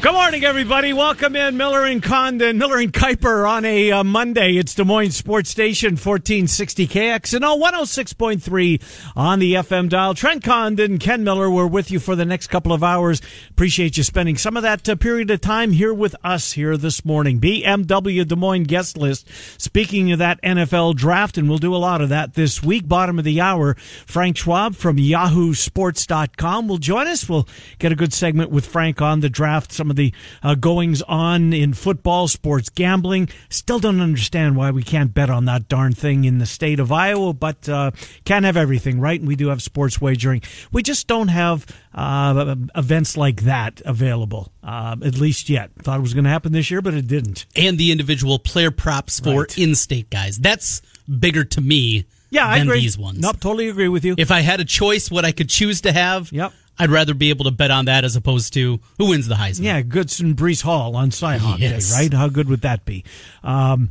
Good 0.00 0.12
morning, 0.12 0.44
everybody. 0.44 0.92
Welcome 0.92 1.34
in 1.34 1.56
Miller 1.56 1.84
and 1.84 2.00
Condon, 2.00 2.56
Miller 2.56 2.78
and 2.78 2.92
Kuiper 2.92 3.48
on 3.48 3.64
a 3.64 3.90
uh, 3.90 4.04
Monday. 4.04 4.54
It's 4.56 4.72
Des 4.72 4.84
Moines 4.84 5.10
Sports 5.10 5.50
Station, 5.50 5.92
1460 5.92 6.86
KXNO, 6.86 7.60
106.3 7.60 8.80
on 9.16 9.40
the 9.40 9.54
FM 9.54 9.88
dial. 9.88 10.14
Trent 10.14 10.44
Condon, 10.44 10.98
Ken 10.98 11.24
Miller, 11.24 11.50
we're 11.50 11.66
with 11.66 11.90
you 11.90 11.98
for 11.98 12.14
the 12.14 12.24
next 12.24 12.46
couple 12.46 12.72
of 12.72 12.84
hours. 12.84 13.20
Appreciate 13.50 13.96
you 13.96 14.04
spending 14.04 14.36
some 14.36 14.56
of 14.56 14.62
that 14.62 14.88
uh, 14.88 14.94
period 14.94 15.32
of 15.32 15.40
time 15.40 15.72
here 15.72 15.92
with 15.92 16.14
us 16.22 16.52
here 16.52 16.76
this 16.76 17.04
morning. 17.04 17.40
BMW 17.40 18.24
Des 18.24 18.36
Moines 18.36 18.64
guest 18.64 18.96
list. 18.96 19.26
Speaking 19.60 20.12
of 20.12 20.20
that 20.20 20.40
NFL 20.42 20.94
draft, 20.94 21.36
and 21.36 21.48
we'll 21.48 21.58
do 21.58 21.74
a 21.74 21.76
lot 21.76 22.00
of 22.00 22.10
that 22.10 22.34
this 22.34 22.62
week. 22.62 22.86
Bottom 22.86 23.18
of 23.18 23.24
the 23.24 23.40
hour, 23.40 23.74
Frank 24.06 24.36
Schwab 24.36 24.76
from 24.76 24.96
yahoosports.com 24.96 26.68
will 26.68 26.78
join 26.78 27.08
us. 27.08 27.28
We'll 27.28 27.48
get 27.80 27.90
a 27.90 27.96
good 27.96 28.12
segment 28.12 28.52
with 28.52 28.64
Frank 28.64 29.02
on 29.02 29.20
the 29.20 29.28
draft, 29.28 29.72
some 29.72 29.87
of 29.90 29.96
the 29.96 30.12
uh, 30.42 30.54
goings 30.54 31.02
on 31.02 31.52
in 31.52 31.74
football, 31.74 32.28
sports 32.28 32.68
gambling. 32.68 33.28
Still 33.48 33.78
don't 33.78 34.00
understand 34.00 34.56
why 34.56 34.70
we 34.70 34.82
can't 34.82 35.12
bet 35.14 35.30
on 35.30 35.44
that 35.46 35.68
darn 35.68 35.92
thing 35.92 36.24
in 36.24 36.38
the 36.38 36.46
state 36.46 36.80
of 36.80 36.90
Iowa, 36.92 37.32
but 37.32 37.68
uh, 37.68 37.90
can't 38.24 38.44
have 38.44 38.56
everything, 38.56 39.00
right? 39.00 39.18
And 39.18 39.28
we 39.28 39.36
do 39.36 39.48
have 39.48 39.62
sports 39.62 40.00
wagering. 40.00 40.42
We 40.72 40.82
just 40.82 41.06
don't 41.06 41.28
have 41.28 41.66
uh, 41.94 42.54
events 42.76 43.16
like 43.16 43.42
that 43.42 43.80
available, 43.84 44.52
uh, 44.62 44.96
at 45.04 45.18
least 45.18 45.48
yet. 45.48 45.70
Thought 45.82 45.98
it 45.98 46.02
was 46.02 46.14
going 46.14 46.24
to 46.24 46.30
happen 46.30 46.52
this 46.52 46.70
year, 46.70 46.82
but 46.82 46.94
it 46.94 47.06
didn't. 47.06 47.46
And 47.56 47.78
the 47.78 47.90
individual 47.92 48.38
player 48.38 48.70
props 48.70 49.20
for 49.20 49.40
Right. 49.40 49.58
in-state 49.58 50.10
guys. 50.10 50.38
That's 50.38 50.82
bigger 51.08 51.44
to 51.44 51.60
me 51.60 52.04
Yeah, 52.30 52.46
I 52.46 52.58
agree. 52.58 52.80
these 52.80 52.98
ones. 52.98 53.18
Nope, 53.18 53.40
totally 53.40 53.68
agree 53.68 53.88
with 53.88 54.04
you. 54.04 54.14
If 54.18 54.30
I 54.30 54.40
had 54.40 54.60
a 54.60 54.64
choice, 54.64 55.10
what 55.10 55.24
I 55.24 55.32
could 55.32 55.48
choose 55.48 55.80
to 55.82 55.92
have, 55.92 56.30
Yep. 56.32 56.52
I'd 56.78 56.90
rather 56.90 57.14
be 57.14 57.30
able 57.30 57.44
to 57.46 57.50
bet 57.50 57.70
on 57.70 57.86
that 57.86 58.04
as 58.04 58.14
opposed 58.16 58.52
to 58.54 58.78
who 58.98 59.08
wins 59.08 59.26
the 59.26 59.34
Heisman. 59.34 59.64
Yeah, 59.64 59.82
Goodson 59.82 60.34
Breece 60.34 60.62
Hall 60.62 60.94
on 60.96 61.10
Cyhawk 61.10 61.58
Yes. 61.58 61.90
Day, 61.90 62.02
right? 62.02 62.12
How 62.12 62.28
good 62.28 62.48
would 62.48 62.60
that 62.62 62.84
be? 62.84 63.04
Um, 63.42 63.90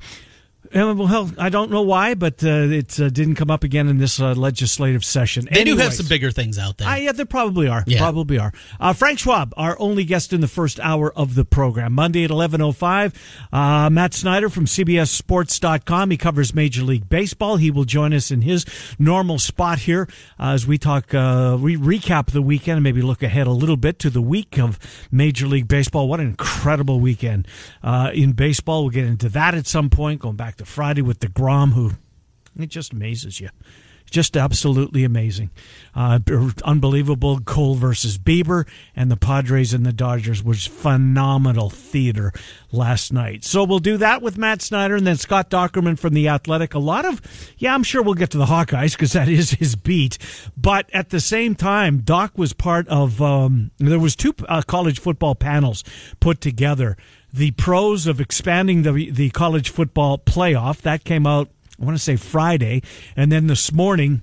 well, 0.73 1.31
I 1.37 1.49
don't 1.49 1.71
know 1.71 1.81
why, 1.81 2.13
but 2.13 2.43
uh, 2.43 2.67
it 2.69 2.99
uh, 2.99 3.09
didn't 3.09 3.35
come 3.35 3.49
up 3.49 3.63
again 3.63 3.87
in 3.87 3.97
this 3.97 4.19
uh, 4.19 4.33
legislative 4.33 5.03
session. 5.05 5.47
They 5.51 5.63
do 5.63 5.77
have 5.77 5.93
some 5.93 6.07
bigger 6.07 6.31
things 6.31 6.57
out 6.57 6.77
there. 6.77 6.87
Ah, 6.87 6.95
yeah, 6.95 7.11
there 7.11 7.25
probably 7.25 7.67
are. 7.67 7.83
Yeah. 7.87 7.99
Probably 7.99 8.37
are. 8.39 8.51
Uh, 8.79 8.93
Frank 8.93 9.19
Schwab, 9.19 9.53
our 9.57 9.75
only 9.79 10.03
guest 10.03 10.33
in 10.33 10.41
the 10.41 10.47
first 10.47 10.79
hour 10.79 11.11
of 11.13 11.35
the 11.35 11.45
program. 11.45 11.93
Monday 11.93 12.23
at 12.23 12.29
11.05, 12.29 13.13
uh, 13.51 13.89
Matt 13.89 14.13
Snyder 14.13 14.49
from 14.49 14.65
CBSSports.com. 14.65 16.11
He 16.11 16.17
covers 16.17 16.53
Major 16.53 16.83
League 16.83 17.09
Baseball. 17.09 17.57
He 17.57 17.71
will 17.71 17.85
join 17.85 18.13
us 18.13 18.31
in 18.31 18.41
his 18.41 18.65
normal 18.99 19.39
spot 19.39 19.79
here 19.79 20.07
uh, 20.39 20.51
as 20.57 20.67
we 20.67 20.77
talk, 20.77 21.13
uh, 21.13 21.57
we 21.59 21.77
recap 21.77 22.31
the 22.31 22.41
weekend 22.41 22.77
and 22.77 22.83
maybe 22.83 23.01
look 23.01 23.23
ahead 23.23 23.47
a 23.47 23.51
little 23.51 23.77
bit 23.77 23.99
to 23.99 24.09
the 24.09 24.21
week 24.21 24.57
of 24.59 24.79
Major 25.11 25.47
League 25.47 25.67
Baseball. 25.67 26.07
What 26.07 26.19
an 26.19 26.27
incredible 26.27 26.99
weekend 26.99 27.47
uh, 27.83 28.11
in 28.13 28.33
baseball. 28.33 28.83
We'll 28.83 28.91
get 28.91 29.05
into 29.05 29.29
that 29.29 29.55
at 29.55 29.67
some 29.67 29.89
point, 29.89 30.21
going 30.21 30.35
back 30.35 30.56
to 30.57 30.65
Friday 30.65 31.01
with 31.01 31.19
DeGrom, 31.19 31.73
who 31.73 31.91
it 32.59 32.69
just 32.69 32.93
amazes 32.93 33.39
you. 33.39 33.49
Just 34.09 34.37
absolutely 34.37 35.03
amazing. 35.03 35.49
Uh, 35.93 36.19
unbelievable 36.63 37.41
Cole 37.41 37.75
versus 37.75 38.17
Bieber 38.17 38.65
and 38.95 39.11
the 39.11 39.17
Padres 39.17 39.73
and 39.73 39.85
the 39.85 39.91
Dodgers 39.91 40.41
was 40.41 40.65
phenomenal 40.65 41.69
theater 41.69 42.31
last 42.71 43.11
night. 43.11 43.43
So 43.43 43.65
we'll 43.65 43.79
do 43.79 43.97
that 43.97 44.21
with 44.21 44.37
Matt 44.37 44.61
Snyder 44.61 44.95
and 44.95 45.05
then 45.05 45.17
Scott 45.17 45.49
Dochterman 45.49 45.99
from 45.99 46.13
The 46.13 46.29
Athletic. 46.29 46.73
A 46.73 46.79
lot 46.79 47.03
of, 47.03 47.21
yeah, 47.57 47.73
I'm 47.73 47.83
sure 47.83 48.01
we'll 48.01 48.13
get 48.13 48.29
to 48.29 48.37
the 48.37 48.45
Hawkeyes 48.45 48.93
because 48.93 49.11
that 49.11 49.27
is 49.27 49.51
his 49.51 49.75
beat. 49.75 50.17
But 50.55 50.89
at 50.93 51.09
the 51.09 51.19
same 51.19 51.53
time, 51.53 51.97
Doc 51.99 52.37
was 52.37 52.53
part 52.53 52.87
of, 52.87 53.21
um, 53.21 53.71
there 53.77 53.99
was 53.99 54.15
two 54.15 54.33
uh, 54.47 54.61
college 54.61 55.01
football 55.01 55.35
panels 55.35 55.83
put 56.21 56.39
together. 56.39 56.95
The 57.37 57.51
pros 57.51 58.07
of 58.07 58.19
expanding 58.19 58.83
the, 58.83 59.11
the 59.11 59.29
college 59.29 59.69
football 59.69 60.17
playoff, 60.17 60.81
that 60.81 61.03
came 61.03 61.25
out 61.27 61.49
I 61.79 61.85
want 61.85 61.95
to 61.95 62.03
say 62.03 62.15
Friday, 62.15 62.81
and 63.15 63.31
then 63.31 63.45
this 63.45 63.71
morning, 63.71 64.21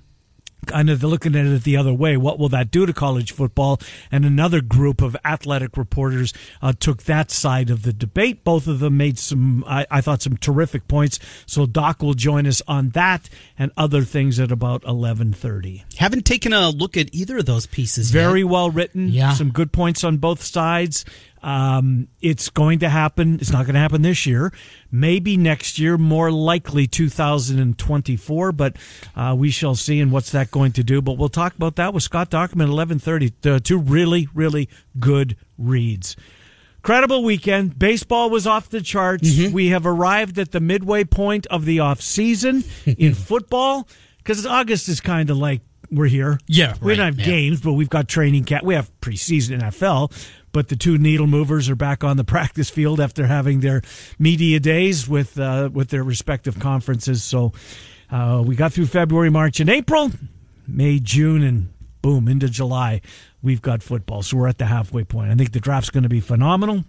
kind 0.67 0.91
of 0.91 1.05
looking 1.05 1.37
at 1.37 1.47
it 1.47 1.63
the 1.63 1.77
other 1.77 1.93
way. 1.95 2.17
What 2.17 2.39
will 2.39 2.49
that 2.49 2.73
do 2.73 2.85
to 2.87 2.93
college 2.93 3.31
football? 3.33 3.79
And 4.11 4.25
another 4.25 4.61
group 4.61 5.03
of 5.03 5.17
athletic 5.25 5.77
reporters 5.77 6.33
uh, 6.61 6.73
took 6.73 7.05
that 7.05 7.31
side 7.31 7.71
of 7.71 7.83
the 7.83 7.93
debate. 7.93 8.43
Both 8.43 8.67
of 8.67 8.81
them 8.81 8.97
made 8.97 9.19
some, 9.19 9.63
I, 9.69 9.87
I 9.91 10.01
thought, 10.01 10.23
some 10.23 10.37
terrific 10.37 10.89
points. 10.89 11.21
So 11.47 11.67
Doc 11.67 12.03
will 12.03 12.15
join 12.15 12.47
us 12.47 12.61
on 12.67 12.91
that 12.91 13.29
and 13.59 13.71
other 13.77 14.03
things 14.03 14.41
at 14.41 14.51
about 14.51 14.83
eleven 14.85 15.33
thirty. 15.33 15.85
Haven't 15.99 16.25
taken 16.27 16.53
a 16.53 16.71
look 16.71 16.97
at 16.97 17.15
either 17.15 17.39
of 17.39 17.47
those 17.47 17.67
pieces 17.67 18.11
Very 18.11 18.41
yet. 18.41 18.49
well 18.49 18.71
written. 18.71 19.11
Yeah. 19.11 19.35
Some 19.35 19.51
good 19.53 19.71
points 19.71 20.03
on 20.03 20.17
both 20.17 20.43
sides. 20.43 21.05
Um, 21.45 22.09
it's 22.23 22.49
going 22.49 22.79
to 22.79 22.89
happen. 22.89 23.35
It's 23.39 23.53
not 23.53 23.67
going 23.67 23.75
to 23.75 23.81
happen 23.81 24.01
this 24.01 24.25
year. 24.25 24.51
Maybe 24.91 25.37
next 25.37 25.79
year, 25.79 25.99
more 25.99 26.33
likely 26.33 26.87
2024, 26.87 28.53
but 28.53 28.77
uh, 29.15 29.35
we 29.37 29.51
shall 29.51 29.75
see. 29.75 30.01
And 30.01 30.11
what's 30.11 30.33
that 30.33 30.51
going 30.51 30.73
to 30.73 30.83
do? 30.83 31.03
But 31.03 31.19
we'll 31.19 31.29
talk 31.29 31.55
about 31.55 31.77
that 31.77 31.93
with 31.93 32.03
Scott 32.03 32.31
Dochterman, 32.31 32.73
1130. 32.73 33.35
Uh, 33.45 33.59
two 33.63 33.79
really, 33.79 34.27
really 34.33 34.71
good 34.99 35.37
reads. 35.59 36.17
Incredible 36.79 37.23
weekend. 37.23 37.79
Baseball 37.79 38.31
was 38.31 38.47
off 38.47 38.71
the 38.71 38.81
charts. 38.81 39.29
Mm-hmm. 39.29 39.53
We 39.53 39.69
have 39.69 39.85
arrived 39.85 40.39
at 40.39 40.53
the 40.53 40.61
midway 40.61 41.05
point 41.05 41.47
of 41.49 41.67
the 41.67 41.81
off 41.81 42.01
season 42.01 42.65
in 42.87 43.13
football 43.15 43.87
because 44.17 44.47
August 44.47 44.89
is 44.89 45.03
kind 45.03 45.29
of 45.29 45.37
like 45.37 45.61
we're 45.91 46.07
here. 46.07 46.39
Yeah, 46.47 46.75
we 46.81 46.95
don't 46.95 47.07
have 47.07 47.19
yeah. 47.19 47.27
games, 47.27 47.61
but 47.61 47.75
we've 47.75 47.91
got 47.91 48.09
training 48.09 48.45
camp. 48.45 48.65
We 48.65 48.75
have 48.75 48.91
preseason 49.01 49.61
NFL, 49.61 50.13
but 50.55 50.69
the 50.69 50.77
two 50.77 50.97
needle 50.97 51.27
movers 51.27 51.69
are 51.69 51.75
back 51.75 52.03
on 52.05 52.17
the 52.17 52.25
practice 52.35 52.71
field 52.71 53.01
after 53.01 53.27
having 53.27 53.61
their 53.61 53.83
media 54.19 54.59
days 54.61 55.07
with 55.07 55.39
uh, 55.39 55.69
with 55.71 55.91
their 55.91 56.05
respective 56.05 56.59
conferences. 56.59 57.23
So 57.23 57.53
uh, 58.11 58.43
we 58.47 58.57
got 58.57 58.73
through 58.73 58.87
February, 58.87 59.29
March, 59.29 59.61
and 59.61 59.69
April, 59.69 60.13
May, 60.67 61.01
June, 61.01 61.43
and 61.43 61.75
boom 62.01 62.29
into 62.29 62.49
July. 62.49 63.03
We've 63.43 63.61
got 63.61 63.83
football, 63.83 64.23
so 64.23 64.39
we're 64.39 64.49
at 64.49 64.57
the 64.57 64.67
halfway 64.67 65.05
point. 65.05 65.31
I 65.31 65.35
think 65.35 65.53
the 65.53 65.61
draft's 65.61 65.91
going 65.91 66.05
to 66.05 66.09
be 66.09 66.21
phenomenal. 66.21 66.85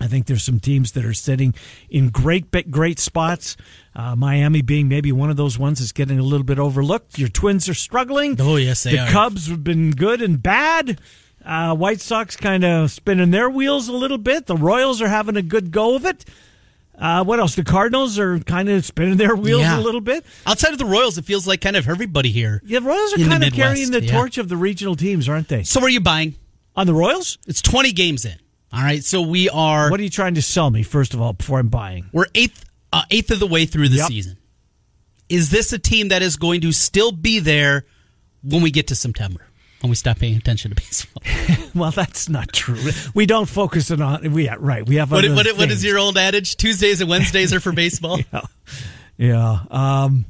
I 0.00 0.06
think 0.06 0.26
there's 0.26 0.42
some 0.42 0.58
teams 0.58 0.92
that 0.92 1.04
are 1.04 1.14
sitting 1.14 1.54
in 1.90 2.08
great, 2.08 2.50
great 2.70 2.98
spots. 2.98 3.56
Uh, 3.94 4.16
Miami 4.16 4.62
being 4.62 4.88
maybe 4.88 5.12
one 5.12 5.30
of 5.30 5.36
those 5.36 5.58
ones 5.58 5.78
that's 5.78 5.92
getting 5.92 6.18
a 6.18 6.22
little 6.22 6.44
bit 6.44 6.58
overlooked. 6.58 7.18
Your 7.18 7.28
Twins 7.28 7.68
are 7.68 7.74
struggling. 7.74 8.40
Oh, 8.40 8.56
yes, 8.56 8.84
they 8.84 8.92
the 8.92 9.00
are. 9.00 9.10
Cubs 9.10 9.48
have 9.48 9.62
been 9.62 9.90
good 9.90 10.22
and 10.22 10.42
bad. 10.42 10.98
Uh, 11.44 11.74
White 11.74 12.00
Sox 12.00 12.36
kind 12.36 12.64
of 12.64 12.90
spinning 12.90 13.30
their 13.30 13.50
wheels 13.50 13.88
a 13.88 13.92
little 13.92 14.18
bit. 14.18 14.46
The 14.46 14.56
Royals 14.56 15.02
are 15.02 15.08
having 15.08 15.36
a 15.36 15.42
good 15.42 15.70
go 15.70 15.94
of 15.96 16.04
it. 16.04 16.24
Uh, 16.96 17.24
what 17.24 17.40
else? 17.40 17.56
The 17.56 17.64
Cardinals 17.64 18.18
are 18.18 18.38
kind 18.40 18.68
of 18.68 18.84
spinning 18.84 19.16
their 19.16 19.34
wheels 19.34 19.62
Yeah. 19.62 19.78
a 19.78 19.80
little 19.80 20.00
bit. 20.00 20.24
Outside 20.46 20.72
of 20.72 20.78
the 20.78 20.84
Royals, 20.84 21.18
it 21.18 21.24
feels 21.24 21.46
like 21.48 21.60
kind 21.60 21.74
of 21.74 21.88
everybody 21.88 22.30
here. 22.30 22.60
Yeah, 22.64 22.78
the 22.80 22.86
Royals 22.86 23.14
are 23.14 23.16
kind 23.16 23.32
of 23.32 23.40
Midwest, 23.40 23.56
carrying 23.56 23.90
the 23.90 24.02
yeah. 24.04 24.12
torch 24.12 24.38
of 24.38 24.48
the 24.48 24.56
regional 24.56 24.94
teams, 24.94 25.28
aren't 25.28 25.48
they? 25.48 25.62
So, 25.64 25.80
are 25.82 25.88
you 25.88 26.00
buying? 26.00 26.36
On 26.76 26.86
the 26.86 26.94
Royals? 26.94 27.38
It's 27.46 27.60
20 27.60 27.92
games 27.92 28.24
in. 28.24 28.36
All 28.72 28.82
right, 28.82 29.02
so 29.04 29.20
we 29.20 29.48
are 29.50 29.90
What 29.90 30.00
are 30.00 30.02
you 30.04 30.08
trying 30.10 30.34
to 30.36 30.42
sell 30.42 30.70
me, 30.70 30.82
first 30.82 31.12
of 31.12 31.20
all, 31.20 31.32
before 31.34 31.58
I'm 31.58 31.68
buying? 31.68 32.06
we're 32.12 32.26
eighth 32.34 32.64
uh, 32.92 33.02
eighth 33.10 33.30
of 33.30 33.40
the 33.40 33.46
way 33.46 33.66
through 33.66 33.88
the 33.88 33.96
Yep. 33.96 34.08
season. 34.08 34.36
Is 35.28 35.50
this 35.50 35.72
a 35.72 35.78
team 35.78 36.08
that 36.08 36.22
is 36.22 36.36
going 36.36 36.60
to 36.62 36.72
still 36.72 37.10
be 37.12 37.38
there 37.38 37.84
when 38.42 38.62
we 38.62 38.70
get 38.70 38.86
to 38.88 38.94
September? 38.94 39.40
When 39.82 39.90
we 39.90 39.96
stop 39.96 40.18
paying 40.20 40.36
attention 40.36 40.70
to 40.70 40.74
baseball? 40.82 41.22
Well, 41.74 41.90
that's 41.90 42.28
not 42.28 42.52
true. 42.52 42.78
We 43.14 43.24
don't 43.24 43.48
focus 43.48 43.90
on. 43.90 44.30
We 44.32 44.44
yeah, 44.44 44.56
right. 44.58 44.86
We 44.86 44.96
have 44.96 45.10
what, 45.10 45.24
what, 45.30 45.46
what 45.56 45.70
is 45.70 45.82
your 45.82 45.98
old 45.98 46.18
adage? 46.18 46.58
Tuesdays 46.58 47.00
and 47.00 47.08
Wednesdays 47.08 47.54
are 47.54 47.60
for 47.60 47.72
baseball. 47.84 48.20
Yeah. 49.16 49.60
Um, 49.70 50.26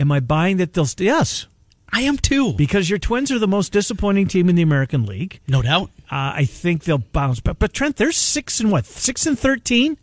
am 0.00 0.10
I 0.10 0.20
buying 0.20 0.56
that 0.56 0.72
they'll? 0.72 0.86
St- 0.86 1.04
yes, 1.04 1.46
I 1.92 2.00
am 2.02 2.16
too, 2.16 2.54
because 2.54 2.88
your 2.88 2.98
Twins 2.98 3.30
are 3.30 3.38
the 3.38 3.46
most 3.46 3.72
disappointing 3.72 4.26
team 4.26 4.48
in 4.48 4.54
the 4.56 4.62
American 4.62 5.04
League. 5.04 5.40
no 5.46 5.60
doubt. 5.60 5.90
Uh, 6.10 6.32
I 6.36 6.44
think 6.46 6.84
they'll 6.84 6.96
bounce 6.96 7.40
back. 7.40 7.58
But 7.58 7.74
Trent, 7.74 7.96
they're 7.96 8.10
six 8.12 8.58
and 8.60 8.72
what? 8.72 8.86
Six 8.86 9.26
and 9.26 9.38
thirteen. 9.38 9.98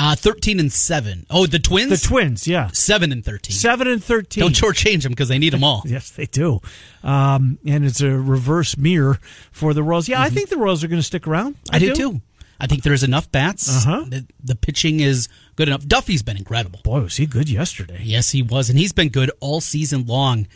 Uh, 0.00 0.14
Thirteen 0.14 0.60
and 0.60 0.72
seven. 0.72 1.26
Oh, 1.28 1.46
the 1.46 1.58
Twins. 1.58 1.90
The 1.90 2.06
Twins, 2.06 2.46
yeah, 2.46 2.68
Seven 2.72 3.10
and 3.10 3.24
thirteen. 3.24 3.56
seven 3.56 3.88
and 3.88 4.02
thirteen. 4.02 4.42
Don't 4.42 4.54
shortchange 4.54 5.02
them 5.02 5.10
because 5.10 5.28
they 5.28 5.38
need 5.38 5.52
them 5.52 5.64
all. 5.64 5.82
Yes, 5.86 6.10
they 6.10 6.26
do. 6.26 6.60
Um, 7.02 7.58
and 7.66 7.84
it's 7.84 8.00
a 8.00 8.10
reverse 8.10 8.76
mirror 8.76 9.18
for 9.50 9.74
the 9.74 9.82
Royals. 9.82 10.08
Yeah, 10.08 10.22
I 10.22 10.30
think 10.30 10.50
the 10.50 10.56
Royals 10.56 10.84
are 10.84 10.88
going 10.88 11.00
to 11.00 11.06
stick 11.06 11.26
around. 11.26 11.54
Mm-hmm. 11.64 11.74
I 11.74 11.78
do 11.80 11.94
too. 11.94 12.20
I 12.60 12.66
think 12.68 12.84
there's 12.84 13.02
enough 13.02 13.30
bats. 13.32 13.68
Uh-huh. 13.86 14.04
The, 14.08 14.26
the 14.42 14.54
pitching 14.54 15.00
is 15.00 15.28
good 15.56 15.66
enough. 15.68 15.84
Duffy's 15.86 16.22
been 16.22 16.36
incredible. 16.36 16.80
Boy, 16.84 17.00
was 17.00 17.16
he 17.16 17.26
good 17.26 17.48
yesterday. 17.48 18.00
Yes, 18.02 18.30
he 18.30 18.42
was, 18.42 18.68
and 18.70 18.78
he's 18.78 18.92
been 18.92 19.08
good 19.08 19.30
all 19.40 19.60
season 19.60 20.06
long. 20.06 20.46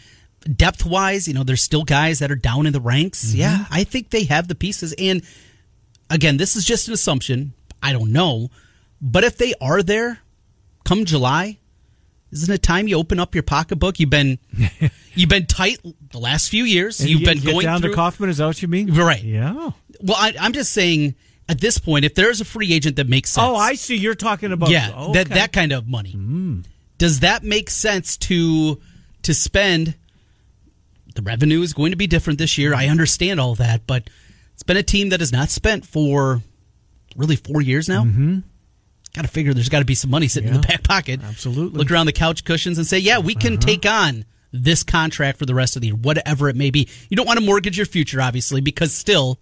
Depth 0.57 0.85
wise, 0.85 1.27
you 1.27 1.35
know, 1.35 1.43
there's 1.45 1.63
still 1.63 1.85
guys 1.85 2.19
that 2.21 2.31
are 2.31 2.37
down 2.37 2.67
in 2.67 2.73
the 2.73 2.81
ranks. 2.81 3.25
Mm-hmm. 3.27 3.39
Yeah, 3.39 3.65
I 3.71 3.83
think 3.85 4.11
they 4.11 4.25
have 4.25 4.47
the 4.47 4.55
pieces. 4.57 4.95
And 4.99 5.23
again, 6.11 6.37
this 6.37 6.55
is 6.55 6.65
just 6.65 6.87
an 6.89 6.95
assumption. 6.95 7.55
I 7.83 7.93
don't 7.93 8.13
know. 8.13 8.51
But 9.03 9.25
if 9.25 9.37
they 9.37 9.53
are 9.61 9.83
there 9.83 10.21
come 10.85 11.05
July, 11.05 11.59
isn't 12.31 12.53
it 12.55 12.63
time 12.63 12.87
you 12.89 12.97
open 12.97 13.19
up 13.19 13.35
your 13.35 13.43
pocketbook? 13.43 13.99
You've 13.99 14.11
been 14.11 14.39
you've 15.15 15.29
been 15.29 15.47
tight 15.47 15.81
the 16.11 16.19
last 16.19 16.49
few 16.49 16.65
years. 16.65 17.01
And 17.01 17.11
You've 17.11 17.21
you 17.21 17.27
been 17.27 17.39
get 17.39 17.53
going 17.53 17.65
down 17.65 17.81
through 17.81 17.91
to 17.91 17.97
Kaufman. 17.97 18.31
Is 18.31 18.39
that 18.39 18.47
what 18.47 18.63
you 18.63 18.69
mean? 18.69 18.95
Right. 18.95 19.23
Yeah. 19.23 19.73
Well, 20.01 20.17
I, 20.17 20.35
I'm 20.41 20.53
just 20.53 20.73
saying 20.73 21.17
at 21.49 21.61
this 21.61 21.79
point, 21.79 22.05
if 22.05 22.15
there's 22.15 22.41
a 22.41 22.45
free 22.45 22.73
agent 22.73 22.97
that 22.97 23.09
makes 23.09 23.31
sense, 23.31 23.45
Oh, 23.45 23.57
I 23.57 23.75
see. 23.75 23.97
You're 23.97 24.15
talking 24.15 24.53
about 24.53 24.71
yeah, 24.71 24.93
okay. 24.97 25.25
that 25.25 25.29
that 25.31 25.53
kind 25.53 25.73
of 25.73 25.89
money. 25.89 26.63
Does 26.99 27.21
that 27.21 27.43
make 27.43 27.69
sense 27.71 28.17
to 28.19 28.81
to 29.23 29.35
spend? 29.35 29.97
The 31.15 31.23
revenue 31.23 31.61
is 31.61 31.75
going 31.75 31.91
to 31.91 31.97
be 31.97 32.07
different 32.07 32.39
this 32.39 32.57
year. 32.57 32.73
I 32.73 32.87
understand 32.87 33.39
all 33.39 33.55
that, 33.57 33.87
but 33.87 34.09
it's 34.55 34.63
been 34.63 34.79
a 34.79 34.83
team 34.83 35.11
that 35.11 35.21
has 35.21 35.31
not 35.31 35.51
spent 35.51 35.85
for 35.85 36.41
really 37.17 37.37
four 37.37 37.61
years 37.61 37.87
now. 37.87 38.05
Mm-hmm. 38.05 38.39
Got 39.15 39.23
to 39.23 39.29
figure 39.29 39.53
there's 39.53 39.69
got 39.69 39.81
to 39.81 39.85
be 39.85 39.95
some 39.95 40.11
money 40.11 40.27
sitting 40.27 40.49
in 40.49 40.61
the 40.61 40.67
back 40.67 40.83
pocket. 40.83 41.21
absolutely. 41.23 41.79
Look 41.79 41.91
around 41.91 42.07
the 42.07 42.13
couch 42.13 42.45
cushions 42.45 42.79
and 42.79 42.87
say, 42.87 42.99
yeah, 42.99 43.19
we 43.19 43.35
can 43.35 43.55
uh-huh. 43.55 43.67
take 43.67 43.87
on 43.87 44.25
this 44.53 44.83
contract 44.83 45.39
for 45.39 45.47
the 45.47 45.55
rest 45.55 45.77
of 45.77 45.83
the 45.83 45.89
year, 45.89 45.97
whatever 45.97 46.49
it 46.49 46.57
may 46.57 46.71
be. 46.71 46.89
You 47.09 47.17
don't 47.17 47.27
want 47.27 47.39
to 47.39 47.45
mortgage 47.45 47.77
your 47.77 47.87
future, 47.87 48.21
obviously, 48.23 48.61
because 48.61 48.93
still, 48.93 49.39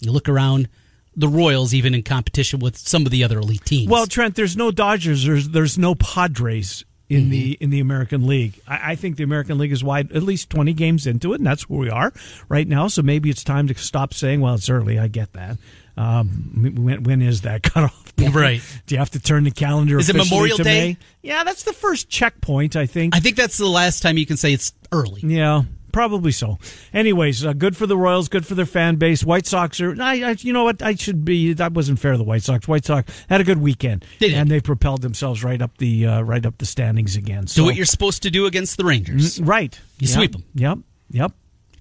you 0.00 0.12
look 0.12 0.28
around 0.28 0.68
the 1.16 1.28
Royals, 1.28 1.72
even 1.74 1.94
in 1.94 2.02
competition 2.02 2.60
with 2.60 2.76
some 2.76 3.06
of 3.06 3.12
the 3.12 3.24
other 3.24 3.38
elite 3.38 3.64
teams. 3.64 3.90
Well, 3.90 4.06
Trent, 4.06 4.34
there's 4.34 4.56
no 4.56 4.70
Dodgers. 4.70 5.24
There's 5.24 5.48
there's 5.48 5.78
no 5.78 5.94
Padres 5.94 6.84
in 7.08 7.30
the 7.30 7.52
Mm-hmm. 7.54 7.64
in 7.64 7.70
the 7.70 7.80
American 7.80 8.26
League. 8.26 8.60
I, 8.66 8.92
I 8.92 8.94
think 8.94 9.16
the 9.16 9.24
American 9.24 9.58
League 9.58 9.72
is 9.72 9.84
wide, 9.84 10.10
at 10.12 10.22
least 10.22 10.50
20 10.50 10.72
games 10.72 11.06
into 11.06 11.32
it, 11.32 11.36
and 11.36 11.46
that's 11.46 11.68
where 11.68 11.78
we 11.80 11.90
are 11.90 12.12
right 12.48 12.66
now. 12.66 12.88
So 12.88 13.02
maybe 13.02 13.28
it's 13.30 13.44
time 13.44 13.68
to 13.68 13.74
stop 13.74 14.14
saying, 14.14 14.40
"Well, 14.40 14.54
it's 14.54 14.70
early." 14.70 14.98
I 14.98 15.08
get 15.08 15.32
that. 15.34 15.58
Um, 15.96 16.72
when 16.76 17.02
when 17.04 17.22
is 17.22 17.42
that 17.42 17.62
cutoff? 17.62 18.16
point? 18.16 18.34
Right. 18.34 18.60
Do 18.86 18.94
you 18.94 18.98
have 19.00 19.10
to 19.10 19.20
turn 19.20 19.44
the 19.44 19.50
calendar? 19.50 19.98
Is 19.98 20.08
it 20.08 20.16
Memorial 20.16 20.56
to 20.56 20.62
Day? 20.62 20.80
May? 20.92 20.96
Yeah, 21.22 21.44
that's 21.44 21.64
the 21.64 21.72
first 21.72 22.08
checkpoint. 22.08 22.76
I 22.76 22.86
think. 22.86 23.14
I 23.14 23.20
think 23.20 23.36
that's 23.36 23.58
the 23.58 23.68
last 23.68 24.00
time 24.02 24.16
you 24.18 24.26
can 24.26 24.36
say 24.36 24.52
it's 24.52 24.72
early. 24.92 25.20
Yeah, 25.22 25.62
probably 25.94 26.32
so. 26.32 26.58
Anyways, 26.92 27.46
uh, 27.46 27.54
good 27.54 27.74
for 27.76 27.86
the 27.86 27.96
Royals, 27.96 28.28
good 28.28 28.44
for 28.44 28.54
their 28.54 28.66
fan 28.66 28.96
base. 28.96 29.24
White 29.24 29.46
Sox 29.46 29.80
are, 29.80 29.94
I, 30.02 30.22
I, 30.22 30.36
you 30.40 30.52
know 30.52 30.64
what? 30.64 30.82
I 30.82 30.94
should 30.96 31.24
be. 31.24 31.54
That 31.54 31.72
wasn't 31.72 31.98
fair 32.00 32.12
to 32.12 32.18
the 32.18 32.24
White 32.24 32.42
Sox. 32.42 32.68
White 32.68 32.84
Sox 32.84 33.10
had 33.30 33.40
a 33.40 33.44
good 33.44 33.58
weekend, 33.62 34.04
They 34.18 34.28
did. 34.28 34.36
and 34.38 34.50
they 34.50 34.60
propelled 34.60 35.00
themselves 35.00 35.42
right 35.42 35.62
up 35.62 35.78
the 35.78 36.06
uh, 36.06 36.20
right 36.20 36.44
up 36.44 36.58
the 36.58 36.66
standings 36.66 37.16
again. 37.16 37.46
So 37.46 37.62
Do 37.62 37.64
what 37.66 37.76
you're 37.76 37.86
supposed 37.86 38.22
to 38.24 38.30
do 38.30 38.44
against 38.44 38.76
the 38.76 38.84
Rangers. 38.84 39.40
right. 39.40 39.78
You 39.98 40.08
Yep. 40.08 40.32
them. 40.32 40.44
Yep. 40.54 40.78
Yep. 41.10 41.32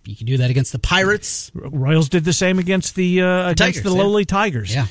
You 0.06 0.16
can 0.16 0.28
do 0.28 0.38
that 0.38 0.50
against 0.50 0.72
the 0.74 0.80
Pirates. 0.80 1.52
Royals 1.56 2.08
did 2.10 2.24
the 2.24 2.34
same 2.34 2.60
against 2.60 2.96
the 2.96 3.22
uh, 3.22 3.50
against 3.50 3.58
Tigers, 3.80 3.84
the 3.84 3.90
yeah. 3.98 4.04
lowly 4.04 4.26
Tigers. 4.26 4.74
Yeah. 4.76 4.88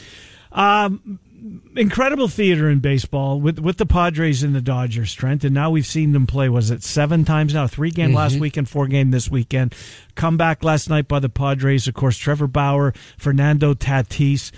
Incredible 1.77 2.29
theater 2.29 2.69
in 2.71 2.81
baseball 2.81 3.41
with 3.41 3.59
with 3.59 3.77
the 3.77 3.87
Padres 3.87 4.43
and 4.43 4.55
the 4.55 4.61
Dodgers, 4.61 5.15
Trent. 5.15 5.45
And 5.45 5.55
now 5.55 5.71
we've 5.71 5.87
seen 5.87 6.13
them 6.13 6.27
play. 6.27 6.49
Was 6.49 6.71
it 6.71 6.83
seven 6.83 7.25
times 7.25 7.55
now? 7.55 7.67
Three 7.67 7.91
game 7.91 8.13
last 8.13 8.33
mm-hmm. 8.33 8.43
weekend, 8.43 8.69
four 8.69 8.87
game 8.87 9.11
this 9.11 9.31
weekend. 9.31 9.75
Come 10.15 10.37
back 10.37 10.63
last 10.63 10.89
night 10.89 11.09
by 11.09 11.19
the 11.19 11.29
Padres. 11.29 11.89
Of 11.89 11.95
course, 11.95 12.17
Trevor 12.17 12.47
Bauer, 12.47 12.93
Fernando 13.19 13.75
Tatis. 13.75 14.53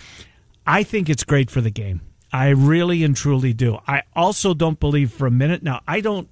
I 0.67 0.83
think 0.83 1.09
it's 1.09 1.25
great 1.25 1.51
for 1.51 1.61
the 1.61 1.71
game. 1.71 2.01
I 2.33 2.49
really 2.49 3.05
and 3.05 3.17
truly 3.17 3.53
do. 3.53 3.79
I 3.87 4.03
also 4.17 4.55
don't 4.55 4.81
believe 4.81 5.13
for 5.13 5.27
a 5.27 5.31
minute 5.31 5.63
now. 5.63 5.81
I 5.87 6.01
don't. 6.01 6.29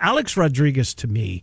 Alex 0.00 0.36
Rodriguez 0.36 0.94
to 0.94 1.06
me 1.06 1.42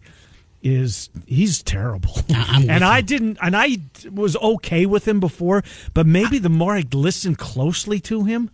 is 0.67 1.09
he's 1.25 1.63
terrible. 1.63 2.15
And 2.29 2.83
I 2.83 3.01
didn't 3.01 3.37
and 3.41 3.55
I 3.55 3.77
was 4.11 4.35
okay 4.37 4.85
with 4.85 5.07
him 5.07 5.19
before, 5.19 5.63
but 5.93 6.05
maybe 6.05 6.37
the 6.39 6.49
more 6.49 6.75
I 6.75 6.83
listen 6.91 7.35
closely 7.35 7.99
to 8.01 8.23
him, 8.25 8.49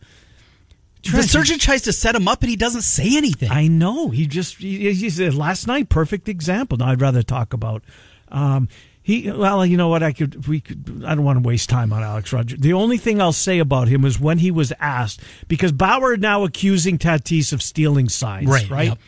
The 1.11 1.23
surgeon 1.23 1.59
tries 1.59 1.81
to 1.83 1.93
set 1.93 2.15
him 2.15 2.27
up 2.27 2.41
and 2.41 2.49
he 2.49 2.55
doesn't 2.55 2.83
say 2.83 3.17
anything. 3.17 3.51
I 3.51 3.67
know 3.67 4.09
he 4.09 4.25
just 4.27 4.57
he, 4.57 4.93
he 4.93 5.09
said 5.09 5.33
last 5.33 5.67
night 5.67 5.89
perfect 5.89 6.29
example. 6.29 6.77
Now 6.77 6.87
I'd 6.89 7.01
rather 7.01 7.23
talk 7.23 7.53
about 7.53 7.83
um 8.29 8.67
he 9.01 9.29
well 9.31 9.65
you 9.65 9.75
know 9.77 9.89
what 9.89 10.01
I 10.03 10.13
could 10.13 10.47
we 10.47 10.61
could 10.61 11.03
I 11.05 11.13
don't 11.15 11.25
want 11.25 11.41
to 11.43 11.47
waste 11.47 11.69
time 11.69 11.91
on 11.91 12.03
Alex 12.03 12.31
Rodriguez. 12.31 12.61
The 12.63 12.73
only 12.73 12.97
thing 12.97 13.21
I'll 13.21 13.33
say 13.33 13.59
about 13.59 13.87
him 13.89 14.05
is 14.05 14.19
when 14.19 14.37
he 14.37 14.51
was 14.51 14.71
asked 14.79 15.19
because 15.47 15.71
Bauer 15.73 16.15
now 16.17 16.43
accusing 16.45 16.97
Tatis 16.97 17.51
of 17.53 17.61
stealing 17.61 18.07
signs, 18.09 18.47
Right, 18.47 18.69
right? 18.69 18.87
yep. 18.89 18.99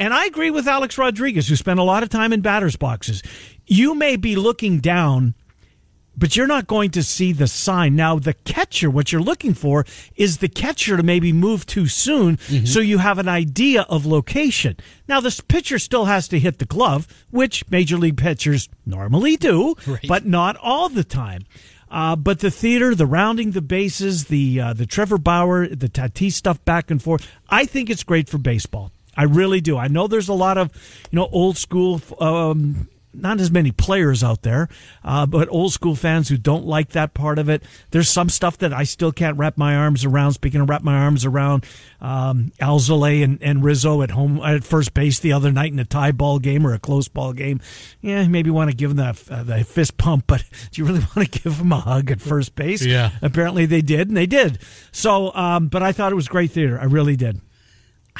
And 0.00 0.12
I 0.12 0.24
agree 0.24 0.50
with 0.50 0.66
Alex 0.66 0.98
Rodriguez 0.98 1.46
who 1.48 1.54
spent 1.56 1.78
a 1.78 1.84
lot 1.84 2.02
of 2.02 2.08
time 2.08 2.32
in 2.32 2.40
batters 2.40 2.74
boxes. 2.74 3.22
You 3.66 3.94
may 3.94 4.16
be 4.16 4.34
looking 4.34 4.80
down 4.80 5.34
but 6.16 6.36
you're 6.36 6.46
not 6.46 6.66
going 6.66 6.90
to 6.90 7.02
see 7.02 7.32
the 7.32 7.46
sign. 7.46 7.96
Now, 7.96 8.18
the 8.18 8.34
catcher, 8.34 8.90
what 8.90 9.10
you're 9.10 9.22
looking 9.22 9.54
for 9.54 9.86
is 10.16 10.38
the 10.38 10.48
catcher 10.48 10.96
to 10.98 11.02
maybe 11.02 11.32
move 11.32 11.64
too 11.64 11.86
soon 11.86 12.36
so 12.66 12.80
you 12.80 12.98
have 12.98 13.18
an 13.18 13.28
idea 13.28 13.82
of 13.88 14.04
location. 14.04 14.76
Now, 15.08 15.20
this 15.20 15.40
pitcher 15.40 15.78
still 15.78 16.04
has 16.06 16.28
to 16.28 16.38
hit 16.38 16.58
the 16.58 16.66
glove, 16.66 17.06
which 17.30 17.64
major 17.70 17.96
league 17.96 18.18
pitchers 18.18 18.68
normally 18.84 19.36
do, 19.36 19.76
Right. 19.86 20.04
but 20.06 20.26
not 20.26 20.56
all 20.60 20.90
the 20.90 21.04
time. 21.04 21.42
Uh, 21.90 22.16
but 22.16 22.40
the 22.40 22.50
theater, 22.50 22.94
the 22.94 23.06
rounding 23.06 23.52
the 23.52 23.62
bases, 23.62 24.24
the 24.26 24.60
uh, 24.60 24.72
the 24.74 24.86
Trevor 24.86 25.16
Bauer, 25.18 25.66
the 25.68 25.88
Tatis 25.88 26.32
stuff 26.32 26.62
back 26.64 26.90
and 26.90 27.02
forth, 27.02 27.26
I 27.48 27.64
think 27.64 27.88
it's 27.88 28.04
great 28.04 28.28
for 28.28 28.38
baseball. 28.38 28.92
I 29.20 29.24
really 29.24 29.60
do. 29.60 29.76
I 29.76 29.88
know 29.88 30.06
there's 30.06 30.30
a 30.30 30.32
lot 30.34 30.56
of, 30.56 30.70
you 31.10 31.16
know, 31.16 31.28
old 31.30 31.58
school, 31.58 32.00
um, 32.20 32.88
not 33.12 33.38
as 33.38 33.50
many 33.50 33.70
players 33.70 34.24
out 34.24 34.40
there, 34.40 34.70
uh, 35.04 35.26
but 35.26 35.46
old 35.50 35.74
school 35.74 35.94
fans 35.94 36.30
who 36.30 36.38
don't 36.38 36.64
like 36.64 36.92
that 36.92 37.12
part 37.12 37.38
of 37.38 37.50
it. 37.50 37.62
There's 37.90 38.08
some 38.08 38.30
stuff 38.30 38.56
that 38.58 38.72
I 38.72 38.84
still 38.84 39.12
can't 39.12 39.36
wrap 39.36 39.58
my 39.58 39.76
arms 39.76 40.06
around. 40.06 40.32
Speaking 40.32 40.62
of 40.62 40.70
wrap 40.70 40.82
my 40.82 40.96
arms 40.96 41.26
around, 41.26 41.66
um, 42.00 42.50
Alzolay 42.62 43.22
and, 43.22 43.42
and 43.42 43.62
Rizzo 43.62 44.00
at 44.00 44.12
home 44.12 44.40
at 44.40 44.64
first 44.64 44.94
base 44.94 45.18
the 45.18 45.34
other 45.34 45.52
night 45.52 45.70
in 45.70 45.78
a 45.78 45.84
tie 45.84 46.12
ball 46.12 46.38
game 46.38 46.66
or 46.66 46.72
a 46.72 46.78
close 46.78 47.08
ball 47.08 47.34
game. 47.34 47.60
Yeah, 48.00 48.26
maybe 48.26 48.48
want 48.48 48.70
to 48.70 48.76
give 48.76 48.96
them 48.96 49.14
the, 49.14 49.34
uh, 49.34 49.42
the 49.42 49.64
fist 49.64 49.98
pump, 49.98 50.24
but 50.28 50.42
do 50.70 50.80
you 50.80 50.86
really 50.86 51.04
want 51.14 51.30
to 51.30 51.40
give 51.40 51.58
them 51.58 51.72
a 51.72 51.80
hug 51.80 52.10
at 52.10 52.22
first 52.22 52.54
base? 52.54 52.82
Yeah. 52.86 53.10
Apparently 53.20 53.66
they 53.66 53.82
did, 53.82 54.08
and 54.08 54.16
they 54.16 54.24
did. 54.24 54.60
So, 54.92 55.30
um, 55.34 55.68
but 55.68 55.82
I 55.82 55.92
thought 55.92 56.10
it 56.10 56.16
was 56.16 56.26
great 56.26 56.52
theater. 56.52 56.80
I 56.80 56.84
really 56.84 57.16
did. 57.16 57.38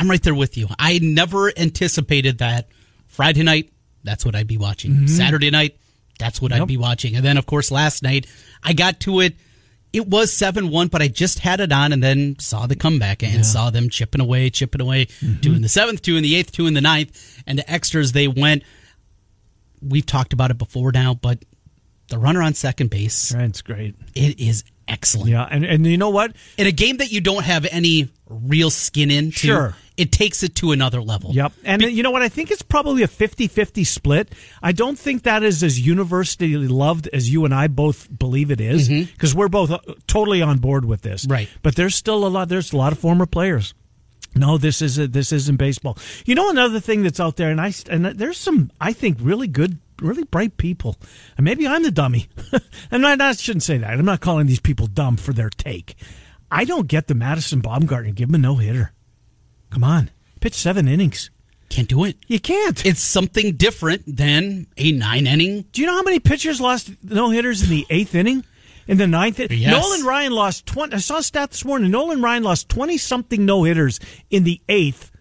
I'm 0.00 0.08
right 0.10 0.22
there 0.22 0.34
with 0.34 0.56
you. 0.56 0.66
I 0.78 0.98
never 1.00 1.56
anticipated 1.56 2.38
that 2.38 2.68
Friday 3.06 3.42
night, 3.42 3.70
that's 4.02 4.24
what 4.24 4.34
I'd 4.34 4.46
be 4.46 4.56
watching. 4.56 4.92
Mm-hmm. 4.92 5.06
Saturday 5.06 5.50
night, 5.50 5.76
that's 6.18 6.40
what 6.40 6.52
Yep. 6.52 6.62
I'd 6.62 6.68
be 6.68 6.76
watching. 6.78 7.14
And 7.16 7.24
then, 7.24 7.36
of 7.36 7.44
course, 7.46 7.70
last 7.70 8.02
night, 8.02 8.26
I 8.62 8.72
got 8.72 8.98
to 9.00 9.20
it. 9.20 9.36
It 9.92 10.06
was 10.06 10.32
7 10.32 10.70
1, 10.70 10.88
but 10.88 11.02
I 11.02 11.08
just 11.08 11.40
had 11.40 11.60
it 11.60 11.70
on 11.72 11.92
and 11.92 12.02
then 12.02 12.38
saw 12.38 12.66
the 12.66 12.76
comeback 12.76 13.22
and 13.24 13.44
saw 13.44 13.70
them 13.70 13.88
chipping 13.90 14.20
away, 14.20 14.48
chipping 14.48 14.80
away. 14.80 15.06
Mm-hmm. 15.06 15.40
Two 15.40 15.52
in 15.54 15.62
the 15.62 15.68
seventh, 15.68 16.00
two 16.02 16.16
in 16.16 16.22
the 16.22 16.36
eighth, 16.36 16.52
two 16.52 16.66
in 16.68 16.74
the 16.74 16.80
ninth. 16.80 17.42
And 17.46 17.58
the 17.58 17.68
extras, 17.70 18.12
they 18.12 18.28
went. 18.28 18.62
We've 19.82 20.06
talked 20.06 20.32
about 20.32 20.50
it 20.50 20.58
before 20.58 20.92
now, 20.92 21.14
but 21.14 21.44
the 22.08 22.18
runner 22.18 22.40
on 22.42 22.54
second 22.54 22.90
base, 22.90 23.30
That's 23.30 23.62
great. 23.62 23.96
it 24.14 24.38
is 24.38 24.62
excellent. 24.86 25.30
Yeah, 25.30 25.48
and 25.50 25.64
and 25.64 25.84
you 25.86 25.96
know 25.98 26.10
what? 26.10 26.34
In 26.58 26.66
a 26.66 26.72
game 26.72 26.98
that 26.98 27.10
you 27.10 27.20
don't 27.20 27.44
have 27.44 27.66
any 27.70 28.10
real 28.28 28.70
skin 28.70 29.10
in, 29.10 29.30
Sure. 29.32 29.74
It 30.00 30.12
takes 30.12 30.42
it 30.42 30.54
to 30.56 30.72
another 30.72 31.02
level. 31.02 31.32
Yep. 31.34 31.52
And 31.62 31.82
you 31.82 32.02
know 32.02 32.10
what? 32.10 32.22
I 32.22 32.30
think 32.30 32.50
it's 32.50 32.62
probably 32.62 33.02
a 33.02 33.06
50 33.06 33.48
50 33.48 33.84
split. 33.84 34.32
I 34.62 34.72
don't 34.72 34.98
think 34.98 35.24
that 35.24 35.42
is 35.42 35.62
as 35.62 35.78
universally 35.78 36.54
loved 36.56 37.06
as 37.12 37.28
you 37.28 37.44
and 37.44 37.54
I 37.54 37.68
both 37.68 38.08
believe 38.18 38.50
it 38.50 38.62
is 38.62 38.88
because 38.88 39.34
we're 39.34 39.50
both 39.50 39.70
uh, 39.70 39.78
totally 40.06 40.40
on 40.40 40.56
board 40.56 40.86
with 40.86 41.02
this. 41.02 41.26
Right. 41.28 41.50
But 41.62 41.76
there's 41.76 41.94
still 41.94 42.26
a 42.26 42.28
lot, 42.28 42.48
there's 42.48 42.72
a 42.72 42.78
lot 42.78 42.92
of 42.92 42.98
former 42.98 43.26
players. 43.26 43.74
No, 44.34 44.56
this 44.56 44.80
is 44.80 44.96
this 44.96 45.32
isn't 45.32 45.56
baseball. 45.56 45.98
You 46.24 46.34
know 46.34 46.48
another 46.48 46.80
thing 46.80 47.02
that's 47.02 47.20
out 47.20 47.36
there, 47.36 47.50
and 47.50 47.60
I 47.60 47.74
and 47.90 48.06
there's 48.06 48.38
some 48.38 48.70
I 48.80 48.94
think 48.94 49.18
really 49.20 49.48
good, 49.48 49.80
really 50.00 50.24
bright 50.24 50.56
people, 50.56 50.96
and 51.36 51.44
maybe 51.44 51.66
I'm 51.66 51.82
the 51.82 51.90
dummy. 51.90 52.28
and 52.90 53.06
I, 53.06 53.16
I 53.28 53.32
shouldn't 53.32 53.64
say 53.64 53.76
that. 53.76 53.90
I'm 53.90 54.04
not 54.06 54.20
calling 54.20 54.46
these 54.46 54.60
people 54.60 54.86
dumb 54.86 55.18
for 55.18 55.34
their 55.34 55.50
take. 55.50 55.96
I 56.50 56.64
don't 56.64 56.88
get 56.88 57.06
the 57.06 57.14
Madison 57.14 57.60
Bumgarner 57.60 58.14
give 58.14 58.30
him 58.30 58.36
a 58.36 58.38
no 58.38 58.56
hitter. 58.56 58.92
Come 59.70 59.84
on, 59.84 60.10
pitch 60.40 60.54
seven 60.54 60.88
innings. 60.88 61.30
Can't 61.68 61.88
do 61.88 62.04
it. 62.04 62.16
You 62.26 62.40
can't. 62.40 62.84
It's 62.84 63.00
something 63.00 63.52
different 63.54 64.02
than 64.16 64.66
a 64.76 64.90
nine 64.90 65.26
inning. 65.28 65.66
Do 65.72 65.80
you 65.80 65.86
know 65.86 65.94
how 65.94 66.02
many 66.02 66.18
pitchers 66.18 66.60
lost 66.60 66.90
no 67.04 67.30
hitters 67.30 67.62
in 67.62 67.70
the 67.70 67.86
eighth 67.90 68.14
inning? 68.14 68.44
In 68.88 68.98
the 68.98 69.06
ninth, 69.06 69.38
Yes. 69.38 69.70
Nolan 69.70 70.04
Ryan 70.04 70.32
lost 70.32 70.66
twenty. 70.66 70.96
I 70.96 70.98
saw 70.98 71.18
a 71.18 71.22
stat 71.22 71.50
this 71.52 71.64
morning. 71.64 71.92
Nolan 71.92 72.20
Ryan 72.20 72.42
lost 72.42 72.68
twenty 72.68 72.98
something 72.98 73.46
no 73.46 73.62
hitters 73.62 74.00
in 74.30 74.42
the 74.42 74.60
eighth. 74.68 75.12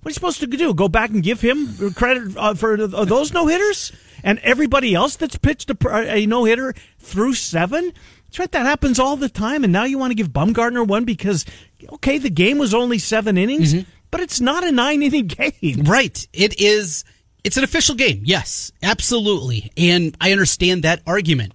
What 0.00 0.08
are 0.08 0.10
you 0.10 0.14
supposed 0.14 0.40
to 0.40 0.48
do? 0.48 0.74
Go 0.74 0.88
back 0.88 1.10
and 1.10 1.22
give 1.22 1.40
him 1.40 1.92
credit 1.94 2.36
uh, 2.36 2.54
for 2.54 2.76
th- 2.76 2.90
those 2.90 3.32
no 3.32 3.46
hitters? 3.46 3.92
and 4.24 4.38
everybody 4.40 4.94
else 4.94 5.16
that's 5.16 5.36
pitched 5.36 5.68
a, 5.68 5.76
a 6.14 6.26
no 6.26 6.44
hitter 6.44 6.74
through 6.98 7.34
seven. 7.34 7.92
Trent, 8.32 8.52
that 8.52 8.66
happens 8.66 8.98
all 8.98 9.16
the 9.16 9.28
time, 9.28 9.62
and 9.64 9.72
now 9.72 9.84
you 9.84 9.98
want 9.98 10.10
to 10.10 10.14
give 10.14 10.28
Bumgarner 10.30 10.86
one 10.86 11.04
because 11.04 11.44
okay, 11.94 12.18
the 12.18 12.30
game 12.30 12.58
was 12.58 12.72
only 12.74 12.98
seven 12.98 13.36
innings, 13.38 13.74
Mm-hmm. 13.74 13.88
but 14.10 14.20
it's 14.20 14.40
not 14.40 14.64
a 14.64 14.72
nine 14.72 15.02
inning 15.02 15.26
game. 15.60 15.82
Right. 15.84 16.26
It 16.32 16.60
is. 16.60 17.04
It's 17.44 17.56
an 17.56 17.64
official 17.64 17.94
game. 17.96 18.22
Yes, 18.24 18.70
absolutely. 18.82 19.72
And 19.76 20.16
I 20.20 20.30
understand 20.32 20.84
that 20.84 21.02
argument, 21.06 21.54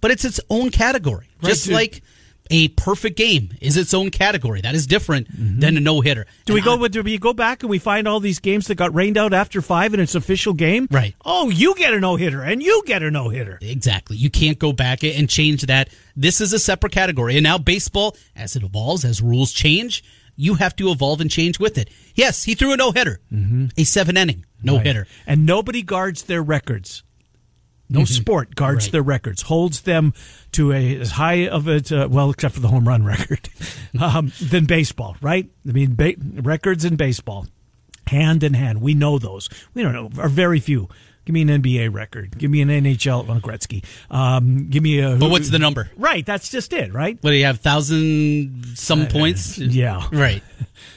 but 0.00 0.10
it's 0.10 0.24
its 0.24 0.40
own 0.48 0.70
category. 0.70 1.28
Right, 1.42 1.50
Just 1.50 1.66
dude. 1.66 1.74
like 1.74 2.02
a 2.50 2.68
perfect 2.68 3.16
game 3.16 3.50
is 3.60 3.76
its 3.76 3.94
own 3.94 4.10
category. 4.10 4.60
That 4.60 4.74
is 4.74 4.86
different 4.86 5.30
mm-hmm. 5.30 5.60
than 5.60 5.76
a 5.76 5.80
no 5.80 6.00
hitter. 6.00 6.26
Do 6.44 6.54
we 6.54 6.60
go? 6.60 6.86
Do 6.88 7.02
we 7.02 7.18
go 7.18 7.32
back 7.32 7.62
and 7.62 7.70
we 7.70 7.78
find 7.78 8.08
all 8.08 8.20
these 8.20 8.38
games 8.38 8.66
that 8.66 8.76
got 8.76 8.94
rained 8.94 9.16
out 9.16 9.32
after 9.32 9.60
five 9.60 9.92
and 9.92 10.02
it's 10.02 10.14
official 10.14 10.52
game? 10.52 10.88
Right. 10.90 11.14
Oh, 11.24 11.50
you 11.50 11.74
get 11.74 11.94
a 11.94 12.00
no 12.00 12.16
hitter 12.16 12.42
and 12.42 12.62
you 12.62 12.82
get 12.86 13.02
a 13.02 13.10
no 13.10 13.28
hitter. 13.28 13.58
Exactly. 13.60 14.16
You 14.16 14.30
can't 14.30 14.58
go 14.58 14.72
back 14.72 15.02
and 15.04 15.28
change 15.28 15.62
that. 15.62 15.90
This 16.16 16.40
is 16.40 16.52
a 16.52 16.58
separate 16.58 16.92
category. 16.92 17.36
And 17.36 17.44
now 17.44 17.58
baseball, 17.58 18.16
as 18.34 18.56
it 18.56 18.62
evolves, 18.62 19.04
as 19.04 19.20
rules 19.22 19.52
change, 19.52 20.04
you 20.36 20.54
have 20.54 20.76
to 20.76 20.90
evolve 20.90 21.20
and 21.20 21.30
change 21.30 21.58
with 21.58 21.76
it. 21.76 21.90
Yes, 22.14 22.44
he 22.44 22.54
threw 22.54 22.72
a 22.72 22.76
no 22.76 22.92
hitter, 22.92 23.20
mm-hmm. 23.32 23.66
a 23.76 23.84
seven 23.84 24.16
inning 24.16 24.44
no 24.62 24.78
hitter. 24.78 25.06
and 25.26 25.46
nobody 25.46 25.82
guards 25.82 26.24
their 26.24 26.42
records. 26.42 27.02
No 27.90 28.04
sport 28.04 28.54
guards 28.54 28.84
Mm-hmm. 28.84 28.86
Right. 28.88 28.92
their 28.92 29.02
records, 29.02 29.42
holds 29.42 29.80
them 29.82 30.12
to 30.52 30.72
a 30.72 30.98
as 31.00 31.12
high 31.12 31.48
of 31.48 31.68
a 31.68 31.76
uh, 31.90 32.08
well, 32.08 32.30
except 32.30 32.54
for 32.54 32.60
the 32.60 32.68
home 32.68 32.86
run 32.86 33.04
record, 33.14 33.48
um, 34.00 34.30
than 34.40 34.66
baseball. 34.66 35.16
Right? 35.22 35.48
I 35.68 35.72
mean, 35.72 35.94
ba- 35.94 36.14
records 36.18 36.84
in 36.84 36.96
baseball, 36.96 37.46
hand 38.06 38.42
in 38.42 38.54
hand. 38.54 38.82
We 38.82 38.94
know 38.94 39.18
those. 39.18 39.48
We 39.74 39.82
don't 39.82 39.92
know 39.94 40.10
are 40.22 40.28
very 40.28 40.60
few. 40.60 40.88
Give 41.28 41.34
me 41.34 41.42
an 41.42 41.62
NBA 41.62 41.92
record. 41.92 42.38
Give 42.38 42.50
me 42.50 42.62
an 42.62 42.70
NHL. 42.70 43.26
Well, 43.26 43.38
Gretzky. 43.38 43.84
Um, 44.10 44.70
give 44.70 44.82
me 44.82 45.00
a. 45.00 45.14
But 45.14 45.28
what's 45.28 45.50
the 45.50 45.58
number? 45.58 45.90
Right. 45.98 46.24
That's 46.24 46.48
just 46.48 46.72
it. 46.72 46.94
Right. 46.94 47.18
What 47.20 47.32
do 47.32 47.36
you 47.36 47.44
have? 47.44 47.60
Thousand 47.60 48.64
some 48.76 49.08
points? 49.08 49.60
Uh, 49.60 49.64
Yeah. 49.64 50.08
Right. 50.10 50.42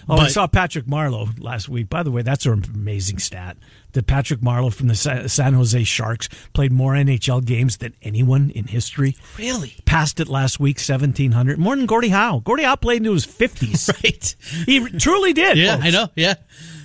Oh, 0.09 0.17
I 0.17 0.27
saw 0.27 0.45
Patrick 0.47 0.85
Marleau 0.85 1.29
last 1.41 1.69
week. 1.69 1.87
By 1.89 2.03
the 2.03 2.11
way, 2.11 2.21
that's 2.21 2.45
an 2.45 2.63
amazing 2.73 3.19
stat. 3.19 3.55
That 3.93 4.07
Patrick 4.07 4.41
Marleau 4.41 4.73
from 4.73 4.87
the 4.89 4.95
San 4.95 5.53
Jose 5.53 5.83
Sharks 5.83 6.27
played 6.53 6.71
more 6.71 6.93
NHL 6.93 7.45
games 7.45 7.77
than 7.77 7.93
anyone 8.01 8.49
in 8.51 8.65
history. 8.65 9.15
Really? 9.37 9.75
Passed 9.85 10.19
it 10.19 10.27
last 10.27 10.59
week, 10.59 10.79
seventeen 10.79 11.31
hundred, 11.31 11.59
more 11.59 11.75
than 11.75 11.85
Gordie 11.85 12.09
Howe. 12.09 12.39
Gordie 12.39 12.63
Howe 12.63 12.75
played 12.75 12.97
into 12.97 13.13
his 13.13 13.25
fifties. 13.25 13.89
Right. 14.03 14.35
he 14.65 14.79
truly 14.99 15.33
did. 15.33 15.57
Yeah, 15.57 15.75
folks. 15.75 15.85
I 15.87 15.89
know. 15.91 16.07
Yeah. 16.15 16.33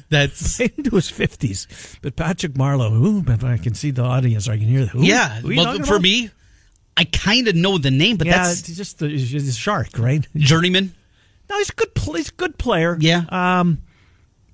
That's 0.09 0.61
into 0.61 0.95
his 0.97 1.11
fifties. 1.11 1.67
But 2.03 2.17
Patrick 2.17 2.53
Marleau, 2.55 2.93
ooh, 2.93 3.23
but 3.23 3.43
I 3.45 3.59
can 3.59 3.75
see 3.75 3.91
the 3.91 4.03
audience. 4.03 4.49
I 4.49 4.57
can 4.57 4.67
hear 4.67 4.81
the 4.83 4.87
who. 4.87 5.03
yeah. 5.05 5.41
Who 5.41 5.57
Well, 5.57 5.75
for 5.79 5.95
about? 5.95 6.03
me, 6.03 6.31
I 6.97 7.05
kind 7.05 7.49
of 7.49 7.55
know 7.57 7.77
the 7.79 7.91
name, 7.91 8.17
but 8.17 8.27
yeah, 8.27 8.45
that's 8.45 8.63
just 8.63 9.01
the, 9.01 9.07
a 9.07 9.53
shark, 9.53 9.99
right? 9.99 10.27
journeyman. 10.37 10.95
No, 11.51 11.59
he's 11.59 11.71
a 11.71 11.75
good. 11.75 11.91
He's 12.15 12.29
a 12.29 12.33
good 12.33 12.57
player. 12.59 12.97
Yeah. 13.01 13.25
Um, 13.29 13.79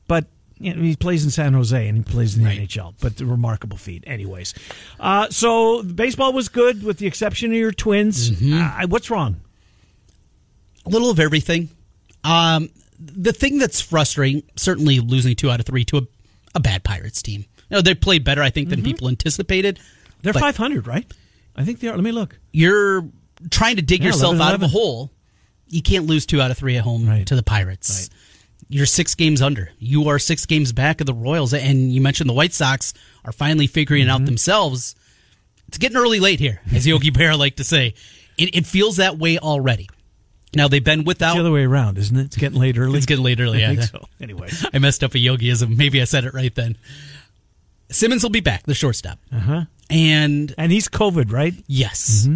but 0.09 0.25
you 0.59 0.75
know, 0.75 0.83
he 0.83 0.95
plays 0.97 1.25
in 1.25 1.31
San 1.31 1.53
Jose 1.55 1.89
and 1.89 1.99
he 1.99 2.03
plays 2.05 2.37
in 2.37 2.43
the 2.45 2.49
Right. 2.49 2.61
NHL. 2.69 2.95
But 3.01 3.21
a 3.21 3.27
remarkable 3.27 3.77
feat, 3.77 4.05
anyways. 4.07 4.55
Uh, 5.01 5.29
so 5.31 5.83
baseball 5.83 6.33
was 6.33 6.49
good, 6.49 6.83
with 6.83 6.99
the 6.99 7.07
exception 7.07 7.51
of 7.51 7.57
your 7.59 7.73
Twins. 7.73 8.31
Mm-hmm. 8.31 8.83
Uh, 8.83 8.87
what's 8.89 9.11
wrong? 9.11 9.41
a 10.85 10.89
little 10.89 11.11
of 11.11 11.21
everything. 11.21 11.69
Um, 12.25 12.69
the 13.05 13.33
thing 13.33 13.59
that's 13.59 13.81
frustrating, 13.81 14.43
certainly 14.57 15.01
losing 15.01 15.35
two 15.35 15.51
out 15.51 15.61
of 15.61 15.67
three 15.67 15.85
to 15.87 15.99
a, 15.99 16.03
a 16.55 16.61
bad 16.61 16.85
Pirates 16.85 17.23
team. 17.23 17.45
You 17.71 17.77
know, 17.79 17.81
they 17.83 17.95
played 17.95 18.25
better, 18.25 18.43
I 18.43 18.51
think, 18.51 18.69
than 18.69 18.83
people 18.83 19.09
anticipated. 19.09 19.81
They're 20.23 20.33
five 20.33 20.57
hundred, 20.57 20.87
right? 20.87 21.11
I 21.57 21.65
think 21.65 21.81
they 21.81 21.89
are. 21.89 21.95
Let 21.95 22.05
me 22.05 22.13
look. 22.13 22.39
You're 22.53 23.09
trying 23.51 23.77
to 23.77 23.83
dig 23.83 24.01
Yeah, 24.01 24.07
yourself 24.09 24.35
11, 24.35 24.41
out 24.49 24.55
of 24.55 24.63
a 24.63 24.69
hole. 24.69 25.11
You 25.69 25.83
can't 25.83 26.07
lose 26.07 26.27
two 26.27 26.41
out 26.41 26.51
of 26.51 26.59
three 26.59 26.77
at 26.77 26.85
home 26.85 27.07
Right. 27.09 27.27
to 27.27 27.35
the 27.35 27.43
Pirates. 27.43 28.09
You're 28.69 28.87
six 28.87 29.15
games 29.15 29.43
under. 29.43 29.71
You 29.79 30.09
are 30.09 30.19
six 30.19 30.47
games 30.47 30.73
back 30.73 31.01
of 31.01 31.07
the 31.07 31.13
Royals. 31.15 31.53
And 31.53 31.93
you 31.93 32.01
mentioned 32.01 32.29
the 32.31 32.35
White 32.35 32.53
Sox 32.55 32.95
are 33.25 33.33
finally 33.33 33.67
figuring 33.67 34.03
it 34.03 34.07
Mm-hmm. 34.07 34.15
out 34.23 34.25
themselves. 34.27 34.95
It's 35.69 35.79
getting 35.79 35.97
early 35.97 36.21
late 36.21 36.41
here, 36.41 36.61
as 36.73 36.87
Yogi 36.87 37.11
Bear 37.11 37.35
like 37.37 37.57
to 37.57 37.65
say. 37.65 37.95
It, 38.39 38.55
it 38.55 38.67
feels 38.67 38.97
that 38.97 39.19
way 39.19 39.39
already. 39.39 39.89
Now 40.55 40.69
they've 40.69 40.85
been 40.85 41.01
It's 41.01 41.07
without. 41.07 41.35
the 41.35 41.41
other 41.41 41.51
way 41.51 41.65
around, 41.65 41.97
isn't 41.99 42.17
it? 42.17 42.25
It's 42.27 42.37
getting 42.37 42.59
late 42.61 42.77
early. 42.79 42.97
It's 42.99 43.07
getting 43.07 43.25
late 43.25 43.41
early. 43.41 43.59
I 43.65 43.71
Yeah. 43.73 43.77
think 43.77 43.91
so. 43.91 44.09
Anyway, 44.21 44.49
I 44.73 44.79
messed 44.79 45.03
up 45.03 45.15
a 45.15 45.19
yogiism. 45.19 45.77
Maybe 45.77 46.01
I 46.01 46.05
said 46.05 46.25
it 46.25 46.35
right 46.35 46.55
then. 46.55 46.77
Simmons 47.91 48.23
will 48.23 48.31
be 48.31 48.41
back, 48.41 48.65
the 48.65 48.75
shortstop. 48.75 49.19
uh-huh. 49.33 49.65
And 49.91 50.55
and 50.57 50.73
he's 50.73 50.89
COVID, 50.89 51.31
right? 51.31 51.53
yes, 51.67 52.27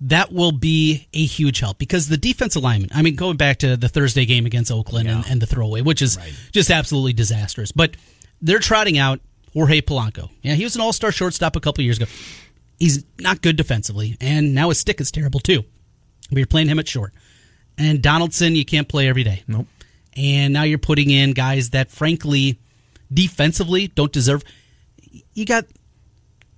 that 0.00 0.32
will 0.32 0.50
be 0.52 1.06
a 1.14 1.24
huge 1.24 1.60
help 1.60 1.78
because 1.78 2.08
the 2.08 2.16
defense 2.16 2.56
alignment, 2.56 2.94
I 2.96 3.02
mean, 3.02 3.14
going 3.14 3.36
back 3.36 3.58
to 3.58 3.76
the 3.76 3.88
Thursday 3.88 4.24
game 4.26 4.44
against 4.46 4.72
Oakland 4.72 5.08
and, 5.08 5.24
Yeah. 5.24 5.30
and 5.32 5.40
the 5.40 5.46
throwaway, 5.46 5.82
which 5.82 6.02
is 6.02 6.18
just 6.52 6.70
absolutely 6.70 7.12
disastrous. 7.12 7.70
But 7.70 7.96
they're 8.42 8.58
trotting 8.58 8.98
out 8.98 9.20
Jorge 9.52 9.80
Polanco. 9.80 10.30
Yeah, 10.42 10.54
he 10.54 10.64
was 10.64 10.74
an 10.74 10.80
all 10.82 10.92
star 10.92 11.12
shortstop 11.12 11.54
a 11.54 11.60
couple 11.60 11.84
years 11.84 11.98
ago. 11.98 12.06
He's 12.78 13.04
not 13.20 13.40
good 13.40 13.56
defensively, 13.56 14.16
and 14.20 14.52
now 14.54 14.68
his 14.70 14.78
stick 14.80 15.00
is 15.00 15.10
terrible 15.12 15.40
too. 15.40 15.64
But 16.28 16.38
you're 16.38 16.46
playing 16.46 16.68
him 16.68 16.80
at 16.80 16.88
short. 16.88 17.14
And 17.78 18.02
Donaldson, 18.02 18.54
you 18.54 18.64
can't 18.64 18.88
play 18.88 19.08
every 19.08 19.24
day. 19.24 19.42
Nope. 19.46 19.66
And 20.16 20.52
now 20.52 20.62
you're 20.62 20.78
putting 20.78 21.10
in 21.10 21.32
guys 21.32 21.70
that, 21.70 21.90
frankly, 21.90 22.58
defensively 23.12 23.88
don't 23.88 24.12
deserve. 24.12 24.42
You 25.34 25.44
got 25.44 25.66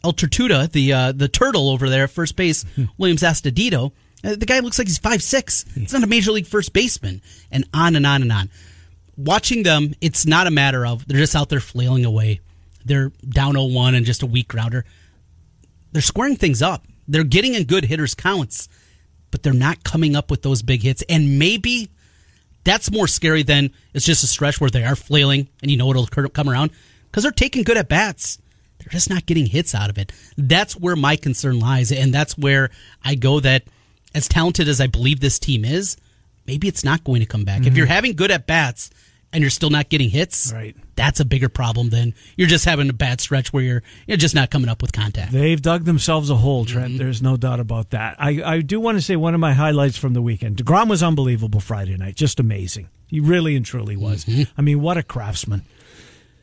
El 0.04 0.12
Tortuga, 0.12 0.68
the 0.68 0.92
uh, 0.92 1.12
the 1.12 1.28
turtle 1.28 1.68
over 1.70 1.88
there 1.88 2.04
at 2.04 2.10
first 2.10 2.36
base, 2.36 2.64
Willians 2.98 3.22
Astudillo. 3.22 3.92
Uh, 4.22 4.36
the 4.36 4.46
guy 4.46 4.60
looks 4.60 4.78
like 4.78 4.86
he's 4.86 4.98
five 4.98 5.22
six. 5.22 5.64
He's 5.74 5.92
not 5.92 6.04
a 6.04 6.06
major 6.06 6.30
league 6.30 6.46
first 6.46 6.72
baseman, 6.72 7.20
and 7.50 7.64
on 7.74 7.96
and 7.96 8.06
on 8.06 8.22
and 8.22 8.32
on. 8.32 8.50
Watching 9.16 9.64
them, 9.64 9.94
it's 10.00 10.24
not 10.24 10.46
a 10.46 10.50
matter 10.52 10.86
of 10.86 11.06
they're 11.08 11.18
just 11.18 11.34
out 11.34 11.48
there 11.48 11.60
flailing 11.60 12.04
away. 12.04 12.40
They're 12.84 13.10
down 13.28 13.54
0-1 13.54 13.96
and 13.96 14.06
just 14.06 14.22
a 14.22 14.26
weak 14.26 14.48
grounder. 14.48 14.84
They're 15.92 16.00
squaring 16.00 16.36
things 16.36 16.62
up. 16.62 16.86
They're 17.06 17.24
getting 17.24 17.54
in 17.54 17.64
good 17.64 17.84
hitters 17.84 18.14
counts, 18.14 18.68
but 19.30 19.42
they're 19.42 19.52
not 19.52 19.84
coming 19.84 20.16
up 20.16 20.30
with 20.30 20.42
those 20.42 20.62
big 20.62 20.82
hits. 20.82 21.02
And 21.08 21.38
maybe 21.38 21.90
that's 22.64 22.90
more 22.90 23.06
scary 23.06 23.42
than 23.42 23.70
it's 23.94 24.04
just 24.04 24.24
a 24.24 24.26
stretch 24.26 24.60
where 24.60 24.70
they 24.70 24.84
are 24.84 24.96
flailing 24.96 25.48
and 25.62 25.70
you 25.70 25.76
know 25.76 25.90
it'll 25.90 26.06
come 26.06 26.48
around 26.48 26.70
because 27.06 27.22
they're 27.22 27.32
taking 27.32 27.62
good 27.62 27.76
at 27.76 27.88
bats. 27.88 28.38
They're 28.78 28.92
just 28.92 29.10
not 29.10 29.26
getting 29.26 29.46
hits 29.46 29.74
out 29.74 29.90
of 29.90 29.98
it. 29.98 30.12
That's 30.36 30.76
where 30.76 30.94
my 30.94 31.16
concern 31.16 31.58
lies, 31.58 31.90
and 31.90 32.14
that's 32.14 32.38
where 32.38 32.70
I 33.04 33.16
go 33.16 33.40
that 33.40 33.64
as 34.14 34.28
talented 34.28 34.68
as 34.68 34.80
I 34.80 34.86
believe 34.86 35.20
this 35.20 35.38
team 35.38 35.64
is, 35.64 35.96
maybe 36.46 36.68
it's 36.68 36.84
not 36.84 37.02
going 37.02 37.20
to 37.20 37.26
come 37.26 37.44
back. 37.44 37.60
If 37.60 37.66
mm-hmm. 37.66 37.76
you're 37.76 37.86
having 37.86 38.14
good 38.14 38.30
at 38.30 38.46
bats 38.46 38.90
and 39.32 39.42
you're 39.42 39.50
still 39.50 39.70
not 39.70 39.88
getting 39.88 40.10
hits, 40.10 40.52
Right. 40.54 40.74
that's 40.96 41.20
a 41.20 41.24
bigger 41.24 41.48
problem 41.48 41.90
than 41.90 42.14
you're 42.36 42.48
just 42.48 42.64
having 42.64 42.88
a 42.88 42.92
bad 42.94 43.20
stretch 43.20 43.52
where 43.52 43.62
you're 43.62 43.82
you're 44.06 44.16
just 44.16 44.34
not 44.34 44.50
coming 44.50 44.68
up 44.70 44.80
with 44.82 44.92
contact. 44.92 45.32
They've 45.32 45.60
dug 45.60 45.84
themselves 45.84 46.30
a 46.30 46.36
hole, 46.36 46.64
Trent. 46.64 46.90
Mm-hmm. 46.90 46.98
There's 46.98 47.20
no 47.22 47.36
doubt 47.36 47.60
about 47.60 47.90
that. 47.90 48.16
I, 48.18 48.42
I 48.44 48.60
do 48.62 48.80
want 48.80 48.96
to 48.98 49.02
say 49.02 49.16
one 49.16 49.34
of 49.34 49.40
my 49.40 49.52
highlights 49.52 49.96
from 49.98 50.14
the 50.14 50.22
weekend. 50.22 50.56
DeGrom 50.56 50.88
was 50.88 51.02
unbelievable 51.02 51.60
Friday 51.60 51.96
night. 51.96 52.14
Just 52.16 52.40
amazing. 52.40 52.88
He 53.06 53.20
really 53.20 53.54
and 53.56 53.64
truly 53.64 53.96
was. 53.96 54.24
Mm-hmm. 54.24 54.42
I 54.58 54.62
mean, 54.62 54.80
what 54.82 54.96
a 54.96 55.02
craftsman. 55.02 55.62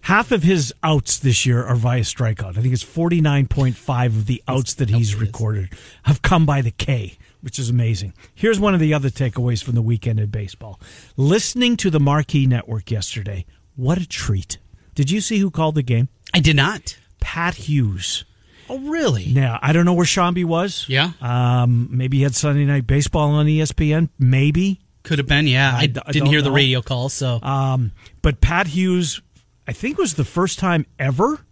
Half 0.02 0.32
of 0.32 0.44
his 0.44 0.72
outs 0.84 1.18
this 1.18 1.48
year 1.48 1.64
are 1.64 1.76
via 1.76 2.02
strikeout. 2.02 2.58
I 2.58 2.62
think 2.62 2.74
it's 2.74 2.84
49.5 2.84 4.06
of 4.08 4.26
the 4.28 4.44
outs 4.48 4.76
that 4.76 4.90
he's 4.90 5.16
recorded 5.16 5.70
have 6.04 6.22
come 6.22 6.46
by 6.46 6.62
the 6.62 6.70
K, 6.72 7.18
which 7.46 7.60
is 7.60 7.70
amazing. 7.70 8.12
Here's 8.34 8.60
one 8.60 8.74
of 8.74 8.80
the 8.80 8.92
other 8.96 9.12
takeaways 9.12 9.64
from 9.64 9.76
the 9.76 9.82
weekend 9.84 10.20
in 10.20 10.30
baseball. 10.32 10.82
Listening 11.16 11.78
to 11.78 11.92
the 11.92 12.00
Marquee 12.00 12.48
Network 12.48 12.90
yesterday, 12.90 13.46
what 13.76 14.00
a 14.00 14.08
treat. 14.08 14.58
Did 14.96 15.12
you 15.12 15.22
see 15.22 15.38
who 15.38 15.52
called 15.52 15.76
the 15.76 15.84
game? 15.84 16.10
I 16.34 16.40
did 16.40 16.56
not. 16.56 16.98
Pat 17.20 17.54
Hughes. 17.54 18.26
Oh, 18.68 18.80
really? 18.80 19.32
Now, 19.32 19.60
I 19.62 19.74
don't 19.74 19.86
know 19.86 19.94
where 19.94 20.08
Sciambi 20.08 20.44
was. 20.44 20.88
Yeah. 20.90 21.12
Um, 21.22 21.88
maybe 21.92 22.18
he 22.18 22.24
had 22.24 22.34
Sunday 22.34 22.66
Night 22.66 22.88
Baseball 22.88 23.30
on 23.30 23.46
ESPN. 23.46 24.10
Maybe. 24.18 24.82
Could 25.04 25.20
have 25.20 25.28
been. 25.28 25.46
Yeah, 25.48 25.72
I, 25.72 25.86
d- 25.86 26.02
I 26.04 26.12
didn't 26.14 26.26
don't 26.26 26.34
hear 26.34 26.42
the 26.42 26.50
radio 26.52 26.82
call. 26.82 27.10
So 27.10 27.40
Um, 27.44 27.92
but 28.24 28.42
Pat 28.42 28.66
Hughes, 28.66 29.22
I 29.68 29.72
think 29.74 30.00
was 30.00 30.16
the 30.16 30.26
first 30.26 30.58
time 30.58 30.88
ever 30.98 31.46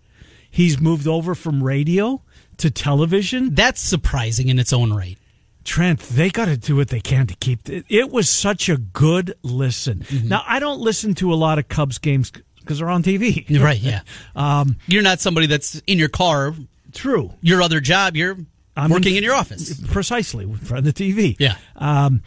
he's 0.49 0.81
moved 0.81 1.07
over 1.07 1.35
from 1.35 1.61
radio 1.63 2.23
to 2.57 2.71
television. 2.71 3.53
that's 3.53 3.79
surprising 3.79 4.47
in 4.49 4.57
its 4.57 4.73
own 4.73 4.91
right. 4.91 5.19
Trent, 5.63 5.99
they 5.99 6.29
got 6.29 6.45
to 6.45 6.57
do 6.57 6.75
what 6.75 6.89
they 6.89 6.99
can 6.99 7.27
to 7.27 7.35
keep 7.35 7.69
it. 7.69 7.85
It 7.89 8.11
was 8.11 8.29
such 8.29 8.69
a 8.69 8.77
good 8.77 9.35
listen. 9.43 9.99
Mm-hmm. 9.99 10.27
Now, 10.27 10.43
I 10.47 10.59
don't 10.59 10.79
listen 10.81 11.15
to 11.15 11.33
a 11.33 11.35
lot 11.35 11.59
of 11.59 11.67
Cubs 11.67 11.97
games 11.97 12.31
because 12.59 12.79
they're 12.79 12.89
on 12.89 13.03
TV. 13.03 13.45
Right. 13.61 13.79
Yeah. 13.79 14.01
Um, 14.35 14.77
you're 14.87 15.03
not 15.03 15.19
somebody 15.19 15.45
that's 15.45 15.79
in 15.85 15.99
your 15.99 16.09
car. 16.09 16.55
True. 16.91 17.31
Your 17.41 17.61
other 17.61 17.79
job, 17.79 18.15
you're 18.15 18.35
I'm 18.75 18.89
working 18.89 19.15
in, 19.15 19.23
your 19.23 19.35
office. 19.35 19.79
Precisely, 19.91 20.45
in 20.45 20.57
front 20.57 20.87
of 20.87 20.93
the 20.93 21.13
TV. 21.13 21.35
Yeah. 21.39 21.55
Um, 21.75 22.23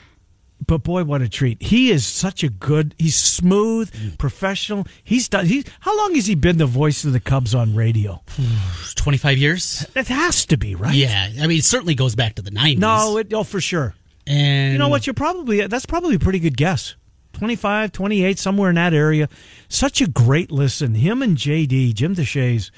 but 0.64 0.78
boy, 0.78 1.04
what 1.04 1.22
a 1.22 1.28
treat! 1.28 1.62
He 1.62 1.90
is 1.90 2.06
such 2.06 2.42
a 2.42 2.48
good. 2.48 2.94
He's 2.98 3.16
smooth, 3.16 4.18
professional. 4.18 4.86
He's 5.04 5.28
done. 5.28 5.46
He 5.46 5.64
how 5.80 5.96
long 5.96 6.14
has 6.14 6.26
he 6.26 6.34
been 6.34 6.58
the 6.58 6.66
voice 6.66 7.04
of 7.04 7.12
the 7.12 7.20
Cubs 7.20 7.54
on 7.54 7.74
radio? 7.74 8.22
Twenty 8.94 9.18
five 9.18 9.38
years. 9.38 9.86
It 9.94 10.08
has 10.08 10.46
to 10.46 10.56
be 10.56 10.74
right. 10.74 10.94
Yeah, 10.94 11.28
I 11.40 11.46
mean, 11.46 11.58
it 11.58 11.64
certainly 11.64 11.94
goes 11.94 12.14
back 12.14 12.34
to 12.36 12.42
the 12.42 12.50
nineties. 12.50 12.78
No, 12.80 13.18
it, 13.18 13.32
oh 13.32 13.44
for 13.44 13.60
sure. 13.60 13.94
and 14.26 14.72
You 14.72 14.78
know 14.78 14.88
what? 14.88 15.06
You're 15.06 15.14
probably 15.14 15.66
that's 15.66 15.86
probably 15.86 16.16
a 16.16 16.20
pretty 16.20 16.38
good 16.40 16.56
guess. 16.56 16.94
25, 17.34 17.92
28, 17.92 18.38
somewhere 18.38 18.70
in 18.70 18.76
that 18.76 18.94
area. 18.94 19.28
Such 19.68 20.00
a 20.00 20.08
great 20.08 20.50
listen. 20.50 20.94
Him 20.94 21.20
and 21.20 21.36
JD, 21.36 21.92
Jim 21.92 22.14
Deshaies, 22.14 22.70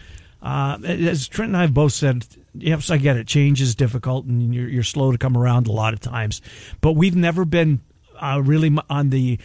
uh, 0.42 0.78
as 0.84 1.28
Trent 1.28 1.50
and 1.50 1.56
I 1.56 1.60
have 1.60 1.72
both 1.74 1.92
said, 1.92 2.26
yes, 2.62 2.90
I 2.90 2.96
get 2.98 3.16
it. 3.16 3.26
Change 3.26 3.60
is 3.60 3.74
difficult 3.74 4.26
and 4.26 4.54
you're, 4.54 4.68
you're 4.68 4.82
slow 4.82 5.12
to 5.12 5.18
come 5.18 5.36
around 5.36 5.66
a 5.66 5.72
lot 5.72 5.92
of 5.94 6.00
times. 6.00 6.40
But 6.80 6.92
we've 6.92 7.16
never 7.16 7.44
been 7.44 7.80
uh, 8.20 8.40
really 8.44 8.76
on 8.90 9.10
the 9.10 9.38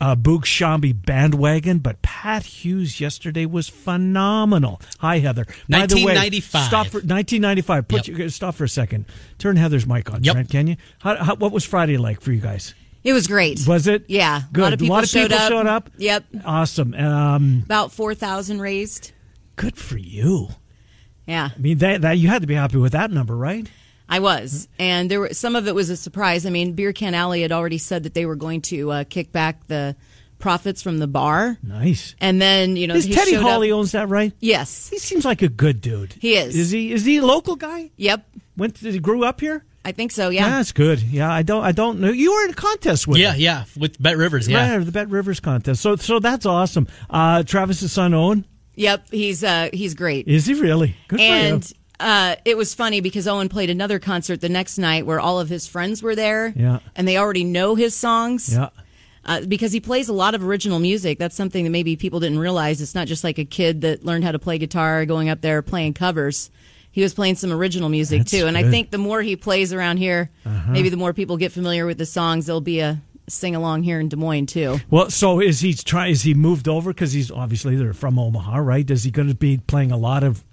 uh, 0.00 0.14
Boog 0.14 0.42
Sciambi 0.42 0.92
bandwagon. 1.04 1.78
But 1.78 2.00
Pat 2.02 2.44
Hughes 2.44 3.00
yesterday 3.00 3.44
was 3.46 3.68
phenomenal. 3.68 4.80
Hi, 5.00 5.18
Heather. 5.18 5.44
By 5.68 5.86
the 5.86 5.96
way, 5.96 6.14
1995. 6.14 6.64
Stop 6.66 6.86
for 6.86 6.98
1995. 6.98 7.88
Put 7.88 8.08
Yep. 8.08 8.18
your, 8.18 8.28
stop 8.30 8.54
for 8.54 8.64
a 8.64 8.68
second. 8.68 9.06
Turn 9.38 9.56
Heather's 9.56 9.86
mic 9.86 10.12
on, 10.12 10.22
Yep. 10.22 10.32
Trent, 10.34 10.50
can 10.50 10.66
you? 10.68 10.76
How, 11.00 11.16
how, 11.16 11.34
what 11.36 11.52
was 11.52 11.64
Friday 11.64 11.96
like 11.96 12.20
for 12.20 12.32
you 12.32 12.40
guys? 12.40 12.74
It 13.02 13.12
was 13.12 13.26
great. 13.26 13.66
Was 13.66 13.86
it? 13.86 14.04
Yeah. 14.08 14.42
Good. 14.52 14.60
A 14.60 14.64
lot 14.64 14.72
of 14.72 14.78
people, 14.78 15.02
showed, 15.02 15.30
up. 15.32 15.50
showed 15.50 15.66
up. 15.66 15.90
Yep. 15.98 16.24
Awesome. 16.44 16.94
Um, 16.94 17.60
About 17.64 17.92
4,000 17.92 18.60
raised. 18.62 19.12
good 19.56 19.76
for 19.76 19.98
you. 19.98 20.48
Yeah. 21.26 21.50
I 21.54 21.58
mean, 21.58 21.78
that, 21.78 22.02
that 22.02 22.18
you 22.18 22.28
had 22.28 22.42
to 22.42 22.46
be 22.48 22.54
happy 22.54 22.76
with 22.76 22.92
that 22.92 23.10
number, 23.10 23.36
right? 23.36 23.66
I 24.08 24.18
was. 24.20 24.68
And 24.78 25.10
there 25.10 25.20
were 25.20 25.32
some 25.32 25.56
of 25.56 25.66
it 25.66 25.74
was 25.74 25.88
a 25.90 25.96
surprise. 25.96 26.44
I 26.44 26.50
mean, 26.50 26.72
Beer 26.74 26.92
Can 26.92 27.14
Alley 27.14 27.42
had 27.42 27.52
already 27.52 27.78
said 27.78 28.02
that 28.02 28.14
they 28.14 28.26
were 28.26 28.36
going 28.36 28.60
to 28.62 28.90
uh, 28.90 29.04
kick 29.04 29.32
back 29.32 29.66
the 29.66 29.96
profits 30.38 30.82
from 30.82 30.98
the 30.98 31.06
bar. 31.06 31.56
Nice. 31.62 32.14
And 32.20 32.40
then, 32.40 32.76
you 32.76 32.86
know, 32.86 32.94
Is 32.94 33.04
he 33.04 33.14
Teddy 33.14 33.32
showed 33.32 33.42
Hawley 33.42 33.72
up. 33.72 33.78
owns 33.78 33.92
that, 33.92 34.08
right? 34.08 34.32
Yes. 34.40 34.88
He 34.90 34.98
seems 34.98 35.24
like 35.24 35.40
a 35.40 35.48
good 35.48 35.80
dude. 35.80 36.12
He 36.20 36.34
is. 36.36 36.54
Is 36.54 36.70
he? 36.70 36.92
Is 36.92 37.04
he 37.06 37.16
a 37.16 37.24
local 37.24 37.56
guy? 37.56 37.90
Yep. 37.96 38.26
Went? 38.58 38.76
To, 38.76 38.92
he 38.92 38.98
grew 38.98 39.24
up 39.24 39.40
here. 39.40 39.64
I 39.86 39.92
think 39.92 40.12
so, 40.12 40.30
yeah. 40.30 40.48
that's 40.48 40.72
good. 40.72 41.02
Yeah, 41.02 41.30
I 41.30 41.42
don't. 41.42 41.62
I 41.62 41.72
don't 41.72 42.00
know. 42.00 42.10
You 42.10 42.32
were 42.34 42.44
in 42.44 42.50
a 42.52 42.54
contest 42.54 43.06
with. 43.06 43.18
Yeah, 43.18 43.34
him. 43.34 43.40
yeah, 43.40 43.64
with 43.76 44.02
Bet 44.02 44.16
Rivers. 44.16 44.48
Yeah, 44.48 44.76
Right, 44.76 44.84
the 44.84 44.92
Bet 44.92 45.10
Rivers 45.10 45.40
contest. 45.40 45.82
So, 45.82 45.96
so 45.96 46.20
that's 46.20 46.46
awesome. 46.46 46.88
Uh, 47.10 47.42
Travis's 47.42 47.92
son 47.92 48.14
Owen. 48.14 48.46
Yep. 48.76 49.10
He's 49.10 49.44
uh 49.44 49.70
he's 49.72 49.94
great. 49.94 50.28
Is 50.28 50.46
he 50.46 50.54
really? 50.54 50.96
Good 51.08 51.20
and 51.20 51.72
uh, 52.00 52.36
it 52.44 52.56
was 52.56 52.74
funny 52.74 53.00
because 53.00 53.28
Owen 53.28 53.48
played 53.48 53.70
another 53.70 53.98
concert 53.98 54.40
the 54.40 54.48
next 54.48 54.78
night 54.78 55.06
where 55.06 55.20
all 55.20 55.38
of 55.38 55.48
his 55.48 55.66
friends 55.66 56.02
were 56.02 56.14
there. 56.14 56.52
Yeah. 56.56 56.80
And 56.96 57.06
they 57.06 57.16
already 57.16 57.44
know 57.44 57.74
his 57.76 57.94
songs. 57.94 58.52
Yeah. 58.52 58.70
Uh, 59.24 59.40
because 59.42 59.72
he 59.72 59.80
plays 59.80 60.08
a 60.08 60.12
lot 60.12 60.34
of 60.34 60.44
original 60.44 60.78
music. 60.78 61.18
That's 61.18 61.34
something 61.34 61.64
that 61.64 61.70
maybe 61.70 61.96
people 61.96 62.20
didn't 62.20 62.40
realize. 62.40 62.82
It's 62.82 62.94
not 62.94 63.06
just 63.06 63.24
like 63.24 63.38
a 63.38 63.44
kid 63.44 63.80
that 63.80 64.04
learned 64.04 64.24
how 64.24 64.32
to 64.32 64.38
play 64.38 64.58
guitar, 64.58 65.06
going 65.06 65.30
up 65.30 65.40
there 65.40 65.62
playing 65.62 65.94
covers. 65.94 66.50
He 66.90 67.00
was 67.00 67.14
playing 67.14 67.36
some 67.36 67.50
original 67.50 67.88
music 67.88 68.20
That's 68.20 68.30
too. 68.30 68.46
And 68.46 68.56
I 68.56 68.70
think 68.70 68.90
the 68.90 68.98
more 68.98 69.22
he 69.22 69.34
plays 69.34 69.72
around 69.72 69.96
here, 69.96 70.30
maybe 70.68 70.90
the 70.90 70.96
more 70.96 71.12
people 71.12 71.36
get 71.36 71.52
familiar 71.52 71.86
with 71.86 71.98
the 71.98 72.06
songs. 72.06 72.46
There'll 72.46 72.60
be 72.60 72.80
a 72.80 73.00
sing 73.28 73.54
along 73.54 73.82
here 73.82 74.00
in 74.00 74.08
Des 74.08 74.16
Moines 74.16 74.46
too. 74.46 74.78
Well, 74.90 75.10
so 75.10 75.40
is 75.40 75.60
he 75.60 75.74
try? 75.74 76.08
Is 76.08 76.22
he 76.22 76.34
moved 76.34 76.68
over 76.68 76.92
because 76.92 77.12
he's 77.12 77.30
obviously 77.30 77.76
they're 77.76 77.92
from 77.92 78.18
Omaha, 78.18 78.58
right? 78.58 78.88
Is 78.90 79.04
he 79.04 79.10
going 79.10 79.28
to 79.28 79.34
be 79.34 79.58
playing 79.58 79.90
a 79.92 79.96
lot 79.96 80.22
of 80.22 80.44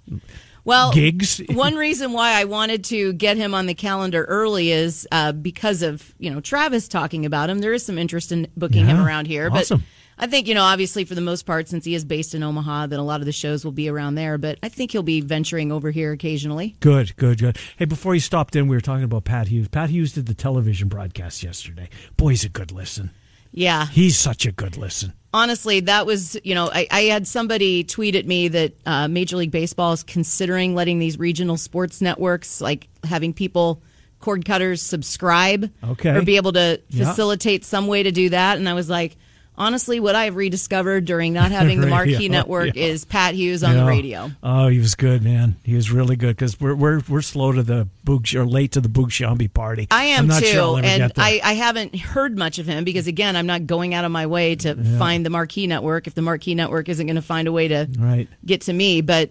Well, 0.64 0.92
gigs? 0.92 1.40
one 1.50 1.74
reason 1.74 2.12
why 2.12 2.40
I 2.40 2.44
wanted 2.44 2.84
to 2.84 3.12
get 3.14 3.36
him 3.36 3.54
on 3.54 3.66
the 3.66 3.74
calendar 3.74 4.24
early 4.24 4.70
is 4.72 5.06
uh, 5.12 5.32
because 5.32 5.82
of 5.82 6.14
you 6.18 6.30
know 6.30 6.40
Travis 6.40 6.88
talking 6.88 7.26
about 7.26 7.50
him. 7.50 7.58
There 7.58 7.72
is 7.72 7.84
some 7.84 7.98
interest 7.98 8.32
in 8.32 8.48
booking 8.56 8.86
him 8.86 9.00
around 9.00 9.26
here, 9.26 9.50
awesome. 9.52 9.78
but 9.78 9.86
I 10.22 10.28
think 10.28 10.46
you 10.46 10.54
know 10.54 10.62
obviously 10.62 11.04
for 11.04 11.14
the 11.14 11.20
most 11.20 11.44
part, 11.44 11.68
since 11.68 11.84
he 11.84 11.94
is 11.94 12.04
based 12.04 12.34
in 12.34 12.42
Omaha, 12.42 12.86
that 12.86 12.98
a 12.98 13.02
lot 13.02 13.20
of 13.20 13.26
the 13.26 13.32
shows 13.32 13.64
will 13.64 13.72
be 13.72 13.88
around 13.88 14.14
there. 14.14 14.38
But 14.38 14.58
I 14.62 14.68
think 14.68 14.92
he'll 14.92 15.02
be 15.02 15.20
venturing 15.20 15.72
over 15.72 15.90
here 15.90 16.12
occasionally. 16.12 16.76
Good, 16.80 17.16
good, 17.16 17.38
good. 17.40 17.58
Hey, 17.76 17.84
before 17.86 18.14
you 18.14 18.20
stopped 18.20 18.54
in, 18.56 18.68
we 18.68 18.76
were 18.76 18.80
talking 18.80 19.04
about 19.04 19.24
Pat 19.24 19.48
Hughes. 19.48 19.68
Pat 19.68 19.90
Hughes 19.90 20.12
did 20.12 20.26
the 20.26 20.34
television 20.34 20.88
broadcast 20.88 21.42
yesterday. 21.42 21.88
Boy, 22.16 22.30
he's 22.30 22.44
a 22.44 22.48
good 22.48 22.70
listen. 22.72 23.10
Yeah, 23.54 23.86
He's 23.88 24.16
such 24.16 24.46
a 24.46 24.52
good 24.52 24.78
listen. 24.78 25.12
honestly, 25.34 25.80
that 25.80 26.06
was 26.06 26.38
you 26.44 26.54
know 26.54 26.70
I, 26.72 26.86
I 26.90 27.00
had 27.02 27.26
somebody 27.26 27.84
tweet 27.84 28.14
at 28.14 28.24
me 28.24 28.48
that 28.48 28.72
uh, 28.86 29.08
Major 29.08 29.36
League 29.36 29.50
Baseball 29.50 29.92
is 29.92 30.02
considering 30.04 30.74
letting 30.74 30.98
these 31.00 31.18
regional 31.18 31.58
sports 31.58 32.00
networks 32.00 32.62
like 32.62 32.88
having 33.04 33.34
people 33.34 33.82
cord 34.20 34.44
cutters 34.46 34.80
subscribe 34.80 35.70
Okay. 35.84 36.10
or 36.16 36.22
be 36.22 36.36
able 36.36 36.52
to 36.52 36.80
Yeah. 36.88 37.04
facilitate 37.10 37.64
some 37.66 37.88
way 37.88 38.04
to 38.04 38.12
do 38.12 38.30
that 38.30 38.56
and 38.56 38.66
I 38.68 38.72
was 38.74 38.88
like 38.88 39.16
honestly 39.56 40.00
what 40.00 40.14
I've 40.14 40.36
rediscovered 40.36 41.04
during 41.04 41.32
not 41.32 41.50
having 41.50 41.80
the 41.80 41.86
marquee 41.98 42.28
network 42.28 42.74
yeah. 42.74 42.84
is 42.84 43.04
Pat 43.04 43.34
Hughes 43.34 43.62
on 43.62 43.74
Yeah. 43.74 43.80
the 43.80 43.86
radio 43.86 44.30
Oh, 44.42 44.68
he 44.68 44.78
was 44.78 44.94
good, 44.94 45.22
man. 45.22 45.56
He 45.62 45.74
was 45.74 45.90
really 45.90 46.16
good 46.16 46.36
because 46.36 46.60
we're 46.60 46.74
we're 46.74 47.00
we're 47.08 47.22
slow 47.22 47.52
to 47.52 47.62
the 47.62 47.88
Boog 48.06 48.34
or 48.34 48.46
late 48.46 48.72
to 48.72 48.80
the 48.80 48.88
Boog 48.88 49.08
Sciambi 49.08 49.52
party. 49.52 49.86
I 49.90 50.04
am 50.04 50.28
too, 50.28 50.44
sure 50.44 50.80
and. 50.82 51.12
I, 51.16 51.40
I 51.44 51.52
haven't 51.54 51.94
heard 51.96 52.36
much 52.36 52.58
of 52.58 52.66
him 52.66 52.84
because 52.84 53.06
again, 53.06 53.36
I'm 53.36 53.46
not 53.46 53.66
going 53.66 53.94
out 53.94 54.04
of 54.04 54.10
my 54.10 54.26
way 54.26 54.56
to 54.56 54.74
find 54.98 55.24
the 55.24 55.30
Marquee 55.30 55.66
Network 55.66 56.06
if 56.06 56.14
the 56.14 56.22
Marquee 56.22 56.54
Network 56.54 56.88
isn't 56.88 57.06
going 57.06 57.16
to 57.16 57.22
find 57.22 57.46
a 57.48 57.52
way 57.52 57.68
to 57.68 57.88
right. 57.98 58.28
get 58.44 58.62
to 58.62 58.72
me. 58.72 59.00
But 59.02 59.30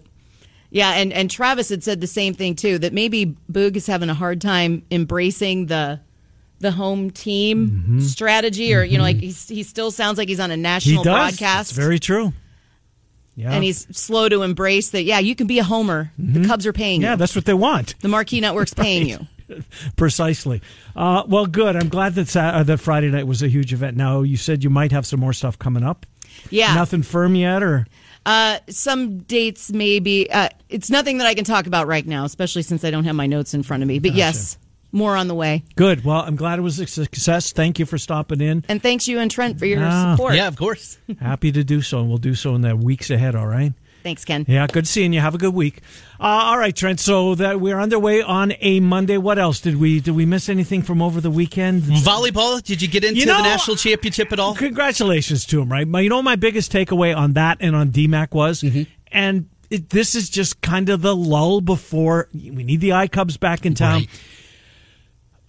yeah, 0.69 0.91
and 0.91 1.12
and 1.12 1.29
Travis 1.29 1.69
had 1.69 1.84
said 1.84 1.99
the 1.99 2.07
same 2.07 2.34
thing 2.34 2.55
too 2.55 2.77
that 2.79 2.93
maybe 2.93 3.36
Boog 3.51 3.75
is 3.75 3.88
having 3.88 4.10
a 4.10 4.13
hard 4.13 4.39
time 4.39 4.84
embracing 4.89 5.65
the 5.65 5.99
the 6.62 6.71
home 6.71 7.12
team 7.12 7.69
Mm-hmm. 7.69 8.00
strategy, 8.00 8.74
or 8.74 8.84
you 8.84 8.97
know, 8.97 9.04
like 9.04 9.17
he's, 9.17 9.47
he 9.50 9.63
still 9.63 9.91
sounds 9.91 10.17
like 10.17 10.30
he's 10.30 10.39
on 10.39 10.52
a 10.52 10.56
He 10.56 10.62
national 10.62 11.04
does. 11.04 11.13
broadcast. 11.38 11.71
It's 11.71 11.78
very 11.78 12.00
true. 12.00 12.34
Yeah. 13.36 13.54
and 13.54 13.63
he's 13.63 13.88
slow 13.97 14.28
to 14.30 14.43
embrace 14.43 14.89
that. 14.89 15.04
Yeah, 15.04 15.19
you 15.19 15.36
can 15.36 15.47
be 15.47 15.58
a 15.60 15.63
homer. 15.63 16.12
The 16.19 16.45
Cubs 16.47 16.65
are 16.67 16.74
paying 16.74 17.00
Mm-hmm. 17.00 17.06
yeah, 17.06 17.12
you. 17.12 17.17
that's 17.17 17.36
what 17.36 17.45
they 17.45 17.54
want. 17.54 17.95
The 18.02 18.08
Marquee 18.10 18.41
Network's 18.41 18.74
paying 18.74 19.08
you. 19.08 19.19
Precisely. 19.95 20.62
Uh, 20.95 21.24
well, 21.28 21.45
good. 21.45 21.76
I'm 21.76 21.89
glad 21.89 22.15
that 22.15 22.36
uh, 22.36 22.63
that 22.63 22.78
Friday 22.80 23.10
night 23.10 23.28
was 23.28 23.41
a 23.41 23.47
huge 23.47 23.74
event. 23.74 23.97
Now 23.97 24.21
you 24.21 24.38
said 24.38 24.63
you 24.63 24.69
might 24.69 24.91
have 24.91 25.06
some 25.06 25.19
more 25.19 25.34
stuff 25.34 25.58
coming 25.60 25.84
up. 25.84 26.06
Yeah. 26.50 26.74
Nothing 26.76 27.04
firm 27.04 27.36
yet, 27.36 27.63
or 27.63 27.86
Uh, 28.26 28.60
some 28.69 29.19
dates 29.19 29.71
maybe. 29.71 30.30
Uh, 30.32 30.50
it's 30.69 30.89
nothing 30.89 31.17
that 31.19 31.28
I 31.28 31.34
can 31.34 31.43
talk 31.45 31.67
about 31.67 31.88
right 31.88 32.06
now, 32.06 32.26
especially 32.26 32.62
since 32.62 32.84
I 32.84 32.91
don't 32.91 33.04
have 33.06 33.15
my 33.15 33.28
notes 33.28 33.54
in 33.54 33.63
front 33.63 33.82
of 33.84 33.88
me. 33.88 34.00
But 34.00 34.13
yes, 34.13 34.58
more 34.91 35.15
on 35.15 35.27
the 35.27 35.36
way. 35.36 35.63
good. 35.75 36.04
Well, 36.04 36.21
I'm 36.21 36.36
glad 36.36 36.60
it 36.60 36.62
was 36.63 36.80
a 36.80 36.88
success. 36.88 37.51
Thank 37.51 37.80
you 37.80 37.86
for 37.86 37.97
stopping 37.97 38.41
in. 38.41 38.63
And 38.67 38.82
thanks 38.82 39.08
you 39.08 39.19
and 39.19 39.30
Trent 39.32 39.58
for 39.60 39.65
your 39.65 39.80
Ah. 39.84 40.15
support. 40.15 40.36
yeah, 40.36 40.47
of 40.47 40.58
course. 40.58 40.97
Happy 41.19 41.51
to 41.51 41.63
do 41.63 41.82
so, 41.82 41.99
and 41.99 42.10
we'll 42.10 42.17
do 42.17 42.36
so 42.36 42.56
in 42.56 42.62
the 42.62 42.75
weeks 42.75 43.10
ahead. 43.10 43.36
All 43.36 43.47
right. 43.47 43.73
Thanks, 44.04 44.25
Ken. 44.25 44.45
Yeah, 44.47 44.65
good 44.65 44.88
seeing 44.88 45.13
you. 45.13 45.19
Have 45.19 45.36
a 45.36 45.38
good 45.38 45.54
week. 45.54 45.82
Uh, 46.19 46.23
all 46.23 46.58
right, 46.58 46.75
Trent. 46.75 46.99
So 46.99 47.36
that 47.36 47.62
we're 47.62 47.80
underway 47.80 48.23
on 48.23 48.51
a 48.60 48.80
Monday. 48.80 49.17
What 49.19 49.38
else 49.38 49.60
did 49.62 49.75
we 49.80 49.99
did 49.99 50.15
we 50.15 50.25
miss 50.25 50.49
anything 50.49 50.82
from 50.82 51.04
over 51.04 51.21
the 51.21 51.30
weekend? 51.30 51.84
Volleyball? 51.84 52.63
Did 52.63 52.82
you 52.82 52.88
get 52.88 53.04
into 53.04 53.19
You 53.19 53.27
know, 53.27 53.38
the 53.38 53.43
national 53.43 53.77
championship 53.77 54.32
at 54.34 54.39
all? 54.39 54.56
Congratulations 54.56 55.45
to 55.45 55.62
him, 55.62 55.71
right? 55.71 55.88
My- 55.88 55.99
You 56.01 56.10
know, 56.10 56.23
my 56.23 56.36
biggest 56.36 56.71
takeaway 56.71 57.15
on 57.15 57.34
that 57.34 57.58
and 57.62 57.75
on 57.75 57.91
DMACC 57.91 58.32
was, 58.34 58.62
Mm-hmm. 58.63 58.84
and 59.12 59.47
it, 59.69 59.91
this 59.91 60.15
is 60.15 60.32
just 60.32 60.62
kind 60.62 60.89
of 60.89 61.04
the 61.04 61.15
lull 61.15 61.62
before 61.62 62.27
we 62.34 62.49
need 62.63 62.82
the 62.82 62.93
I 62.93 63.08
Cubs 63.08 63.38
back 63.38 63.67
in 63.67 63.75
town. 63.75 63.99
Right. 63.99 64.10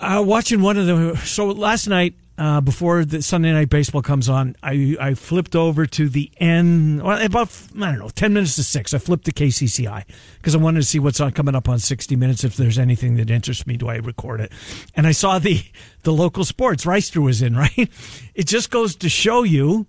Uh, 0.02 0.20
watching 0.20 0.60
one 0.60 0.76
of 0.76 0.86
the 0.86 1.16
so 1.18 1.46
last 1.46 1.86
night 1.86 2.14
uh, 2.36 2.60
before 2.60 3.04
the 3.04 3.22
Sunday 3.22 3.52
night 3.52 3.70
baseball 3.70 4.02
comes 4.02 4.28
on, 4.28 4.56
I 4.60 4.96
I 5.00 5.14
flipped 5.14 5.54
over 5.54 5.86
to 5.86 6.08
the 6.08 6.28
end 6.38 7.04
well, 7.04 7.24
about 7.24 7.56
I 7.76 7.92
don't 7.92 8.00
know 8.00 8.08
ten 8.08 8.32
minutes 8.32 8.56
to 8.56 8.64
six. 8.64 8.92
I 8.94 8.98
flipped 8.98 9.26
to 9.26 9.32
KCCI 9.32 10.04
because 10.38 10.56
I 10.56 10.58
wanted 10.58 10.80
to 10.80 10.86
see 10.86 10.98
what's 10.98 11.20
on 11.20 11.30
coming 11.30 11.54
up 11.54 11.68
on 11.68 11.78
sixty 11.78 12.16
minutes. 12.16 12.42
If 12.42 12.56
there's 12.56 12.80
anything 12.80 13.14
that 13.14 13.30
interests 13.30 13.64
me, 13.64 13.76
do 13.76 13.88
I 13.88 13.96
record 13.96 14.40
it? 14.40 14.50
And 14.96 15.06
I 15.06 15.12
saw 15.12 15.38
the 15.38 15.62
the 16.02 16.12
local 16.12 16.44
sports 16.44 16.84
Reister 16.84 17.22
was 17.22 17.40
in. 17.40 17.52
Right, 17.62 17.88
it 18.34 18.48
just 18.48 18.70
goes 18.70 18.96
to 18.96 19.08
show 19.08 19.44
you 19.44 19.86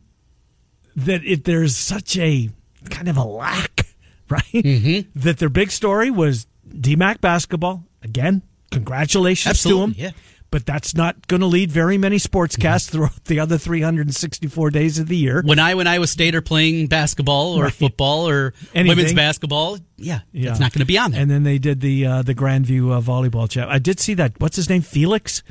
that 0.96 1.26
it 1.26 1.46
there's 1.46 1.76
such 1.76 2.18
a 2.18 2.50
kind 2.92 3.08
of 3.08 3.18
a 3.18 3.24
lack, 3.24 3.88
right? 4.30 4.44
Mm-hmm. 4.54 5.20
That 5.20 5.40
their 5.40 5.50
big 5.50 5.72
story 5.72 6.12
was 6.12 6.46
DMACC 6.70 7.20
basketball. 7.20 7.86
Again, 8.04 8.44
congratulations 8.74 9.50
Absolutely, 9.52 9.94
to 9.96 10.00
him. 10.02 10.06
yeah. 10.06 10.12
But 10.52 10.68
that's 10.68 10.94
not 10.94 11.26
going 11.28 11.40
to 11.42 11.48
lead 11.48 11.72
very 11.72 11.98
many 11.98 12.18
sportscasts 12.18 12.88
throughout 12.92 13.24
the 13.26 13.40
other 13.40 13.58
364 13.58 14.70
days 14.70 15.00
of 15.00 15.08
the 15.08 15.18
year. 15.18 15.42
When 15.44 15.58
I 15.58 15.74
when 15.74 15.88
Iowa 15.88 16.06
State 16.06 16.36
are 16.36 16.42
playing 16.44 16.86
basketball 16.88 17.54
or 17.58 17.64
Right. 17.64 17.74
football 17.74 18.30
or 18.30 18.54
Anything. 18.76 18.96
women's 18.98 19.14
basketball, 19.16 19.80
yeah, 19.98 20.20
Yeah. 20.32 20.52
it's 20.52 20.60
not 20.60 20.72
going 20.72 20.82
to 20.82 20.86
be 20.86 21.00
on 21.00 21.10
there. 21.12 21.22
And 21.22 21.32
then 21.32 21.42
they 21.42 21.58
did 21.58 21.82
the 21.82 22.06
uh, 22.06 22.22
the 22.22 22.36
Grandview 22.36 22.92
uh, 22.92 23.02
volleyball 23.02 23.50
chat. 23.50 23.68
I 23.68 23.80
did 23.80 24.00
see 24.00 24.14
that. 24.14 24.34
What's 24.40 24.56
his 24.56 24.70
name? 24.70 24.84
Felix, 24.84 25.42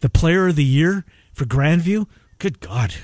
the 0.00 0.08
player 0.08 0.46
of 0.48 0.56
the 0.56 0.64
year 0.64 1.04
for 1.34 1.44
Grandview. 1.44 2.06
Good 2.38 2.60
God. 2.60 2.94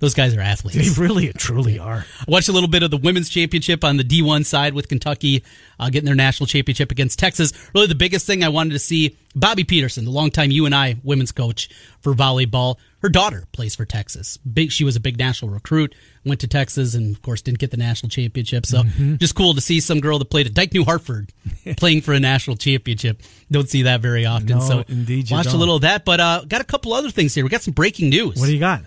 Those 0.00 0.14
guys 0.14 0.36
are 0.36 0.40
athletes. 0.40 0.96
They 0.96 1.02
really 1.02 1.26
and 1.26 1.34
truly 1.38 1.78
are. 1.78 2.06
I 2.20 2.24
watched 2.30 2.48
a 2.48 2.52
little 2.52 2.68
bit 2.68 2.84
of 2.84 2.90
the 2.92 2.96
women's 2.96 3.28
championship 3.28 3.82
on 3.82 3.96
the 3.96 4.04
D1 4.04 4.44
side 4.46 4.72
with 4.74 4.88
Kentucky 4.88 5.42
uh, 5.80 5.90
getting 5.90 6.06
their 6.06 6.14
national 6.14 6.46
championship 6.46 6.92
against 6.92 7.18
Texas. 7.18 7.52
Really, 7.74 7.88
the 7.88 7.96
biggest 7.96 8.24
thing 8.24 8.44
I 8.44 8.48
wanted 8.48 8.74
to 8.74 8.78
see 8.78 9.16
Bobbi 9.36 9.66
Petersen, 9.66 10.04
the 10.04 10.12
longtime 10.12 10.52
UNI 10.52 10.98
women's 11.02 11.32
coach 11.32 11.68
for 12.00 12.14
volleyball. 12.14 12.76
Her 13.02 13.08
daughter 13.08 13.44
plays 13.52 13.74
for 13.76 13.84
Texas. 13.84 14.36
Big, 14.38 14.70
she 14.72 14.84
was 14.84 14.94
a 14.96 15.00
big 15.00 15.18
national 15.18 15.50
recruit. 15.52 15.94
Went 16.24 16.40
to 16.40 16.48
Texas 16.48 16.94
and, 16.94 17.14
of 17.16 17.22
course, 17.22 17.42
didn't 17.42 17.58
get 17.58 17.70
the 17.72 17.76
national 17.76 18.10
championship. 18.10 18.66
So, 18.66 18.82
Mm-hmm. 18.82 19.16
just 19.16 19.34
cool 19.34 19.54
to 19.54 19.60
see 19.60 19.80
some 19.80 19.98
girl 20.00 20.18
that 20.20 20.30
played 20.30 20.46
at 20.46 20.54
Dike-New 20.54 20.84
Hartford 20.84 21.32
playing 21.76 22.02
for 22.02 22.12
a 22.12 22.20
national 22.20 22.56
championship. 22.56 23.20
Don't 23.50 23.68
see 23.68 23.82
that 23.82 24.00
very 24.00 24.26
often. 24.26 24.46
No, 24.46 24.60
so, 24.60 24.84
indeed 24.88 25.28
you 25.30 25.36
watched 25.36 25.48
a 25.48 25.52
don't. 25.52 25.60
little 25.60 25.76
of 25.76 25.82
that. 25.82 26.04
But 26.04 26.20
uh, 26.20 26.44
got 26.46 26.60
a 26.60 26.64
couple 26.64 26.92
other 26.92 27.10
things 27.10 27.34
here. 27.34 27.42
We 27.44 27.50
got 27.50 27.62
some 27.62 27.74
breaking 27.74 28.10
news. 28.10 28.38
What 28.38 28.46
do 28.46 28.52
you 28.52 28.60
got? 28.60 28.82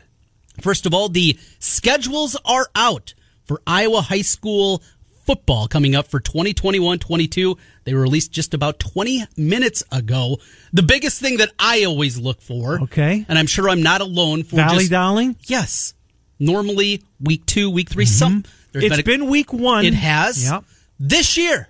First 0.60 0.86
of 0.86 0.94
all, 0.94 1.10
the 1.10 1.38
schedules 1.60 2.38
are 2.46 2.70
out 2.76 3.14
for 3.46 3.62
Iowa 3.66 4.02
high 4.02 4.22
school 4.22 4.84
football 5.26 5.68
coming 5.68 5.96
up 5.96 6.08
for 6.08 6.20
2021-22. 6.20 7.58
They 7.84 7.94
were 7.94 8.02
released 8.02 8.32
just 8.32 8.54
about 8.54 8.80
20 8.80 9.26
minutes 9.38 9.84
ago. 9.92 10.40
The 10.74 10.84
biggest 10.84 11.22
thing 11.22 11.38
that 11.38 11.52
I 11.58 11.84
always 11.86 12.18
look 12.18 12.42
for, 12.42 12.82
Okay. 12.84 13.26
and 13.28 13.40
I'm 13.40 13.48
sure 13.48 13.70
I'm 13.70 13.82
not 13.84 14.02
alone 14.02 14.44
for 14.44 14.58
Valley 14.58 14.80
just, 14.80 14.92
Dowling? 14.92 15.36
Yes. 15.46 15.94
Normally 16.40 17.04
week 17.20 17.46
2, 17.46 17.70
week 17.70 17.90
3 17.90 18.04
mm-hmm. 18.06 18.10
some 18.12 18.44
there's 18.72 18.86
It's 18.86 19.02
been, 19.02 19.22
a- 19.22 19.24
been 19.24 19.30
week 19.30 19.54
one. 19.54 19.86
it 19.86 19.94
has. 19.94 20.50
Yep. 20.50 20.64
This 21.00 21.38
year, 21.38 21.68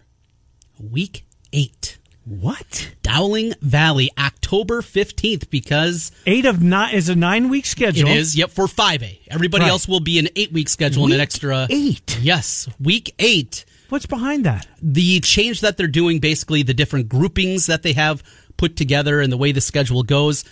week 0.80 1.26
8. 1.52 1.98
What? 2.40 2.92
Dowling 3.04 3.54
Valley, 3.62 4.10
October 4.18 4.82
15th, 4.82 5.50
because 5.50 6.14
Eight 6.26 6.46
of 6.46 6.62
nine 6.64 6.96
is 6.96 7.10
a 7.10 7.16
nine 7.16 7.50
week 7.50 7.66
schedule. 7.66 8.08
is. 8.08 8.38
Yep, 8.38 8.52
for 8.52 8.68
5A. 8.68 9.20
Everybody 9.30 9.64
Right. 9.64 9.70
else 9.70 9.86
will 9.86 10.00
be 10.00 10.18
an 10.18 10.30
eight 10.38 10.54
week 10.54 10.70
schedule 10.70 11.04
and 11.04 11.14
an 11.14 11.20
extra. 11.20 11.68
eight? 11.70 12.18
Yes, 12.22 12.70
week 12.80 13.14
eight. 13.20 13.66
What's 13.90 14.06
behind 14.06 14.46
that? 14.46 14.66
The 14.82 15.20
change 15.20 15.60
that 15.60 15.76
they're 15.76 15.88
doing, 15.88 16.20
basically, 16.20 16.64
the 16.64 16.74
different 16.74 17.10
groupings 17.10 17.66
that 17.66 17.84
they 17.84 17.92
have 17.94 18.24
put 18.56 18.78
together 18.78 19.20
and 19.20 19.30
the 19.34 19.38
way 19.38 19.52
the 19.52 19.60
schedule 19.60 20.04
goes. 20.04 20.46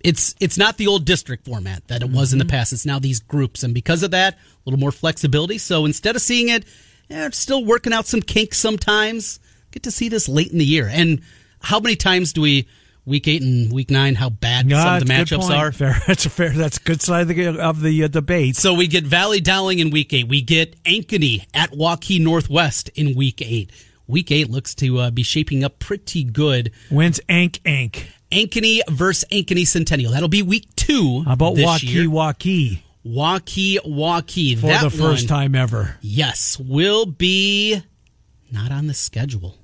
It's 0.00 0.36
it's 0.38 0.56
not 0.56 0.76
the 0.76 0.86
old 0.86 1.04
district 1.04 1.44
format 1.44 1.88
that 1.88 2.02
it 2.02 2.10
was 2.10 2.32
in 2.32 2.38
the 2.38 2.44
past. 2.44 2.72
It's 2.72 2.86
now 2.86 3.00
these 3.00 3.18
groups, 3.18 3.64
and 3.64 3.74
because 3.74 4.04
of 4.04 4.12
that, 4.12 4.34
a 4.34 4.38
little 4.64 4.78
more 4.78 4.92
flexibility. 4.92 5.58
So 5.58 5.84
instead 5.86 6.14
of 6.14 6.22
seeing 6.22 6.48
it, 6.50 6.64
eh, 7.10 7.26
it's 7.26 7.36
still 7.38 7.64
working 7.64 7.92
out 7.92 8.06
some 8.06 8.22
kinks 8.22 8.58
sometimes. 8.58 9.40
Get 9.74 9.82
to 9.82 9.90
see 9.90 10.08
this 10.08 10.28
late 10.28 10.52
in 10.52 10.58
the 10.58 10.64
year. 10.64 10.88
And 10.88 11.20
how 11.58 11.80
many 11.80 11.96
times 11.96 12.32
do 12.32 12.42
we 12.42 12.68
week 13.04 13.26
eight 13.26 13.42
and 13.42 13.72
week 13.72 13.90
nine? 13.90 14.14
How 14.14 14.30
bad 14.30 14.70
some 14.70 14.94
of 14.94 15.00
the 15.00 15.12
that's 15.12 15.32
matchups 15.32 15.50
are? 15.50 15.72
Fair. 15.72 16.00
That's 16.06 16.26
a 16.26 16.30
fair. 16.30 16.50
That's 16.50 16.76
a 16.76 16.80
good 16.80 17.02
side 17.02 17.22
of 17.22 17.28
the 17.28 17.58
of 17.60 17.80
the 17.80 18.04
uh, 18.04 18.06
debate. 18.06 18.54
So 18.54 18.72
we 18.72 18.86
get 18.86 19.02
Valley 19.02 19.40
Dowling 19.40 19.80
in 19.80 19.90
week 19.90 20.12
eight. 20.12 20.28
We 20.28 20.42
get 20.42 20.80
Ankeny 20.84 21.44
at 21.52 21.72
Waukee 21.72 22.20
Northwest 22.20 22.88
in 22.90 23.16
week 23.16 23.42
eight. 23.42 23.72
Week 24.06 24.30
eight 24.30 24.48
looks 24.48 24.76
to 24.76 24.98
uh, 25.00 25.10
be 25.10 25.24
shaping 25.24 25.64
up 25.64 25.80
pretty 25.80 26.22
good. 26.22 26.70
When's 26.88 27.18
Ank 27.28 27.60
Ank? 27.64 28.12
Ankeny 28.30 28.80
versus 28.88 29.24
Ankeny 29.32 29.66
Centennial. 29.66 30.12
That'll 30.12 30.28
be 30.28 30.42
week 30.42 30.68
two. 30.76 31.24
How 31.24 31.32
about 31.32 31.56
this 31.56 31.66
Waukee 31.66 31.92
year. 31.92 32.04
Waukee 32.04 32.80
Waukee 33.04 33.78
Waukee. 33.80 34.56
for 34.56 34.68
that 34.68 34.84
the 34.84 34.90
first 34.90 35.28
one, 35.28 35.40
time 35.40 35.54
ever? 35.56 35.96
Yes, 36.00 36.60
will 36.60 37.06
be 37.06 37.82
not 38.52 38.70
on 38.70 38.86
the 38.86 38.94
schedule. 38.94 39.58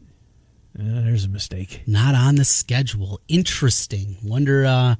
Uh, 0.78 1.02
there's 1.02 1.24
a 1.24 1.28
mistake. 1.28 1.82
Not 1.86 2.14
on 2.14 2.36
the 2.36 2.44
schedule. 2.44 3.20
Interesting. 3.28 4.16
Wonder 4.22 4.64
uh, 4.64 4.94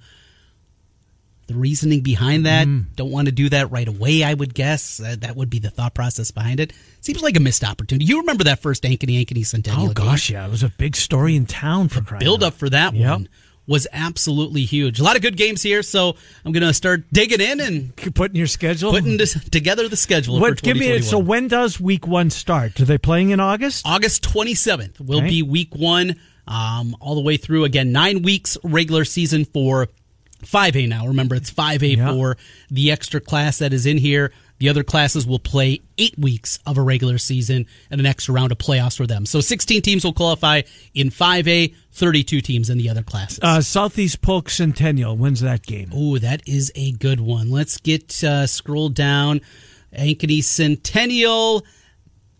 the 1.47 1.55
reasoning 1.55 2.01
behind 2.01 2.47
that. 2.47 2.67
Hmm. 2.67 2.81
Don't 2.97 3.11
want 3.11 3.27
to 3.27 3.33
do 3.33 3.49
that 3.51 3.71
right 3.71 3.87
away, 3.89 4.23
I 4.25 4.35
would 4.35 4.55
guess. 4.55 5.01
Uh, 5.01 5.17
that 5.21 5.37
would 5.37 5.51
be 5.51 5.59
the 5.59 5.71
thought 5.71 5.95
process 5.95 6.31
behind 6.31 6.61
it. 6.61 6.73
Seems 7.01 7.23
like 7.23 7.37
a 7.37 7.41
missed 7.41 7.65
opportunity. 7.65 8.05
You 8.05 8.19
remember 8.21 8.45
that 8.45 8.61
first 8.61 8.83
Ankeny 8.85 9.25
Ankeny 9.25 9.45
Centennial 9.47 9.91
Oh 9.91 9.93
game? 9.95 10.07
gosh, 10.07 10.31
yeah, 10.31 10.47
it 10.47 10.51
was 10.51 10.63
a 10.63 10.69
big 10.71 10.97
story 10.97 11.35
in 11.37 11.47
town 11.47 11.89
for 11.89 12.01
crying 12.03 12.21
Build 12.21 12.43
out 12.43 12.49
up 12.49 12.55
for 12.55 12.69
that 12.71 12.95
Yep. 12.95 13.11
one 13.11 13.29
was 13.71 13.87
absolutely 13.93 14.65
huge. 14.65 14.99
A 14.99 15.05
lot 15.05 15.15
of 15.15 15.23
good 15.23 15.37
games 15.37 15.63
here, 15.63 15.81
so 15.85 16.17
I'm 16.45 16.51
going 16.51 16.67
to 16.67 16.75
start 16.75 17.05
digging 17.13 17.41
in 17.41 17.61
and 17.61 17.93
loud. 18.05 18.15
Putting 18.17 18.37
your 18.37 18.49
schedule. 18.49 18.91
putting 18.91 19.17
this, 19.17 19.33
together 19.49 19.89
the 19.89 19.97
schedule 19.97 20.39
for 20.39 20.41
what? 20.41 20.61
Give 20.61 20.77
me. 20.77 21.01
So 21.03 21.21
when 21.21 21.47
does 21.47 21.81
week 21.81 22.05
one 22.05 22.31
start? 22.31 22.81
Are 22.81 22.85
they 22.85 22.99
playing 22.99 23.31
in 23.31 23.39
August? 23.39 23.87
August 23.87 24.25
27th 24.25 24.99
will 25.01 25.19
Okay. 25.19 25.29
be 25.29 25.43
week 25.45 25.77
one, 25.77 26.17
um, 26.49 26.97
all 26.99 27.15
the 27.15 27.21
way 27.21 27.37
through. 27.37 27.63
Again, 27.63 27.93
nine 27.93 28.23
weeks 28.23 28.59
regular 28.65 29.05
season 29.05 29.45
for 29.45 29.87
5A 30.45 30.89
now. 30.89 31.07
Remember, 31.07 31.37
it's 31.37 31.51
5A 31.53 31.97
Yeah. 31.97 32.11
for 32.11 32.37
the 32.73 32.91
extra 32.91 33.21
class 33.21 33.59
that 33.59 33.73
is 33.73 33.87
in 33.87 33.99
here. 33.99 34.33
The 34.61 34.69
other 34.69 34.85
classes 34.85 35.27
will 35.27 35.39
play 35.39 35.81
eight 35.97 36.19
weeks 36.19 36.59
of 36.67 36.77
a 36.77 36.83
regular 36.83 37.17
season 37.17 37.67
and 37.91 37.99
an 37.99 38.07
extra 38.07 38.35
round 38.35 38.53
of 38.53 38.59
playoffs 38.59 38.95
for 38.95 39.07
them. 39.07 39.25
So 39.25 39.41
16 39.41 39.81
teams 39.81 40.05
will 40.05 40.13
qualify 40.13 40.63
in 40.93 41.09
5A, 41.09 41.75
32 41.93 42.43
teams 42.43 42.69
in 42.69 42.77
the 42.77 42.91
other 42.91 43.03
classes. 43.03 43.39
Uh, 43.41 43.63
Southeast 43.63 44.21
Polk 44.21 44.51
Centennial. 44.51 45.17
wins 45.17 45.41
that 45.41 45.63
game? 45.63 45.91
Ooh, 45.95 46.19
that 46.19 46.47
is 46.47 46.71
a 46.75 46.93
good 46.93 47.21
one. 47.21 47.51
Let's 47.51 47.79
get 47.79 48.23
uh, 48.23 48.47
scroll 48.47 48.91
down. 48.91 49.41
Ankeny 49.97 50.45
Centennial, 50.45 51.65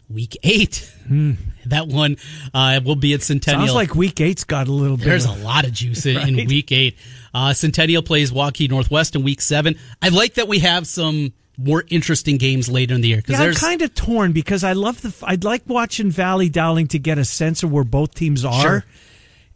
week 0.09 0.37
eight. 0.43 0.93
That 1.67 1.89
one 1.89 2.17
uh, 2.55 2.81
will 2.83 2.97
be 2.97 3.13
at 3.13 3.23
Centennial. 3.23 3.67
Sounds 3.67 3.75
like 3.75 3.95
week 3.95 4.19
eight's 4.21 4.45
got 4.45 4.67
a 4.67 4.73
little 4.73 4.97
bit. 4.97 5.05
There's 5.05 5.27
a 5.27 5.33
lot 5.33 5.67
of 5.67 5.73
juice 5.73 6.07
in, 6.07 6.17
in 6.17 6.35
week 6.49 6.73
eight. 6.73 6.97
Uh, 7.35 7.53
Centennial 7.53 8.03
plays 8.03 8.33
Waukee 8.33 8.69
Northwest 8.69 9.15
in 9.15 9.23
week 9.23 9.43
seven. 9.43 9.77
I 10.01 10.09
like 10.09 10.35
that 10.35 10.49
we 10.49 10.61
have 10.61 10.87
some 10.87 11.35
more 11.63 11.85
interesting 11.89 12.39
games 12.39 12.69
later 12.69 12.95
in 12.95 13.01
the 13.03 13.09
year 13.09 13.19
because 13.19 13.39
Yeah, 13.39 13.47
I'm 13.47 13.55
kind 13.55 13.83
of 13.83 13.95
torn 13.95 14.33
because 14.33 14.65
I 14.65 14.73
love 14.73 15.03
the. 15.03 15.15
I'd 15.25 15.45
like 15.45 15.63
watching 15.67 16.11
Valley 16.11 16.49
Dowling 16.49 16.87
to 16.89 16.99
get 16.99 17.19
a 17.19 17.25
sense 17.25 17.63
of 17.63 17.71
where 17.71 17.85
both 17.85 18.15
teams 18.15 18.45
are, 18.45 18.61
Sure. 18.63 18.85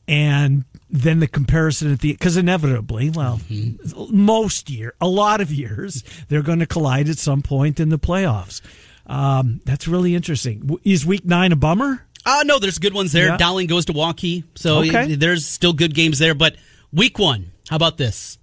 and 0.07 0.64
then 0.90 1.21
the 1.21 1.27
comparison 1.27 1.93
at 1.93 2.01
the 2.01 2.12
because 2.12 2.37
inevitably, 2.37 3.11
well, 3.11 3.40
Mm-hmm. 3.51 4.17
most 4.25 4.71
year, 4.71 4.95
a 5.01 5.09
lot 5.09 5.40
of 5.40 5.51
years, 5.51 6.05
they're 6.29 6.43
going 6.43 6.61
to 6.61 6.67
collide 6.67 7.09
at 7.09 7.19
some 7.19 7.43
point 7.43 7.81
in 7.81 7.88
the 7.88 7.99
playoffs. 7.99 8.61
Um, 9.07 9.61
that's 9.64 9.87
really 9.88 10.14
interesting. 10.14 10.79
Is 10.85 11.05
Week 11.05 11.25
Nine 11.25 11.53
a 11.53 11.57
bummer? 11.57 12.07
Uh, 12.27 12.43
no, 12.47 12.59
there's 12.59 12.79
good 12.79 12.95
ones 12.95 13.12
there. 13.12 13.27
Yeah. 13.29 13.37
Dowling 13.37 13.67
goes 13.67 13.85
to 13.87 13.93
Waukee, 13.93 14.45
so 14.55 14.79
Okay. 14.79 15.14
there's 15.14 15.47
still 15.47 15.75
good 15.75 15.95
games 15.95 16.19
there. 16.19 16.35
But 16.35 16.57
week 16.93 17.19
one, 17.19 17.53
how 17.69 17.77
about 17.77 17.99
this? 17.99 18.38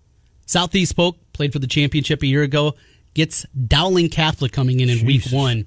Southeast 0.45 0.95
Polk 0.95 1.17
played 1.33 1.51
for 1.53 1.57
the 1.59 1.65
championship 1.67 2.21
a 2.21 2.27
year 2.27 2.43
ago. 2.43 2.75
Gets 3.13 3.45
Dowling 3.67 4.09
Catholic 4.09 4.51
coming 4.51 4.79
in 4.79 4.89
in 4.89 5.05
week 5.05 5.25
one. 5.31 5.65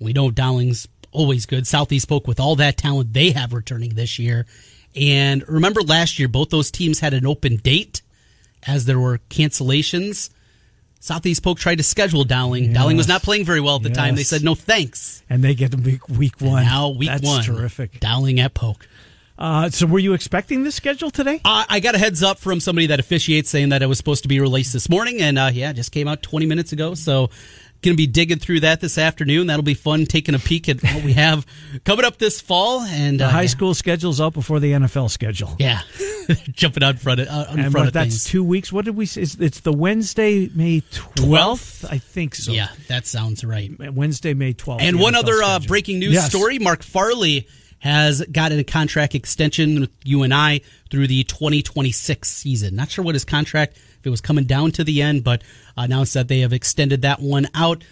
We 0.00 0.12
know 0.12 0.30
Dowling's 0.30 0.88
always 1.12 1.46
good. 1.46 1.66
Southeast 1.66 2.08
Polk 2.08 2.26
with 2.26 2.40
all 2.40 2.56
that 2.56 2.76
talent 2.76 3.12
they 3.12 3.30
have 3.30 3.52
returning 3.52 3.94
this 3.94 4.18
year. 4.18 4.46
And 4.96 5.46
remember 5.48 5.82
last 5.82 6.18
year, 6.18 6.28
both 6.28 6.50
those 6.50 6.70
teams 6.70 7.00
had 7.00 7.14
an 7.14 7.26
open 7.26 7.56
date 7.56 8.02
as 8.66 8.86
there 8.86 8.98
were 8.98 9.18
cancellations. 9.30 10.30
Southeast 10.98 11.42
Polk 11.42 11.58
tried 11.58 11.76
to 11.76 11.82
schedule 11.82 12.24
Dowling. 12.24 12.72
Dowling 12.72 12.96
was 12.96 13.08
not 13.08 13.22
playing 13.22 13.44
very 13.44 13.60
well 13.60 13.76
at 13.76 13.82
the 13.82 13.90
time. 13.90 14.16
They 14.16 14.22
said 14.22 14.42
no 14.42 14.54
thanks. 14.54 15.22
And 15.30 15.42
they 15.42 15.54
get 15.54 15.72
to 15.72 15.78
week 15.78 16.08
week 16.08 16.40
one. 16.40 16.64
Now 16.64 16.90
week 16.90 17.08
that's 17.08 17.24
one, 17.24 17.42
terrific. 17.42 18.00
Dowling 18.00 18.38
at 18.38 18.52
Polk. 18.52 18.86
Uh, 19.40 19.70
so, 19.70 19.86
were 19.86 19.98
you 19.98 20.12
expecting 20.12 20.64
this 20.64 20.74
schedule 20.74 21.10
today? 21.10 21.40
Uh, 21.44 21.64
I 21.68 21.80
got 21.80 21.94
a 21.94 21.98
heads 21.98 22.22
up 22.22 22.38
from 22.38 22.60
somebody 22.60 22.88
that 22.88 23.00
officiates 23.00 23.48
saying 23.48 23.70
that 23.70 23.82
it 23.82 23.86
was 23.86 23.96
supposed 23.96 24.22
to 24.24 24.28
be 24.28 24.38
released 24.38 24.72
this 24.74 24.88
morning, 24.90 25.20
and 25.22 25.38
uh, 25.38 25.50
yeah, 25.52 25.70
it 25.70 25.74
just 25.74 25.92
came 25.92 26.06
out 26.08 26.22
20 26.22 26.44
minutes 26.44 26.72
ago. 26.72 26.92
So, 26.94 27.28
going 27.82 27.94
to 27.94 27.96
be 27.96 28.06
digging 28.06 28.38
through 28.38 28.60
that 28.60 28.82
this 28.82 28.98
afternoon. 28.98 29.46
That'll 29.46 29.62
be 29.62 29.72
fun 29.72 30.04
taking 30.04 30.34
a 30.34 30.38
peek 30.38 30.68
at 30.68 30.82
what 30.82 31.02
we 31.02 31.14
have 31.14 31.46
coming 31.86 32.04
up 32.04 32.18
this 32.18 32.38
fall. 32.38 32.82
And 32.82 33.18
The 33.20 33.24
uh, 33.24 33.30
high 33.30 33.40
yeah. 33.42 33.46
school 33.48 33.72
schedule's 33.72 34.20
out 34.20 34.34
before 34.34 34.60
the 34.60 34.72
NFL 34.72 35.08
schedule. 35.08 35.56
yeah, 35.58 35.80
jumping 36.52 36.82
out 36.82 36.96
in 36.96 36.98
front 36.98 37.20
of 37.20 37.28
uh, 37.28 37.46
in 37.54 37.60
And 37.60 37.72
front 37.72 37.86
of 37.88 37.94
that's 37.94 38.10
things. 38.10 38.24
two 38.24 38.44
weeks. 38.44 38.70
What 38.70 38.84
did 38.84 38.94
we 38.94 39.06
say? 39.06 39.22
It's, 39.22 39.60
the 39.60 39.72
Wednesday, 39.72 40.50
May 40.54 40.82
12th, 40.82 41.90
I 41.90 41.96
think 41.96 42.34
so. 42.34 42.52
yeah, 42.52 42.68
that 42.88 43.06
sounds 43.06 43.42
right. 43.42 43.70
Wednesday, 43.94 44.34
May 44.34 44.52
12th. 44.52 44.82
And 44.82 45.00
one 45.00 45.14
NFL 45.14 45.18
other 45.18 45.42
uh, 45.42 45.58
breaking 45.60 45.98
news 46.00 46.12
Yes. 46.12 46.28
story: 46.28 46.58
Mark 46.58 46.82
Farley 46.82 47.48
has 47.80 48.22
gotten 48.30 48.58
a 48.58 48.64
contract 48.64 49.14
extension 49.14 49.80
with 49.80 49.90
UNI 50.04 50.62
through 50.90 51.06
the 51.06 51.24
2026 51.24 52.28
season. 52.30 52.76
Not 52.76 52.90
sure 52.90 53.04
what 53.04 53.14
his 53.14 53.24
contract, 53.24 53.76
if 53.76 54.06
it 54.06 54.10
was 54.10 54.20
coming 54.20 54.44
down 54.44 54.70
to 54.72 54.84
the 54.84 55.02
end, 55.02 55.24
but 55.24 55.42
announced 55.76 56.14
that 56.14 56.28
they 56.28 56.40
have 56.40 56.52
extended 56.52 57.02
that 57.02 57.20
one 57.20 57.48
out. 57.54 57.82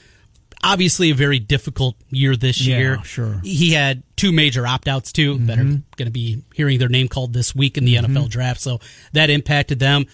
Obviously, 0.62 1.11
a 1.11 1.14
very 1.14 1.38
difficult 1.38 1.94
year 2.11 2.35
this 2.35 2.61
Yeah, 2.61 2.79
year. 2.79 3.05
sure. 3.05 3.40
He 3.44 3.72
had 3.72 4.03
two 4.16 4.33
major 4.33 4.66
opt 4.66 4.88
outs, 4.88 5.12
too, 5.12 5.38
that 5.46 5.59
are 5.59 5.62
Mm-hmm. 5.62 5.77
going 5.96 6.07
to 6.07 6.11
be 6.11 6.42
hearing 6.55 6.79
their 6.81 6.88
name 6.88 7.07
called 7.09 7.33
this 7.33 7.55
week 7.55 7.79
in 7.79 7.85
the 7.85 7.94
NFL 7.94 8.29
draft. 8.29 8.61
So 8.61 8.81
that 9.12 9.31
impacted 9.31 9.79
them. 9.79 10.07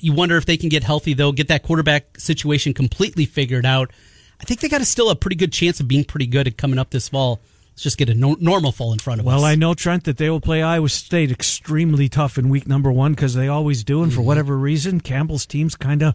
You 0.00 0.12
wonder 0.12 0.36
if 0.36 0.44
they 0.44 0.56
can 0.56 0.68
get 0.70 0.82
healthy, 0.82 1.14
though, 1.14 1.30
get 1.30 1.46
that 1.48 1.62
quarterback 1.62 2.18
situation 2.18 2.74
completely 2.74 3.24
figured 3.26 3.64
out. 3.64 3.92
I 4.40 4.44
think 4.44 4.58
they 4.58 4.68
got 4.68 4.80
a 4.80 4.84
still 4.84 5.08
a 5.08 5.14
pretty 5.14 5.36
good 5.36 5.52
chance 5.52 5.78
of 5.78 5.86
being 5.86 6.02
pretty 6.04 6.26
good 6.26 6.48
at 6.48 6.58
coming 6.58 6.80
up 6.80 6.90
this 6.90 7.08
fall. 7.08 7.40
Let's 7.72 7.82
just 7.82 7.98
get 7.98 8.08
a 8.10 8.14
no- 8.14 8.36
normal 8.38 8.70
fall 8.70 8.92
in 8.92 8.98
front 8.98 9.20
of 9.20 9.26
us. 9.26 9.30
Well, 9.32 9.44
I 9.44 9.54
know, 9.54 9.72
Trent, 9.74 10.04
that 10.04 10.18
they 10.18 10.28
will 10.28 10.40
play 10.40 10.62
Iowa 10.62 10.88
State 10.90 11.30
extremely 11.30 12.08
tough 12.08 12.36
in 12.38 12.48
week 12.50 12.66
number 12.66 12.92
one 12.92 13.12
because 13.12 13.34
they 13.34 13.48
always 13.48 13.82
do. 13.82 14.02
And 14.02 14.12
for 14.12 14.18
Mm-hmm. 14.18 14.26
whatever 14.26 14.58
reason, 14.58 15.00
Campbell's 15.00 15.46
team's 15.46 15.74
kind 15.74 16.02
of 16.02 16.14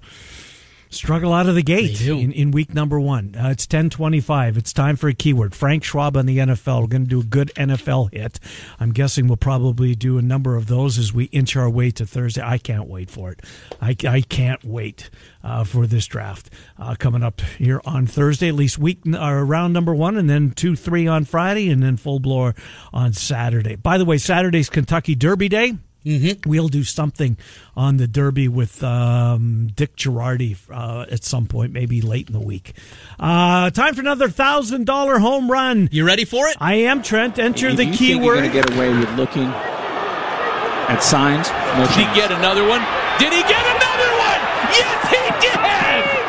struggle 0.90 1.34
out 1.34 1.48
of 1.48 1.56
the 1.56 1.64
gate 1.64 2.02
in, 2.02 2.32
in 2.32 2.52
week 2.52 2.74
number 2.74 3.00
one. 3.00 3.36
Uh, 3.36 3.50
it's 3.50 3.68
ten 3.68 3.90
twenty 3.90 4.20
five. 4.20 4.58
It's 4.58 4.74
time 4.74 4.96
for 4.96 5.08
a 5.08 5.14
keyword. 5.14 5.56
Frank 5.56 5.84
Schwab 5.84 6.18
on 6.18 6.26
the 6.26 6.38
NFL. 6.38 6.82
We're 6.82 6.88
going 6.88 7.04
to 7.04 7.10
do 7.10 7.20
a 7.20 7.24
good 7.24 7.52
NFL 7.56 8.14
hit. 8.14 8.40
I'm 8.80 8.92
guessing 8.92 9.28
we'll 9.28 9.38
probably 9.38 9.96
do 9.96 10.18
a 10.18 10.22
number 10.22 10.56
of 10.56 10.68
those 10.68 10.98
as 10.98 11.14
we 11.14 11.26
inch 11.26 11.56
our 11.56 11.70
way 11.70 11.92
to 11.92 12.06
Thursday. 12.06 12.42
I 12.42 12.58
can't 12.58 12.88
wait 12.88 13.10
for 13.10 13.32
it. 13.32 13.42
I, 13.82 13.96
I 14.08 14.22
can't 14.22 14.64
wait 14.64 15.10
uh, 15.44 15.64
for 15.64 15.88
this 15.88 16.06
draft 16.08 16.50
uh, 16.78 16.96
coming 16.98 17.24
up 17.24 17.42
here 17.42 17.82
on 17.86 18.08
Thursday. 18.08 18.50
At 18.50 18.56
least 18.56 18.78
week 18.78 19.00
or 19.06 19.46
round 19.46 19.74
number 19.74 19.94
one, 19.94 20.18
and 20.18 20.30
then 20.30 20.52
two, 20.52 20.76
three 20.76 21.08
on 21.08 21.26
Friday, 21.26 21.70
and 21.70 21.82
then 21.82 21.98
full 21.98 22.20
blower 22.20 22.56
on 22.94 23.14
Saturday. 23.14 23.76
By 23.76 23.98
the 23.98 24.06
way, 24.06 24.18
Saturday's 24.18 24.70
Kentucky 24.70 25.16
Derby 25.16 25.50
Day. 25.50 25.74
Mm-hmm. 26.08 26.50
We'll 26.50 26.70
do 26.70 26.84
something 26.84 27.38
on 27.76 27.98
the 27.98 28.08
Derby 28.08 28.48
with 28.48 28.82
um, 28.84 29.68
Dick 29.76 29.96
Girardi 29.98 30.56
uh, 30.72 31.06
at 31.12 31.24
some 31.24 31.46
point, 31.48 31.74
maybe 31.74 32.02
late 32.02 32.28
in 32.28 32.34
the 32.34 32.40
week. 32.40 32.74
Uh, 33.20 33.70
time 33.72 33.94
for 33.94 34.02
another 34.02 34.30
thousand 34.30 34.86
dollar 34.86 35.20
home 35.20 35.52
run. 35.52 35.90
You 35.92 36.06
ready 36.06 36.26
for 36.26 36.48
it? 36.48 36.56
I 36.60 36.76
am 36.76 37.04
Trent. 37.04 37.38
Enter 37.40 37.68
If 37.70 37.78
the 37.78 37.86
you 37.86 37.94
think 37.94 38.24
you're 38.24 38.36
going 38.36 38.50
to 38.50 38.54
get 38.54 38.74
away 38.74 38.90
with 38.98 39.10
looking 39.18 39.44
at 39.44 41.00
signs, 41.04 41.50
no 41.50 41.84
Did 41.88 41.96
he 41.98 42.04
chance. 42.04 42.18
get 42.18 42.32
another 42.32 42.64
one? 42.68 42.80
Did 43.20 43.34
he 43.34 43.42
get 43.44 43.60
another 43.60 44.10
one? 44.16 44.42
Yes, 44.72 45.10
he 45.12 45.22
did! 45.44 45.58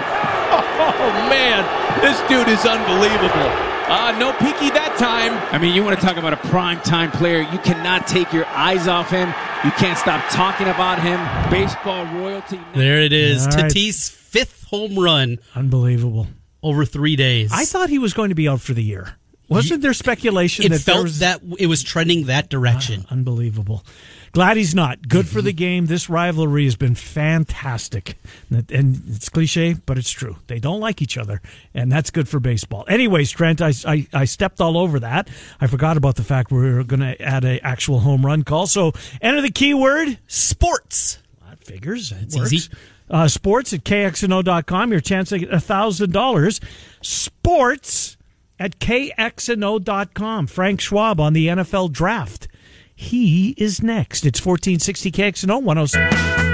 Oh, 0.91 1.13
man. 1.31 1.63
This 2.01 2.19
dude 2.29 2.49
is 2.49 2.65
unbelievable. 2.65 3.78
Uh, 3.91 4.17
no 4.19 4.33
peeky 4.33 4.73
that 4.75 4.97
time. 4.99 5.33
I 5.51 5.59
mean, 5.59 5.75
you 5.75 5.83
want 5.83 5.99
to 5.99 6.05
talk 6.05 6.19
about 6.19 6.35
a 6.35 6.37
prime 6.49 6.79
time 6.83 7.11
player. 7.11 7.41
You 7.41 7.59
cannot 7.61 8.07
take 8.07 8.33
your 8.35 8.45
eyes 8.47 8.87
off 8.87 9.11
him. 9.11 9.29
You 9.65 9.71
can't 9.73 9.99
stop 9.99 10.23
talking 10.31 10.69
about 10.69 11.01
him. 11.01 11.19
Baseball 11.51 12.05
royalty. 12.21 12.61
There 12.75 13.01
it 13.01 13.15
is. 13.15 13.47
All 13.47 13.53
right. 13.53 13.73
Tatis' 13.73 14.11
fifth 14.11 14.65
home 14.65 14.99
run 14.99 15.39
Unbelievable. 15.55 16.27
over 16.63 16.85
three 16.85 17.17
days. 17.17 17.51
I 17.53 17.65
thought 17.65 17.89
he 17.89 17.99
was 17.99 18.13
going 18.13 18.29
to 18.29 18.35
be 18.35 18.47
out 18.47 18.61
for 18.61 18.75
the 18.75 18.85
year. 18.85 19.17
Wasn't 19.49 19.81
there 19.83 19.95
speculation 19.95 20.67
it 20.67 20.69
that 20.71 20.85
there 20.85 20.95
felt 20.95 21.05
was 21.05 21.19
that 21.21 21.41
it 21.59 21.67
was 21.67 21.83
trending 21.83 22.27
that 22.27 22.51
direction. 22.51 23.07
Unbelievable. 23.11 23.85
Glad 24.33 24.59
he's 24.59 24.75
not. 24.75 25.09
Good 25.09 25.27
for 25.27 25.41
the 25.41 25.55
game. 25.55 25.87
This 25.87 26.11
rivalry 26.11 26.65
has 26.65 26.77
been 26.77 26.95
fantastic. 26.95 28.19
And 28.51 29.03
it's 29.09 29.31
cliche, 29.31 29.75
but 29.87 29.97
it's 29.97 30.11
true. 30.11 30.37
They 30.49 30.59
don't 30.59 30.81
like 30.81 31.01
each 31.01 31.17
other, 31.17 31.41
and 31.73 31.91
that's 31.91 32.11
good 32.11 32.29
for 32.29 32.39
baseball. 32.39 32.85
Anyways, 32.89 33.31
Trent, 33.31 33.63
I, 33.63 33.73
I, 33.87 34.07
I 34.13 34.25
stepped 34.27 34.61
all 34.61 34.77
over 34.77 35.01
that. 35.01 35.31
I 35.61 35.67
forgot 35.67 35.97
about 35.97 36.17
the 36.17 36.25
fact 36.25 36.53
we 36.53 36.59
were 36.59 36.85
going 36.85 37.01
to 37.01 37.21
add 37.21 37.45
an 37.45 37.61
actual 37.63 38.01
home 38.01 38.25
run 38.25 38.43
call. 38.43 38.67
So 38.67 38.93
enter 39.23 39.41
the 39.41 39.51
keyword 39.51 40.19
Sports. 40.27 41.19
that 41.49 41.65
figures. 41.65 42.13
It's 42.13 42.37
easy. 42.37 42.71
Uh, 43.11 43.27
sports 43.27 43.73
at 43.73 43.85
kxno.com. 43.85 44.93
Your 44.93 45.01
chance 45.01 45.31
to 45.31 45.39
get 45.39 45.51
$1,000. 45.51 46.61
Sports 47.01 48.18
at 48.59 48.79
kxno.com. 48.79 50.47
Frank 50.47 50.81
Schwab 50.81 51.21
on 51.21 51.33
the 51.33 51.49
NFL 51.49 51.93
draft. 51.93 52.49
He 52.95 53.51
is 53.57 53.83
next. 53.83 54.27
It's 54.27 54.45
1460 54.45 55.13
KXNO 55.13 55.63
106. 55.63 56.48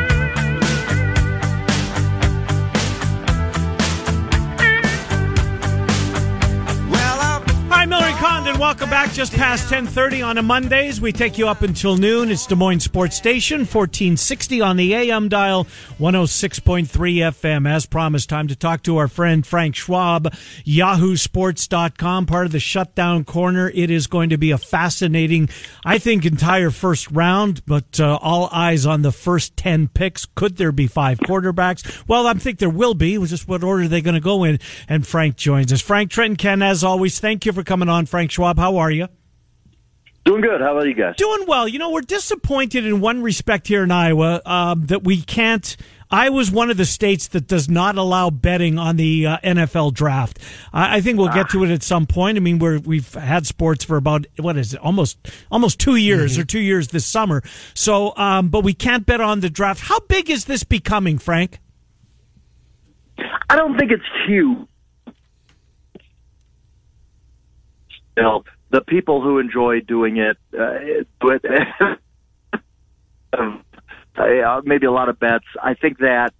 And 8.55 8.61
Welcome 8.61 8.89
back. 8.89 9.13
Just 9.13 9.35
past 9.35 9.71
1030 9.71 10.23
on 10.23 10.39
a 10.39 10.43
Mondays. 10.43 11.01
We 11.01 11.13
take 11.13 11.39
you 11.39 11.49
up 11.49 11.63
until 11.63 11.97
noon. 11.97 12.31
It's 12.31 12.47
Des 12.47 12.55
Moines 12.55 12.81
Sports 12.81 13.15
Station, 13.15 13.61
1460 13.61 14.61
on 14.63 14.77
the 14.77 14.95
AM 14.95 15.29
dial, 15.29 15.65
106.3 15.99 16.87
FM. 16.89 17.69
As 17.69 17.85
promised, 17.85 18.29
time 18.31 18.49
to 18.49 18.57
talk 18.57 18.83
to 18.85 18.97
our 18.97 19.07
friend 19.07 19.47
Frank 19.47 19.77
Schwab, 19.77 20.33
yahoosports.com, 20.65 22.27
part 22.27 22.47
of 22.47 22.53
the 22.53 22.59
shutdown 22.59 23.25
corner. 23.25 23.71
It 23.75 23.91
is 23.91 24.07
going 24.07 24.31
to 24.31 24.39
be 24.39 24.51
a 24.51 24.59
fascinating, 24.59 25.51
I 25.85 25.99
think, 25.99 26.25
entire 26.25 26.71
first 26.71 27.11
round, 27.11 27.65
but 27.67 28.01
uh, 28.01 28.19
all 28.23 28.49
eyes 28.51 28.87
on 28.87 29.03
the 29.03 29.13
first 29.13 29.57
10 29.57 29.89
picks. 29.89 30.25
Could 30.27 30.57
there 30.57 30.73
be 30.73 30.87
five 30.87 31.21
quarterbacks? 31.21 32.03
Well, 32.09 32.27
I 32.27 32.35
think 32.35 32.59
there 32.59 32.71
will 32.71 32.95
be. 32.95 33.15
Just 33.27 33.47
what 33.47 33.63
order 33.63 33.85
are 33.85 33.89
they 33.89 34.01
going 34.01 34.15
to 34.15 34.21
go 34.21 34.43
in? 34.45 34.59
And 34.89 35.07
Frank 35.07 35.37
joins 35.37 35.73
us. 35.73 35.81
Frank 35.81 36.11
Trenton 36.11 36.37
Ken, 36.37 36.63
as 36.63 36.83
always, 36.83 37.21
thank 37.21 37.45
you 37.45 37.53
for 37.53 37.63
coming 37.63 37.89
on, 37.89 38.07
Frank 38.07 38.31
Schwab. 38.31 38.44
Rob, 38.45 38.59
how 38.59 38.77
are 38.77 38.91
you? 38.91 39.09
Doing 40.27 40.43
good. 40.43 40.61
How 40.61 40.77
about 40.77 40.87
you 40.87 40.93
guys? 40.93 41.15
Doing 41.17 41.47
well. 41.47 41.67
You 41.67 41.79
know, 41.79 41.91
we're 41.91 42.03
disappointed 42.03 42.85
in 42.85 43.01
one 43.01 43.23
respect 43.23 43.69
here 43.69 43.83
in 43.83 43.91
Iowa 43.91 44.43
um, 44.45 44.85
that 44.87 45.03
we 45.03 45.23
can't. 45.23 45.75
I 46.11 46.29
was 46.29 46.51
one 46.51 46.71
of 46.71 46.77
the 46.77 46.85
states 46.85 47.29
that 47.29 47.47
does 47.47 47.71
not 47.71 47.97
allow 47.97 48.29
betting 48.29 48.79
on 48.79 48.97
the 48.97 49.27
uh, 49.27 49.39
NFL 49.39 49.95
draft. 49.95 50.39
I, 50.75 50.97
I 50.97 51.01
think 51.01 51.19
we'll 51.19 51.33
get 51.33 51.49
to 51.51 51.65
it 51.65 51.71
at 51.71 51.83
some 51.83 52.05
point. 52.05 52.37
I 52.37 52.41
mean, 52.41 52.59
we're, 52.59 52.81
we've 52.81 53.15
had 53.15 53.47
sports 53.47 53.83
for 53.83 53.97
about 53.97 54.27
what 54.39 54.59
is 54.59 54.75
it, 54.75 54.81
almost 54.81 55.19
almost 55.51 55.81
two 55.81 55.97
years 55.97 56.37
or 56.37 56.45
two 56.45 56.61
years 56.61 56.89
this 56.89 57.07
summer. 57.07 57.43
So, 57.73 58.15
um, 58.19 58.51
but 58.51 58.63
we 58.63 58.75
can't 58.75 59.07
bet 59.07 59.23
on 59.23 59.41
the 59.41 59.49
draft. 59.49 59.81
How 59.81 60.01
big 60.01 60.29
is 60.29 60.45
this 60.45 60.65
becoming, 60.65 61.17
Frank? 61.17 61.61
I 63.49 63.57
don't 63.57 63.79
think 63.79 63.91
it's 63.91 64.05
huge. 64.27 64.69
You 68.17 68.23
know, 68.23 68.45
the 68.71 68.81
people 68.81 69.23
who 69.23 69.39
enjoy 69.39 69.81
doing 69.81 70.17
it, 70.17 70.37
uh, 70.59 71.05
with 71.23 71.43
uh, 73.33 74.61
maybe 74.65 74.87
a 74.87 74.93
lot 74.93 75.09
of 75.09 75.19
bets. 75.19 75.47
I 75.63 75.75
think 75.75 75.99
that 75.99 76.33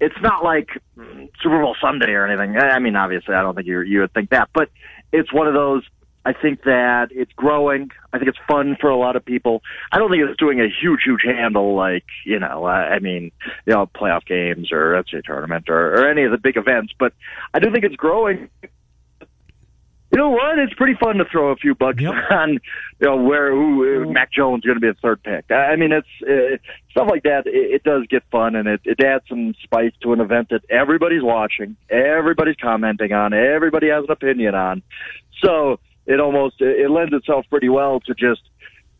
it's 0.00 0.20
not 0.20 0.44
like 0.44 0.68
Super 0.96 1.60
Bowl 1.62 1.76
Sunday 1.80 2.10
or 2.10 2.26
anything. 2.26 2.56
I 2.56 2.78
mean, 2.78 2.96
obviously, 2.96 3.34
I 3.34 3.42
don't 3.42 3.54
think 3.54 3.66
you 3.66 3.80
you 3.80 4.00
would 4.00 4.12
think 4.12 4.30
that, 4.30 4.50
but 4.52 4.70
it's 5.12 5.32
one 5.32 5.46
of 5.46 5.54
those. 5.54 5.82
I 6.24 6.32
think 6.32 6.64
that 6.64 7.10
it's 7.12 7.32
growing. 7.34 7.92
I 8.12 8.18
think 8.18 8.28
it's 8.28 8.38
fun 8.48 8.76
for 8.80 8.90
a 8.90 8.96
lot 8.96 9.14
of 9.14 9.24
people. 9.24 9.62
I 9.92 9.98
don't 9.98 10.10
think 10.10 10.24
it's 10.28 10.36
doing 10.38 10.60
a 10.60 10.66
huge, 10.66 11.02
huge 11.04 11.22
handle 11.24 11.76
like 11.76 12.04
you 12.24 12.40
know. 12.40 12.64
Uh, 12.64 12.70
I 12.70 12.98
mean, 12.98 13.30
you 13.64 13.74
know, 13.74 13.86
playoff 13.86 14.26
games 14.26 14.72
or 14.72 15.00
NCAA 15.02 15.24
tournament 15.24 15.68
or, 15.68 15.94
or 15.94 16.08
any 16.08 16.24
of 16.24 16.32
the 16.32 16.38
big 16.38 16.56
events. 16.56 16.92
But 16.98 17.12
I 17.54 17.60
do 17.60 17.70
think 17.70 17.84
it's 17.84 17.96
growing. 17.96 18.50
You 20.16 20.22
know 20.22 20.30
what? 20.30 20.58
It's 20.58 20.72
pretty 20.72 20.94
fun 20.98 21.16
to 21.16 21.26
throw 21.30 21.50
a 21.50 21.56
few 21.56 21.74
bucks 21.74 22.00
Yep. 22.00 22.14
on, 22.30 22.52
you 22.52 22.58
know, 23.02 23.16
where 23.16 23.50
who 23.50 24.10
Mac 24.10 24.32
Jones 24.32 24.60
is 24.60 24.66
going 24.66 24.76
to 24.76 24.80
be 24.80 24.88
the 24.88 24.96
third 25.02 25.22
pick. 25.22 25.44
I 25.50 25.72
I 25.72 25.76
mean, 25.76 25.92
it's 25.92 26.08
uh, 26.22 26.56
stuff 26.90 27.08
like 27.10 27.24
that. 27.24 27.42
It, 27.46 27.52
it 27.52 27.82
does 27.84 28.06
get 28.08 28.22
fun, 28.32 28.54
and 28.56 28.66
it, 28.66 28.80
it 28.84 28.98
adds 29.04 29.24
some 29.28 29.52
spice 29.62 29.92
to 30.00 30.14
an 30.14 30.20
event 30.20 30.48
that 30.48 30.62
everybody's 30.70 31.22
watching, 31.22 31.76
everybody's 31.90 32.56
commenting 32.56 33.12
on, 33.12 33.34
everybody 33.34 33.88
has 33.90 34.04
an 34.04 34.10
opinion 34.10 34.54
on. 34.54 34.82
So 35.44 35.80
it 36.06 36.18
almost 36.18 36.62
it, 36.62 36.80
it 36.80 36.90
lends 36.90 37.12
itself 37.12 37.44
pretty 37.50 37.68
well 37.68 38.00
to 38.06 38.14
just, 38.14 38.40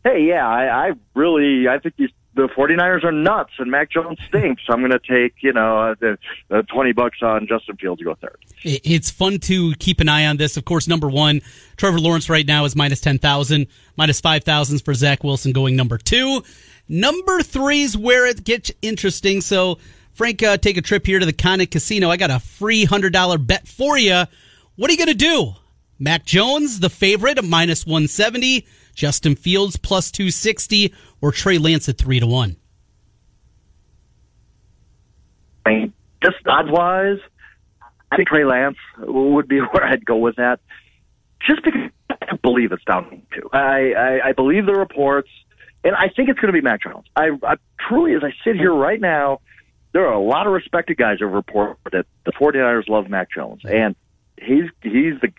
hey, 0.03 0.23
yeah, 0.23 0.47
I, 0.47 0.89
I 0.89 0.91
really 1.15 1.67
I 1.67 1.79
think 1.79 1.95
these 1.95 2.11
the 2.37 2.47
49ers 2.47 3.03
are 3.03 3.11
nuts 3.11 3.53
and 3.57 3.71
Mac 3.71 3.89
Jones 3.89 4.19
stinks. 4.27 4.61
I'm 4.69 4.79
going 4.79 4.91
to 4.91 4.99
take 4.99 5.41
you 5.41 5.51
know 5.51 5.77
uh, 5.79 5.95
the, 5.99 6.17
the 6.49 6.63
20 6.63 6.93
bucks 6.93 7.17
on 7.21 7.47
Justin 7.47 7.75
Fields 7.77 7.99
to 7.99 8.05
go 8.05 8.15
third. 8.15 8.37
It's 8.63 9.09
fun 9.09 9.39
to 9.39 9.73
keep 9.75 9.99
an 9.99 10.07
eye 10.07 10.27
on 10.27 10.37
this. 10.37 10.55
Of 10.55 10.63
course, 10.63 10.87
number 10.87 11.09
one, 11.09 11.41
Trevor 11.75 11.99
Lawrence 11.99 12.29
right 12.29 12.45
now 12.45 12.63
is 12.65 12.75
minus 12.75 13.01
10,000, 13.01 13.67
minus 13.97 14.21
5,000 14.21 14.79
for 14.85 14.93
Zach 14.93 15.23
Wilson 15.23 15.51
going 15.51 15.75
number 15.75 15.97
two. 15.97 16.43
Number 16.87 17.41
three 17.41 17.81
is 17.81 17.97
where 17.97 18.27
it 18.27 18.43
gets 18.43 18.71
interesting. 18.81 19.41
So, 19.41 19.79
Frank, 20.13 20.41
uh, 20.43 20.57
take 20.57 20.77
a 20.77 20.81
trip 20.81 21.05
here 21.05 21.19
to 21.19 21.25
the 21.25 21.33
Connick 21.33 21.71
Casino. 21.71 22.09
I 22.09 22.17
got 22.17 22.31
a 22.31 22.39
free 22.39 22.85
$100 22.85 23.45
bet 23.45 23.67
for 23.67 23.97
you. 23.97 24.23
What 24.75 24.89
are 24.89 24.93
you 24.93 24.97
going 24.97 25.07
to 25.07 25.13
do? 25.15 25.53
Mac 25.99 26.23
Jones, 26.23 26.79
the 26.79 26.89
favorite, 26.89 27.43
minus 27.43 27.85
170. 27.85 28.65
Justin 28.97 29.35
Fields, 29.35 29.77
plus 29.77 30.11
260. 30.11 30.93
Or 31.21 31.31
Trey 31.31 31.59
Lance 31.59 31.87
at 31.87 31.97
3 31.97 32.19
to 32.19 32.27
1. 32.27 32.57
I 35.65 35.69
mean, 35.69 35.93
just 36.23 36.35
odds 36.47 36.69
wise, 36.69 37.19
I 38.11 38.15
think 38.15 38.27
Trey 38.27 38.43
Lance 38.43 38.77
would 38.97 39.47
be 39.47 39.59
where 39.71 39.85
I'd 39.85 40.05
go 40.05 40.17
with 40.17 40.37
that. 40.37 40.59
Just 41.45 41.63
because 41.63 41.91
I 42.09 42.35
believe 42.37 42.71
it's 42.71 42.83
down 42.83 43.21
to. 43.33 43.49
I, 43.53 43.93
I, 43.93 44.29
I 44.29 44.31
believe 44.33 44.65
the 44.65 44.73
reports, 44.73 45.29
and 45.83 45.95
I 45.95 46.09
think 46.09 46.29
it's 46.29 46.39
going 46.39 46.53
to 46.53 46.59
be 46.59 46.61
Mac 46.61 46.81
Jones. 46.81 47.05
I, 47.15 47.29
I 47.43 47.55
truly, 47.87 48.15
as 48.15 48.23
I 48.23 48.33
sit 48.43 48.55
here 48.55 48.73
right 48.73 48.99
now, 48.99 49.41
there 49.93 50.07
are 50.07 50.13
a 50.13 50.19
lot 50.19 50.47
of 50.47 50.53
respected 50.53 50.97
guys 50.97 51.19
who 51.19 51.27
report 51.27 51.77
that 51.91 52.07
the 52.25 52.31
49ers 52.31 52.89
love 52.89 53.09
Mac 53.09 53.31
Jones, 53.31 53.61
and 53.63 53.95
he's 54.37 54.65
he's 54.81 55.19
the 55.21 55.31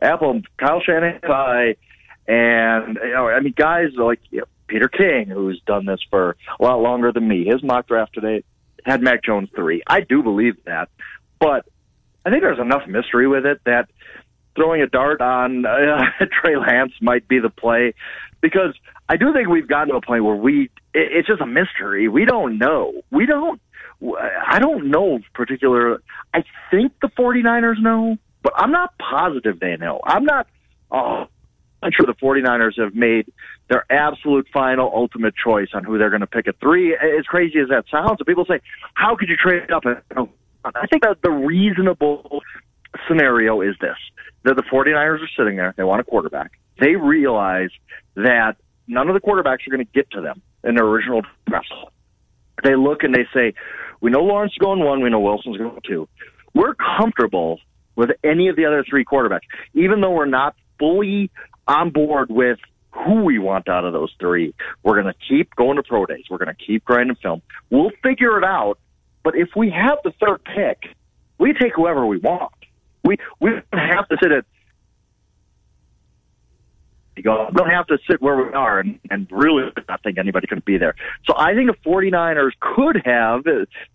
Apple 0.00 0.42
Kyle 0.58 0.80
Shanahan 0.80 1.20
guy, 1.22 1.76
and 2.26 2.98
you 3.02 3.12
know, 3.12 3.28
I 3.28 3.40
mean, 3.40 3.54
guys 3.56 3.88
like 3.96 4.20
you 4.30 4.40
know, 4.40 4.46
Peter 4.66 4.88
King, 4.88 5.26
who's 5.28 5.60
done 5.66 5.86
this 5.86 6.00
for 6.10 6.36
a 6.58 6.62
lot 6.62 6.80
longer 6.80 7.12
than 7.12 7.26
me. 7.26 7.44
His 7.44 7.62
mock 7.62 7.88
draft 7.88 8.14
today 8.14 8.44
had 8.84 9.02
Mac 9.02 9.22
Jones 9.24 9.48
three. 9.54 9.82
I 9.86 10.00
do 10.00 10.22
believe 10.22 10.62
that, 10.64 10.88
but 11.38 11.66
I 12.24 12.30
think 12.30 12.42
there's 12.42 12.60
enough 12.60 12.86
mystery 12.86 13.26
with 13.26 13.46
it 13.46 13.60
that 13.64 13.88
throwing 14.54 14.82
a 14.82 14.86
dart 14.86 15.20
on 15.20 15.64
uh, 15.64 16.02
Trey 16.40 16.56
Lance 16.56 16.92
might 17.00 17.26
be 17.28 17.38
the 17.38 17.50
play 17.50 17.94
because 18.40 18.74
I 19.08 19.16
do 19.16 19.32
think 19.32 19.48
we've 19.48 19.68
gotten 19.68 19.88
to 19.88 19.96
a 19.96 20.00
point 20.00 20.24
where 20.24 20.36
we 20.36 20.70
it, 20.94 21.12
it's 21.12 21.28
just 21.28 21.40
a 21.40 21.46
mystery. 21.46 22.08
We 22.08 22.24
don't 22.24 22.58
know. 22.58 23.02
We 23.10 23.26
don't 23.26 23.60
I 24.46 24.58
don't 24.58 24.90
know 24.90 25.20
particular. 25.34 26.02
I 26.32 26.44
think 26.70 26.92
the 27.02 27.08
49ers 27.08 27.80
know, 27.80 28.16
but 28.42 28.52
I'm 28.56 28.72
not 28.72 28.94
positive 28.98 29.60
they 29.60 29.76
know. 29.76 30.00
I'm 30.04 30.24
not. 30.24 30.46
Oh, 30.90 31.26
I'm 31.82 31.92
sure 31.92 32.06
the 32.06 32.14
49ers 32.14 32.78
have 32.78 32.94
made 32.94 33.32
their 33.68 33.84
absolute 33.90 34.46
final 34.52 34.90
ultimate 34.94 35.34
choice 35.34 35.68
on 35.72 35.84
who 35.84 35.98
they're 35.98 36.10
going 36.10 36.20
to 36.20 36.26
pick 36.26 36.46
at 36.46 36.58
three. 36.60 36.94
As 36.94 37.24
crazy 37.26 37.58
as 37.58 37.68
that 37.68 37.84
sounds, 37.90 38.16
and 38.18 38.26
people 38.26 38.44
say, 38.44 38.60
"How 38.94 39.16
could 39.16 39.28
you 39.28 39.36
trade 39.36 39.70
up?" 39.70 39.84
I 39.86 40.86
think 40.88 41.02
that 41.02 41.18
the 41.22 41.30
reasonable 41.30 42.42
scenario 43.08 43.60
is 43.62 43.76
this: 43.80 43.96
that 44.44 44.56
the 44.56 44.62
49ers 44.62 45.22
are 45.22 45.30
sitting 45.36 45.56
there, 45.56 45.74
they 45.76 45.84
want 45.84 46.00
a 46.00 46.04
quarterback. 46.04 46.52
They 46.78 46.96
realize 46.96 47.70
that 48.14 48.56
none 48.86 49.08
of 49.08 49.14
the 49.14 49.20
quarterbacks 49.20 49.66
are 49.66 49.70
going 49.70 49.84
to 49.84 49.92
get 49.92 50.10
to 50.10 50.20
them 50.20 50.42
in 50.64 50.74
their 50.74 50.84
original 50.84 51.22
draft. 51.48 51.72
They 52.62 52.76
look 52.76 53.02
and 53.04 53.14
they 53.14 53.26
say, 53.32 53.54
"We 54.00 54.10
know 54.10 54.20
Lawrence 54.20 54.52
is 54.52 54.58
going 54.58 54.80
one, 54.80 55.00
we 55.02 55.08
know 55.08 55.20
Wilson's 55.20 55.56
going 55.56 55.80
two. 55.86 56.08
We're 56.52 56.74
comfortable 56.74 57.60
with 57.96 58.10
any 58.24 58.48
of 58.48 58.56
the 58.56 58.66
other 58.66 58.84
three 58.88 59.04
quarterbacks, 59.04 59.46
even 59.74 60.00
though 60.00 60.10
we're 60.10 60.26
not 60.26 60.54
fully 60.78 61.30
on 61.70 61.90
board 61.90 62.30
with 62.30 62.58
who 62.90 63.22
we 63.22 63.38
want 63.38 63.68
out 63.68 63.84
of 63.84 63.92
those 63.92 64.12
three. 64.18 64.52
We're 64.82 65.00
going 65.00 65.12
to 65.12 65.20
keep 65.28 65.54
going 65.54 65.76
to 65.76 65.82
pro 65.82 66.06
days. 66.06 66.24
We're 66.28 66.38
going 66.38 66.54
to 66.54 66.64
keep 66.66 66.84
grinding 66.84 67.16
film. 67.16 67.42
We'll 67.70 67.92
figure 68.02 68.36
it 68.38 68.44
out. 68.44 68.78
But 69.22 69.36
if 69.36 69.50
we 69.54 69.70
have 69.70 69.98
the 70.02 70.12
third 70.20 70.42
pick, 70.44 70.94
we 71.38 71.52
take 71.52 71.74
whoever 71.74 72.04
we 72.04 72.18
want. 72.18 72.52
We 73.04 73.16
we 73.38 73.50
don't 73.50 73.64
have 73.72 74.08
to 74.08 74.16
sit 74.20 74.32
at 74.32 74.44
you 77.16 77.22
go, 77.22 77.46
we 77.50 77.54
don't 77.54 77.70
have 77.70 77.86
to 77.88 77.98
sit 78.08 78.22
where 78.22 78.36
we 78.36 78.52
are 78.54 78.80
and, 78.80 78.98
and 79.10 79.26
really 79.30 79.70
not 79.88 80.02
think 80.02 80.18
anybody 80.18 80.46
can 80.46 80.62
be 80.64 80.78
there. 80.78 80.94
So 81.26 81.34
I 81.36 81.54
think 81.54 81.70
the 81.70 81.90
49ers 81.90 82.52
could 82.60 83.02
have, 83.04 83.44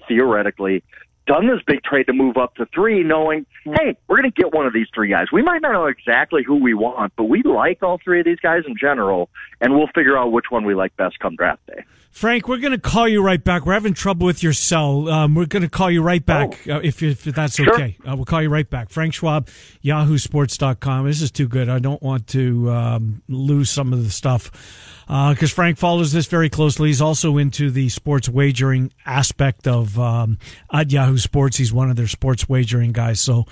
theoretically, 0.08 0.84
done 1.26 1.48
this 1.48 1.62
big 1.66 1.84
trade 1.84 2.06
to 2.08 2.14
move 2.14 2.38
up 2.38 2.56
to 2.56 2.66
three, 2.74 3.04
knowing, 3.04 3.46
hey, 3.64 3.98
we're 4.08 4.22
going 4.22 4.32
to 4.32 4.42
get 4.42 4.54
one 4.54 4.66
of 4.66 4.74
these 4.74 4.88
three 4.94 5.10
guys. 5.10 5.28
We 5.32 5.42
might 5.42 5.62
not 5.62 5.74
know 5.74 5.88
exactly 5.88 6.44
who 6.44 6.56
we 6.56 6.74
want, 6.74 7.14
but 7.16 7.26
we 7.26 7.44
like 7.44 7.82
all 7.82 8.00
three 8.04 8.20
of 8.20 8.26
these 8.26 8.40
guys 8.40 8.64
in 8.68 8.76
general, 8.80 9.30
and 9.62 9.76
we'll 9.76 9.90
figure 9.96 10.18
out 10.18 10.32
which 10.32 10.46
one 10.50 10.66
we 10.66 10.76
like 10.76 10.96
best 10.98 11.20
come 11.20 11.36
draft 11.36 11.66
day. 11.68 11.84
Frank, 12.12 12.48
we're 12.48 12.60
going 12.60 12.72
to 12.72 12.80
call 12.80 13.10
you 13.10 13.22
right 13.22 13.44
back. 13.44 13.66
We're 13.66 13.74
having 13.74 13.94
trouble 13.94 14.26
with 14.26 14.42
your 14.42 14.54
cell. 14.54 15.10
Um, 15.10 15.36
we're 15.36 15.48
going 15.48 15.64
to 15.64 15.70
call 15.70 15.92
you 15.92 16.02
right 16.02 16.26
back 16.26 16.66
oh. 16.70 16.76
uh, 16.76 16.80
if, 16.82 17.04
if 17.04 17.24
that's 17.24 17.56
sure. 17.56 17.74
okay. 17.74 17.98
Uh, 18.10 18.16
we'll 18.16 18.24
call 18.24 18.42
you 18.42 18.48
right 18.48 18.70
back. 18.70 18.90
Frank 18.90 19.14
Schwab, 19.14 19.50
yahoosports.com. 19.84 21.06
This 21.08 21.22
is 21.22 21.30
too 21.30 21.50
good. 21.50 21.68
I 21.68 21.80
don't 21.80 22.02
want 22.02 22.28
to 22.28 22.72
um, 22.72 23.22
lose 23.28 23.70
some 23.70 23.92
of 23.92 24.02
the 24.02 24.12
stuff 24.12 24.95
because 25.08 25.52
uh, 25.52 25.56
Frank 25.56 25.78
follows 25.78 26.12
this 26.12 26.26
very 26.26 26.50
closely. 26.50 26.90
He's 26.90 27.02
also 27.02 27.38
into 27.38 27.70
the 27.70 27.90
sports 27.90 28.28
wagering 28.28 28.92
aspect 29.06 29.68
of 29.68 30.00
um, 30.00 30.40
at 30.74 30.92
Yahoo 30.92 31.18
Sports. 31.18 31.58
He's 31.58 31.72
one 31.72 31.90
of 31.90 31.96
their 31.96 32.08
sports 32.08 32.50
wagering 32.50 32.92
guys. 32.92 33.20
So 33.20 33.46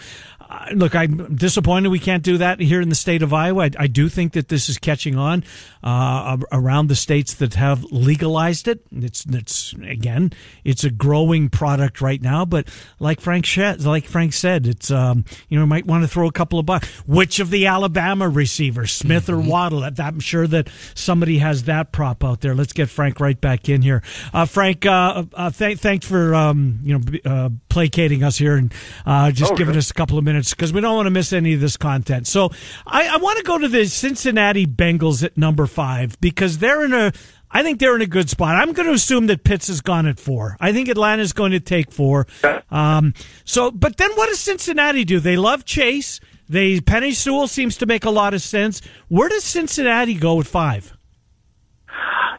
look, 0.73 0.95
I'm 0.95 1.35
disappointed 1.35 1.89
we 1.89 1.99
can't 1.99 2.23
do 2.23 2.37
that 2.37 2.59
here 2.59 2.81
in 2.81 2.89
the 2.89 2.95
state 2.95 3.21
of 3.21 3.33
Iowa. 3.33 3.63
I, 3.63 3.71
I 3.79 3.87
do 3.87 4.09
think 4.09 4.33
that 4.33 4.49
this 4.49 4.69
is 4.69 4.77
catching 4.77 5.15
on 5.15 5.43
uh, 5.83 6.37
around 6.51 6.87
the 6.87 6.95
states 6.95 7.35
that 7.35 7.55
have 7.55 7.83
legalized 7.85 8.67
it. 8.67 8.81
It's 8.91 9.25
it's 9.25 9.73
again, 9.73 10.31
it's 10.63 10.83
a 10.83 10.89
growing 10.89 11.49
product 11.49 12.01
right 12.01 12.21
now. 12.21 12.45
But 12.45 12.67
like 12.99 13.19
Frank 13.19 13.45
said, 13.45 13.83
like 13.83 14.05
Frank 14.05 14.33
said, 14.33 14.67
it's 14.67 14.91
um, 14.91 15.25
you 15.49 15.59
know 15.59 15.65
might 15.65 15.85
want 15.85 16.03
to 16.03 16.07
throw 16.07 16.27
a 16.27 16.31
couple 16.31 16.59
of 16.59 16.65
bucks. 16.65 16.87
Which 17.07 17.39
of 17.39 17.49
the 17.49 17.67
Alabama 17.67 18.29
receivers, 18.29 18.91
Smith 18.91 19.27
mm-hmm. 19.27 19.47
or 19.47 19.49
Waddle? 19.49 19.83
I'm 19.83 20.19
sure 20.19 20.47
that 20.47 20.69
somebody 20.95 21.39
has 21.39 21.63
that 21.63 21.91
prop 21.91 22.23
out 22.23 22.41
there. 22.41 22.55
Let's 22.55 22.73
get 22.73 22.89
Frank 22.89 23.19
right 23.19 23.39
back 23.39 23.69
in 23.69 23.81
here. 23.81 24.03
Uh, 24.33 24.45
Frank, 24.45 24.85
uh, 24.85 25.25
uh 25.33 25.49
th- 25.51 25.79
thanks 25.79 26.05
for 26.05 26.35
um, 26.35 26.79
you 26.83 26.97
know 26.97 27.19
uh, 27.25 27.49
placating 27.69 28.23
us 28.23 28.37
here 28.37 28.55
and 28.55 28.73
uh, 29.05 29.31
just 29.31 29.53
oh, 29.53 29.55
giving 29.55 29.75
us 29.75 29.89
a 29.89 29.93
couple 29.93 30.17
of 30.17 30.23
minutes 30.23 30.42
because 30.51 30.73
we 30.73 30.81
don't 30.81 30.95
want 30.95 31.05
to 31.07 31.11
miss 31.11 31.33
any 31.33 31.53
of 31.53 31.61
this 31.61 31.77
content. 31.77 32.27
So 32.27 32.51
I, 32.85 33.07
I 33.07 33.17
want 33.17 33.37
to 33.37 33.43
go 33.43 33.57
to 33.57 33.67
the 33.67 33.85
Cincinnati 33.85 34.65
Bengals 34.65 35.23
at 35.23 35.37
number 35.37 35.67
five 35.67 36.19
because 36.19 36.57
they're 36.57 36.85
in 36.85 36.93
a. 36.93 37.11
I 37.55 37.61
think 37.61 37.79
they're 37.79 37.95
in 37.95 38.01
a 38.01 38.07
good 38.07 38.31
spot. 38.31 38.55
I'm 38.55 38.73
going 38.73 38.87
to 38.87 38.93
assume 38.95 39.27
that 39.27 39.43
Pitts 39.43 39.67
has 39.67 39.79
gone 39.79 40.07
at 40.07 40.19
four. 40.19 40.57
I 40.59 40.73
think 40.73 40.89
Atlanta's 40.89 41.33
going 41.33 41.51
to 41.51 41.59
take 41.59 41.91
four. 41.91 42.25
Um, 42.71 43.13
so, 43.45 43.69
but 43.69 43.97
then 43.97 44.11
what 44.13 44.27
does 44.27 44.39
Cincinnati 44.39 45.05
do? 45.05 45.19
They 45.19 45.37
love 45.37 45.63
Chase. 45.63 46.19
They 46.49 46.79
Penei 46.79 47.13
Sewell 47.13 47.47
seems 47.47 47.77
to 47.77 47.85
make 47.85 48.05
a 48.05 48.09
lot 48.09 48.33
of 48.33 48.41
sense. 48.41 48.81
Where 49.07 49.29
does 49.29 49.43
Cincinnati 49.43 50.15
go 50.15 50.39
at 50.39 50.47
five? 50.47 50.97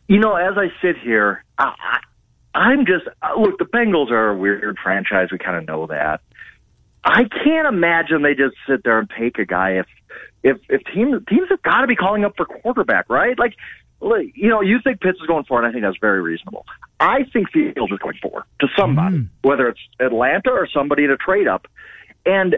You 0.09 0.19
know, 0.19 0.35
as 0.35 0.55
I 0.59 0.67
sit 0.83 0.97
here, 1.03 1.45
I, 1.59 1.99
I'm 2.55 2.87
just 2.87 3.05
look. 3.39 3.59
The 3.59 3.65
Bengals 3.65 4.11
are 4.11 4.31
a 4.31 4.37
weird 4.37 4.77
franchise. 4.83 5.29
We 5.33 5.39
kind 5.39 5.57
of 5.57 5.67
know 5.67 5.87
that. 5.87 6.21
I 7.05 7.25
can't 7.25 7.69
imagine 7.69 8.23
they 8.23 8.35
just 8.35 8.57
sit 8.67 8.83
there 8.83 8.99
and 8.99 9.11
take 9.19 9.39
a 9.39 9.45
guy 9.45 9.73
if 9.73 9.87
if 10.43 10.59
if 10.69 10.83
teams 10.95 11.23
teams 11.29 11.49
have 11.51 11.63
got 11.63 11.83
to 11.83 11.87
be 11.87 11.97
calling 11.97 12.25
up 12.25 12.35
for 12.37 12.47
quarterback, 12.47 13.11
right? 13.11 13.39
Like, 13.39 13.57
you 14.35 14.49
know, 14.49 14.61
you 14.61 14.79
think 14.83 15.01
Pitts 15.01 15.19
is 15.21 15.27
going 15.27 15.45
for 15.45 15.63
it. 15.63 15.69
I 15.69 15.73
think 15.73 15.83
that's 15.85 15.99
very 16.01 16.21
reasonable. 16.21 16.67
I 17.01 17.25
think 17.33 17.51
Fields 17.51 17.93
is 17.93 17.99
going 17.99 18.19
for 18.23 18.45
to 18.61 18.69
somebody, 18.79 19.19
mm. 19.19 19.29
whether 19.43 19.69
it's 19.69 19.81
Atlanta 20.01 20.51
or 20.51 20.69
somebody 20.73 21.07
to 21.07 21.17
trade 21.17 21.49
up. 21.49 21.67
And 22.27 22.57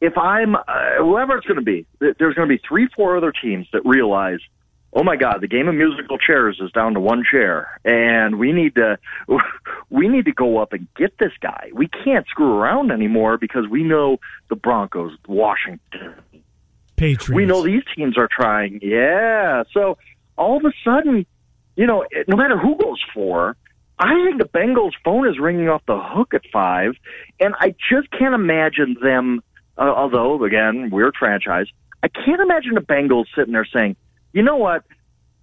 if 0.00 0.16
I'm 0.18 0.56
uh, 0.56 0.62
whoever 0.98 1.36
it's 1.36 1.46
going 1.46 1.58
to 1.58 1.64
be, 1.64 1.86
there's 1.98 2.34
going 2.34 2.48
to 2.48 2.54
be 2.54 2.60
three, 2.66 2.88
four 2.94 3.16
other 3.16 3.32
teams 3.32 3.66
that 3.72 3.84
realize 3.84 4.40
oh 4.92 5.02
my 5.02 5.16
god 5.16 5.40
the 5.40 5.48
game 5.48 5.68
of 5.68 5.74
musical 5.74 6.18
chairs 6.18 6.60
is 6.62 6.70
down 6.72 6.94
to 6.94 7.00
one 7.00 7.22
chair 7.28 7.80
and 7.84 8.38
we 8.38 8.52
need 8.52 8.74
to 8.74 8.98
we 9.90 10.08
need 10.08 10.24
to 10.24 10.32
go 10.32 10.58
up 10.58 10.72
and 10.72 10.86
get 10.96 11.16
this 11.18 11.32
guy 11.40 11.70
we 11.74 11.88
can't 12.04 12.26
screw 12.28 12.54
around 12.54 12.90
anymore 12.90 13.38
because 13.38 13.66
we 13.68 13.82
know 13.82 14.18
the 14.48 14.56
broncos 14.56 15.12
washington 15.26 16.14
Patriots. 16.96 17.30
we 17.30 17.46
know 17.46 17.62
these 17.62 17.82
teams 17.96 18.16
are 18.16 18.28
trying 18.30 18.78
yeah 18.82 19.62
so 19.72 19.96
all 20.36 20.56
of 20.56 20.64
a 20.64 20.72
sudden 20.84 21.26
you 21.76 21.86
know 21.86 22.04
no 22.28 22.36
matter 22.36 22.58
who 22.58 22.76
goes 22.76 23.00
for 23.14 23.56
I 23.98 24.14
think 24.24 24.38
the 24.38 24.48
Bengals' 24.48 24.94
phone 25.04 25.28
is 25.28 25.38
ringing 25.38 25.68
off 25.68 25.82
the 25.86 26.00
hook 26.00 26.34
at 26.34 26.42
five, 26.52 26.94
and 27.38 27.54
I 27.60 27.74
just 27.88 28.10
can't 28.10 28.34
imagine 28.34 28.96
them. 29.00 29.42
Uh, 29.78 29.92
although, 29.94 30.42
again, 30.44 30.90
weird 30.90 31.14
franchise, 31.16 31.66
I 32.02 32.08
can't 32.08 32.40
imagine 32.40 32.74
the 32.74 32.80
Bengals 32.80 33.26
sitting 33.36 33.52
there 33.52 33.64
saying, 33.64 33.96
you 34.32 34.42
know 34.42 34.56
what? 34.56 34.84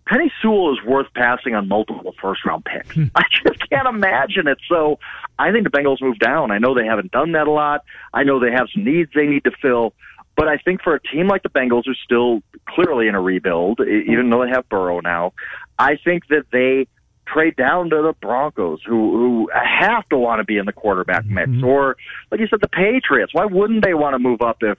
Penei 0.10 0.32
Sewell 0.41 0.73
is 0.73 0.84
worth 0.84 1.08
passing 1.13 1.54
on 1.54 1.67
multiple 1.67 2.15
first 2.19 2.43
round 2.43 2.65
picks. 2.65 2.95
Hmm. 2.95 3.06
I 3.15 3.23
just 3.45 3.69
can't 3.69 3.88
imagine 3.88 4.47
it. 4.47 4.58
So 4.67 4.99
I 5.38 5.52
think 5.52 5.65
the 5.65 5.69
Bengals 5.69 6.02
move 6.02 6.17
down. 6.17 6.52
I 6.52 6.58
know 6.58 6.73
they 6.73 6.86
haven't 6.86 7.12
done 7.12 7.34
that 7.34 7.47
a 7.47 7.52
lot. 7.52 7.84
I 8.13 8.23
know 8.23 8.39
they 8.39 8.52
have 8.52 8.67
some 8.73 8.84
needs 8.84 9.12
they 9.13 9.28
need 9.28 9.43
to 9.43 9.52
fill. 9.62 9.93
But 10.36 10.47
I 10.47 10.58
think 10.58 10.82
for 10.82 10.95
a 10.95 11.02
team 11.02 11.28
like 11.28 11.43
the 11.43 11.49
Bengals, 11.49 11.84
who's 11.86 11.99
still 12.04 12.41
clearly 12.67 13.08
in 13.08 13.15
a 13.15 13.21
rebuild, 13.21 13.82
even 13.82 14.30
though 14.30 14.45
they 14.45 14.49
have 14.49 14.67
Burrow 14.69 15.02
now, 15.02 15.34
I 15.78 15.97
think 16.04 16.28
that 16.30 16.45
they 16.52 16.88
trade 17.32 17.56
down 17.56 17.89
to 17.89 17.97
the 17.97 18.13
Broncos, 18.21 18.80
who 18.86 19.17
who 19.17 19.49
have 19.54 20.08
to 20.10 20.17
want 20.17 20.39
to 20.39 20.43
be 20.43 20.58
in 20.58 20.65
the 20.65 20.73
quarterback 20.73 21.25
mix, 21.25 21.49
mm-hmm. 21.49 21.65
or 21.65 21.97
like 22.32 22.39
you 22.39 22.47
said, 22.47 22.62
the 22.62 22.69
Patriots. 22.69 23.34
Why 23.34 23.45
wouldn't 23.45 23.84
they 23.84 23.93
want 23.93 24.15
to 24.15 24.19
move 24.19 24.41
up 24.41 24.58
if 24.62 24.78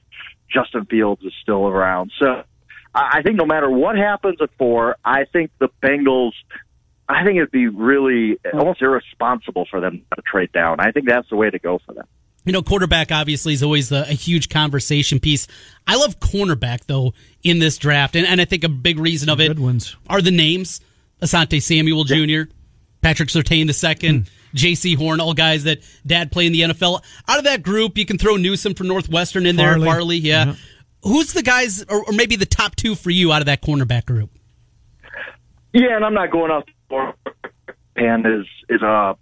Justin 0.49 0.87
Fields 0.87 1.23
is 1.25 1.33
still 1.42 1.66
around? 1.68 2.11
So 2.18 2.42
I 2.94 3.22
think 3.22 3.37
no 3.37 3.46
matter 3.46 3.70
what 3.70 3.96
happens 3.96 4.38
at 4.40 4.50
four, 4.59 4.96
I 5.05 5.24
think 5.24 5.50
the 5.59 5.68
Bengals. 5.83 6.33
I 7.09 7.24
think 7.24 7.38
it'd 7.38 7.50
be 7.50 7.66
really 7.66 8.38
almost 8.53 8.81
irresponsible 8.81 9.66
for 9.68 9.81
them 9.81 10.05
to 10.14 10.22
trade 10.22 10.53
down. 10.53 10.79
I 10.79 10.92
think 10.92 11.09
that's 11.09 11.29
the 11.29 11.35
way 11.35 11.50
to 11.50 11.59
go 11.59 11.81
for 11.85 11.92
them. 11.92 12.07
You 12.44 12.53
know, 12.53 12.62
quarterback 12.62 13.11
obviously 13.11 13.53
is 13.53 13.62
always 13.62 13.90
a, 13.90 14.03
a, 14.03 14.14
huge 14.14 14.48
conversation 14.48 15.18
piece. 15.18 15.46
I 15.87 15.96
love 15.96 16.20
cornerback 16.20 16.87
though 16.87 17.12
in 17.42 17.59
this 17.59 17.79
draft, 17.79 18.16
and, 18.16 18.26
and 18.26 18.40
I 18.40 18.44
think 18.44 18.64
a 18.64 18.68
big 18.68 18.98
reason 18.98 19.29
of 19.29 19.40
it 19.40 19.59
are 20.09 20.22
the 20.22 20.31
names: 20.31 20.81
Asante 21.20 21.61
Samuel 21.62 22.05
Jr., 22.05 22.50
Patrick 23.03 23.29
Surtain 23.29 23.68
II, 23.68 24.18
hmm. 24.18 24.22
Jaycee 24.57 24.96
Horn, 24.96 25.20
all 25.20 25.35
guys 25.35 25.64
that 25.64 25.81
dad 26.07 26.33
play 26.33 26.46
in 26.46 26.53
the 26.53 26.62
NFL. 26.62 27.03
Out 27.29 27.38
of 27.38 27.44
that 27.44 27.62
group, 27.62 27.98
you 27.98 28.07
can 28.07 28.18
throw 28.18 28.37
Newsome 28.37 28.74
for 28.74 28.85
Northwestern 28.85 29.46
in 29.46 29.57
Farley. 29.57 29.81
there, 29.81 29.92
Farley, 29.92 30.16
yeah. 30.16 30.42
Uh-huh 30.42 30.55
who's 31.02 31.32
the 31.32 31.42
guys, 31.42 31.84
or, 31.84 32.04
or, 32.04 32.12
maybe 32.12 32.36
the 32.36 32.46
top 32.46 32.76
two 32.76 32.94
for 32.94 33.10
you 33.10 33.32
out 33.32 33.42
of 33.42 33.46
that 33.46 33.62
cornerback 33.62 34.06
group? 34.06 34.30
Yeah, 35.72 35.96
and 35.96 36.04
I'm 36.04 36.14
not 36.14 36.30
going 36.30 36.50
off. 36.50 36.64
And 37.96 38.26
is 38.26 38.46
is 38.68 38.82
uh 38.82 39.14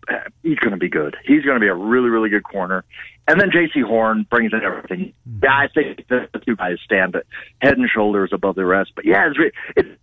he's 0.43 0.59
going 0.59 0.71
to 0.71 0.77
be 0.77 0.89
good. 0.89 1.17
He's 1.25 1.43
going 1.43 1.57
to 1.57 1.61
be 1.61 1.69
a 1.69 1.75
really 1.75 2.09
really 2.11 2.29
good 2.29 2.45
corner. 2.45 2.85
And 3.27 3.41
then 3.41 3.51
Jaycee 3.51 3.85
Horn 3.85 4.27
brings 4.31 4.53
in 4.53 4.61
everything. 4.63 5.13
Yeah, 5.43 5.51
I 5.51 5.69
think 5.69 6.07
the 6.09 6.29
two 6.47 6.57
guys 6.57 6.79
stand 6.85 7.15
head 7.61 7.77
and 7.77 7.89
shoulders 7.91 8.31
above 8.33 8.55
the 8.55 8.65
rest. 8.65 8.93
But 8.95 9.05
yeah, 9.05 9.29
it's, 9.29 9.55
it's 9.77 10.01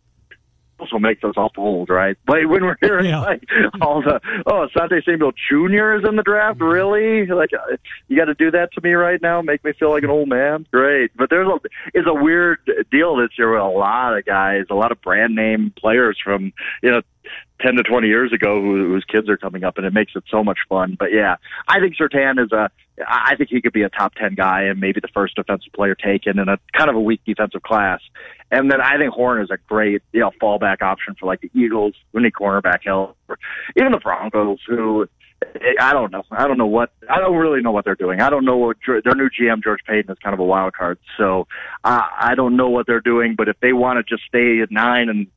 also 0.79 0.99
makes 0.99 1.23
us 1.23 1.33
all 1.37 1.51
old, 1.57 1.89
right? 1.89 2.17
But 2.25 2.47
when 2.47 2.63
we're 2.63 2.77
hearing 2.81 3.05
yeah. 3.05 3.21
like 3.21 3.43
all 3.81 4.01
the 4.01 4.19
oh, 4.45 4.67
Sante 4.77 5.01
Samuel 5.05 5.31
Jr. 5.31 5.93
is 5.95 6.03
in 6.07 6.15
the 6.15 6.23
draft, 6.23 6.59
really? 6.61 7.25
Like 7.25 7.51
uh, 7.53 7.77
you 8.07 8.17
got 8.17 8.25
to 8.25 8.33
do 8.33 8.51
that 8.51 8.73
to 8.73 8.81
me 8.81 8.93
right 8.93 9.21
now, 9.21 9.41
make 9.41 9.63
me 9.63 9.73
feel 9.73 9.91
like 9.91 10.03
an 10.03 10.09
old 10.09 10.29
man. 10.29 10.65
Great, 10.71 11.11
but 11.15 11.29
there's 11.29 11.47
a 11.47 11.59
it's 11.93 12.07
a 12.07 12.13
weird 12.13 12.59
deal 12.91 13.15
this 13.15 13.29
year 13.37 13.51
with 13.51 13.61
a 13.61 13.77
lot 13.77 14.17
of 14.17 14.25
guys, 14.25 14.65
a 14.69 14.75
lot 14.75 14.91
of 14.91 15.01
brand 15.01 15.35
name 15.35 15.73
players 15.77 16.19
from 16.23 16.53
you 16.81 16.91
know 16.91 17.01
10 17.61 17.75
to 17.75 17.83
20 17.83 18.07
years 18.07 18.33
ago 18.33 18.61
who, 18.61 18.87
whose 18.87 19.05
kids 19.05 19.29
are 19.29 19.37
coming 19.37 19.63
up 19.63 19.77
and 19.77 19.85
it 19.85 19.93
makes 19.93 20.13
it 20.15 20.23
so 20.29 20.43
much 20.43 20.59
fun. 20.67 20.95
But 20.99 21.11
yeah, 21.11 21.37
I 21.67 21.79
think 21.79 21.95
Surtain 21.95 22.43
is 22.43 22.51
a, 22.51 22.69
I 23.07 23.35
think 23.35 23.49
he 23.49 23.61
could 23.61 23.73
be 23.73 23.83
a 23.83 23.89
top 23.89 24.15
10 24.15 24.35
guy 24.35 24.63
and 24.63 24.79
maybe 24.79 24.99
the 24.99 25.09
first 25.09 25.35
defensive 25.35 25.73
player 25.73 25.95
taken 25.95 26.39
in 26.39 26.47
a 26.47 26.57
kind 26.73 26.89
of 26.89 26.95
a 26.95 27.01
weak 27.01 27.21
defensive 27.25 27.61
class. 27.61 27.99
And 28.51 28.71
then 28.71 28.79
I 28.79 28.97
think 28.97 29.13
Horn 29.13 29.41
is 29.41 29.49
a 29.51 29.57
great, 29.67 30.01
you 30.13 30.21
know, 30.21 30.31
fallback 30.41 30.81
option 30.81 31.15
for 31.19 31.25
like 31.25 31.41
the 31.41 31.51
Eagles, 31.53 31.93
need 32.13 32.33
cornerback 32.33 32.79
help, 32.85 33.17
or 33.27 33.37
even 33.75 33.91
the 33.91 33.97
Broncos 33.97 34.59
who, 34.67 35.07
I 35.79 35.93
don't 35.93 36.11
know. 36.11 36.23
I 36.31 36.47
don't 36.47 36.57
know 36.57 36.65
what. 36.65 36.91
I 37.09 37.19
don't 37.19 37.35
really 37.37 37.61
know 37.61 37.71
what 37.71 37.85
they're 37.85 37.95
doing. 37.95 38.21
I 38.21 38.29
don't 38.29 38.45
know 38.45 38.57
what 38.57 38.77
their 38.85 39.15
new 39.15 39.29
GM 39.29 39.63
George 39.63 39.81
Paton 39.85 40.11
is 40.11 40.17
kind 40.19 40.33
of 40.33 40.39
a 40.39 40.43
wild 40.43 40.73
card. 40.73 40.99
So 41.17 41.47
uh, 41.83 42.01
I 42.19 42.35
don't 42.35 42.55
know 42.55 42.69
what 42.69 42.87
they're 42.87 43.01
doing. 43.01 43.35
But 43.35 43.47
if 43.47 43.59
they 43.61 43.73
want 43.73 43.97
to 43.97 44.03
just 44.03 44.27
stay 44.27 44.61
at 44.61 44.71
nine 44.71 45.09
and 45.09 45.27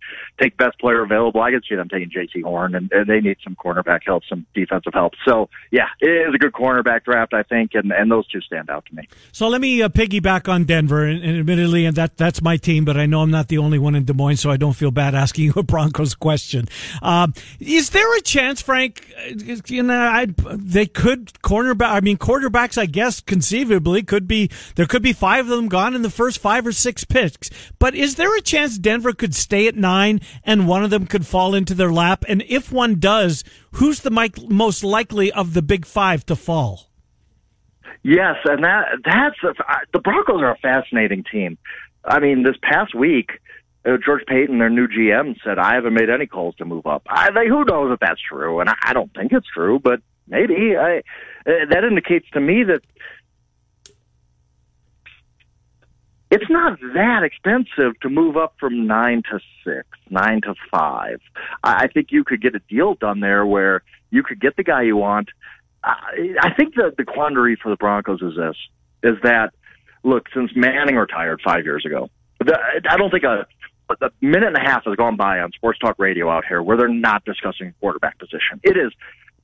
take 0.40 0.56
best 0.56 0.78
player 0.78 1.02
available, 1.02 1.40
I 1.40 1.50
can 1.50 1.62
see 1.68 1.74
them 1.74 1.88
taking 1.88 2.10
Jaycee 2.10 2.42
Horn, 2.42 2.74
and, 2.74 2.90
and 2.92 3.06
they 3.06 3.20
need 3.20 3.38
some 3.44 3.56
cornerback 3.56 4.00
help, 4.04 4.22
some 4.28 4.46
defensive 4.54 4.92
help. 4.94 5.14
So 5.26 5.48
yeah, 5.70 5.88
it 6.00 6.08
is 6.08 6.34
a 6.34 6.38
good 6.38 6.52
cornerback 6.52 7.04
draft, 7.04 7.34
I 7.34 7.42
think, 7.42 7.72
and 7.74 7.92
and 7.92 8.10
those 8.10 8.26
two 8.28 8.40
stand 8.40 8.70
out 8.70 8.86
to 8.86 8.94
me. 8.94 9.08
So 9.32 9.48
let 9.48 9.60
me 9.60 9.82
uh, 9.82 9.88
piggyback 9.88 10.48
on 10.48 10.64
Denver, 10.64 11.04
and, 11.04 11.22
and 11.22 11.38
admittedly, 11.38 11.84
and 11.84 11.96
that 11.96 12.16
that's 12.16 12.42
my 12.42 12.56
team, 12.56 12.84
but 12.84 12.96
I 12.96 13.06
know 13.06 13.20
I'm 13.20 13.30
not 13.30 13.48
the 13.48 13.58
only 13.58 13.78
one 13.78 13.94
in 13.94 14.04
Des 14.04 14.14
Moines, 14.14 14.38
so 14.38 14.50
I 14.50 14.56
don't 14.56 14.74
feel 14.74 14.90
bad 14.90 15.14
asking 15.14 15.44
you 15.44 15.52
a 15.56 15.62
Broncos 15.62 16.14
question. 16.14 16.68
Uh, 17.02 17.28
is 17.60 17.90
there 17.90 18.16
a 18.16 18.20
chance, 18.20 18.60
Frank? 18.62 19.12
Uh, 19.18 19.56
you 19.66 19.82
know, 19.82 19.97
I, 19.98 20.26
they 20.54 20.86
could 20.86 21.32
cornerback. 21.42 21.90
I 21.90 22.00
mean, 22.00 22.18
quarterbacks. 22.18 22.78
I 22.78 22.86
guess 22.86 23.20
conceivably 23.20 24.02
could 24.02 24.26
be 24.26 24.50
there. 24.74 24.86
Could 24.86 25.02
be 25.02 25.12
five 25.12 25.46
of 25.46 25.56
them 25.56 25.68
gone 25.68 25.94
in 25.94 26.02
the 26.02 26.10
first 26.10 26.38
five 26.38 26.66
or 26.66 26.72
six 26.72 27.04
picks. 27.04 27.50
But 27.78 27.94
is 27.94 28.16
there 28.16 28.36
a 28.36 28.40
chance 28.40 28.78
Denver 28.78 29.12
could 29.12 29.34
stay 29.34 29.68
at 29.68 29.76
nine 29.76 30.20
and 30.44 30.68
one 30.68 30.84
of 30.84 30.90
them 30.90 31.06
could 31.06 31.26
fall 31.26 31.54
into 31.54 31.74
their 31.74 31.92
lap? 31.92 32.24
And 32.28 32.42
if 32.48 32.72
one 32.72 32.98
does, 32.98 33.44
who's 33.72 34.00
the 34.00 34.46
most 34.48 34.84
likely 34.84 35.32
of 35.32 35.54
the 35.54 35.62
big 35.62 35.86
five 35.86 36.24
to 36.26 36.36
fall? 36.36 36.88
Yes, 38.02 38.36
and 38.44 38.64
that 38.64 38.86
that's 39.04 39.56
the 39.92 39.98
Broncos 39.98 40.40
are 40.40 40.52
a 40.52 40.58
fascinating 40.58 41.24
team. 41.30 41.58
I 42.04 42.20
mean, 42.20 42.42
this 42.42 42.56
past 42.62 42.94
week 42.94 43.32
uh, 43.88 43.96
George 44.04 44.24
Paton, 44.26 44.58
their 44.58 44.70
new 44.70 44.86
GM, 44.86 45.36
said, 45.42 45.58
I 45.58 45.74
haven't 45.74 45.94
made 45.94 46.10
any 46.10 46.26
calls 46.26 46.54
to 46.56 46.64
move 46.64 46.86
up. 46.86 47.02
I 47.08 47.30
think 47.32 47.48
who 47.48 47.64
knows 47.64 47.92
if 47.92 48.00
that's 48.00 48.20
true, 48.20 48.60
and 48.60 48.68
I, 48.68 48.74
I 48.82 48.92
don't 48.92 49.12
think 49.14 49.32
it's 49.32 49.46
true, 49.46 49.78
but 49.78 50.00
maybe. 50.26 50.76
I, 50.76 50.98
uh, 51.46 51.66
that 51.70 51.84
indicates 51.84 52.28
to 52.32 52.40
me 52.40 52.64
that 52.64 52.82
it's 56.30 56.50
not 56.50 56.78
that 56.94 57.22
expensive 57.22 57.98
to 58.00 58.10
move 58.10 58.36
up 58.36 58.54
from 58.60 58.86
nine 58.86 59.22
to 59.30 59.40
six, 59.64 59.86
nine 60.10 60.42
to 60.42 60.54
five. 60.70 61.20
I 61.62 61.88
think 61.88 62.08
you 62.10 62.24
could 62.24 62.42
get 62.42 62.54
a 62.54 62.60
deal 62.68 62.94
done 62.94 63.20
there 63.20 63.46
where 63.46 63.82
you 64.10 64.22
could 64.22 64.40
get 64.40 64.56
the 64.56 64.64
guy 64.64 64.82
you 64.82 64.96
want. 64.96 65.30
I 65.82 66.52
think 66.56 66.74
the 66.74 66.92
the 66.96 67.04
quandary 67.04 67.56
for 67.56 67.70
the 67.70 67.76
Broncos 67.76 68.20
is 68.20 68.36
this: 68.36 68.56
is 69.02 69.16
that 69.22 69.54
look, 70.02 70.26
since 70.34 70.50
Manning 70.54 70.96
retired 70.96 71.40
five 71.42 71.64
years 71.64 71.86
ago, 71.86 72.10
I 72.42 72.96
don't 72.96 73.10
think 73.10 73.24
a 73.24 73.46
but 73.88 73.98
the 74.00 74.10
minute 74.20 74.48
and 74.48 74.56
a 74.56 74.60
half 74.60 74.84
has 74.84 74.94
gone 74.96 75.16
by 75.16 75.40
on 75.40 75.50
sports 75.52 75.78
talk 75.78 75.96
radio 75.98 76.30
out 76.30 76.44
here 76.46 76.62
where 76.62 76.76
they're 76.76 76.88
not 76.88 77.24
discussing 77.24 77.74
quarterback 77.80 78.18
position. 78.18 78.60
It 78.62 78.76
is 78.76 78.92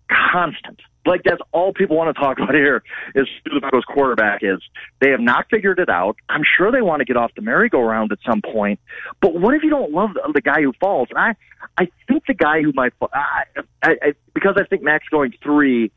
constant. 0.08 0.80
Like 1.06 1.22
that's 1.24 1.40
all 1.52 1.72
people 1.72 1.96
want 1.96 2.14
to 2.14 2.20
talk 2.20 2.38
about 2.42 2.54
here 2.54 2.82
is 3.14 3.26
who 3.44 3.54
the 3.54 3.60
Broncos 3.60 3.84
quarterback 3.84 4.42
is. 4.42 4.60
They 5.00 5.10
have 5.10 5.20
not 5.20 5.46
figured 5.50 5.78
it 5.78 5.88
out. 5.88 6.16
I'm 6.28 6.42
sure 6.56 6.70
they 6.70 6.82
want 6.82 7.00
to 7.00 7.04
get 7.04 7.16
off 7.16 7.32
the 7.34 7.42
merry-go-round 7.42 8.12
at 8.12 8.18
some 8.26 8.42
point. 8.42 8.80
But 9.20 9.34
what 9.34 9.54
if 9.54 9.62
you 9.62 9.70
don't 9.70 9.92
love 9.92 10.10
the, 10.32 10.40
guy 10.40 10.62
who 10.62 10.72
falls? 10.78 11.08
And 11.10 11.18
I, 11.18 11.34
I 11.78 11.88
think 12.06 12.24
the 12.26 12.34
guy 12.34 12.62
who 12.62 12.72
might 12.74 12.92
fall, 12.98 13.10
I, 13.12 13.44
I, 13.82 13.90
I, 14.02 14.12
because 14.34 14.56
I 14.58 14.64
think 14.64 14.82
Max 14.82 15.06
going 15.10 15.32
three. 15.42 15.90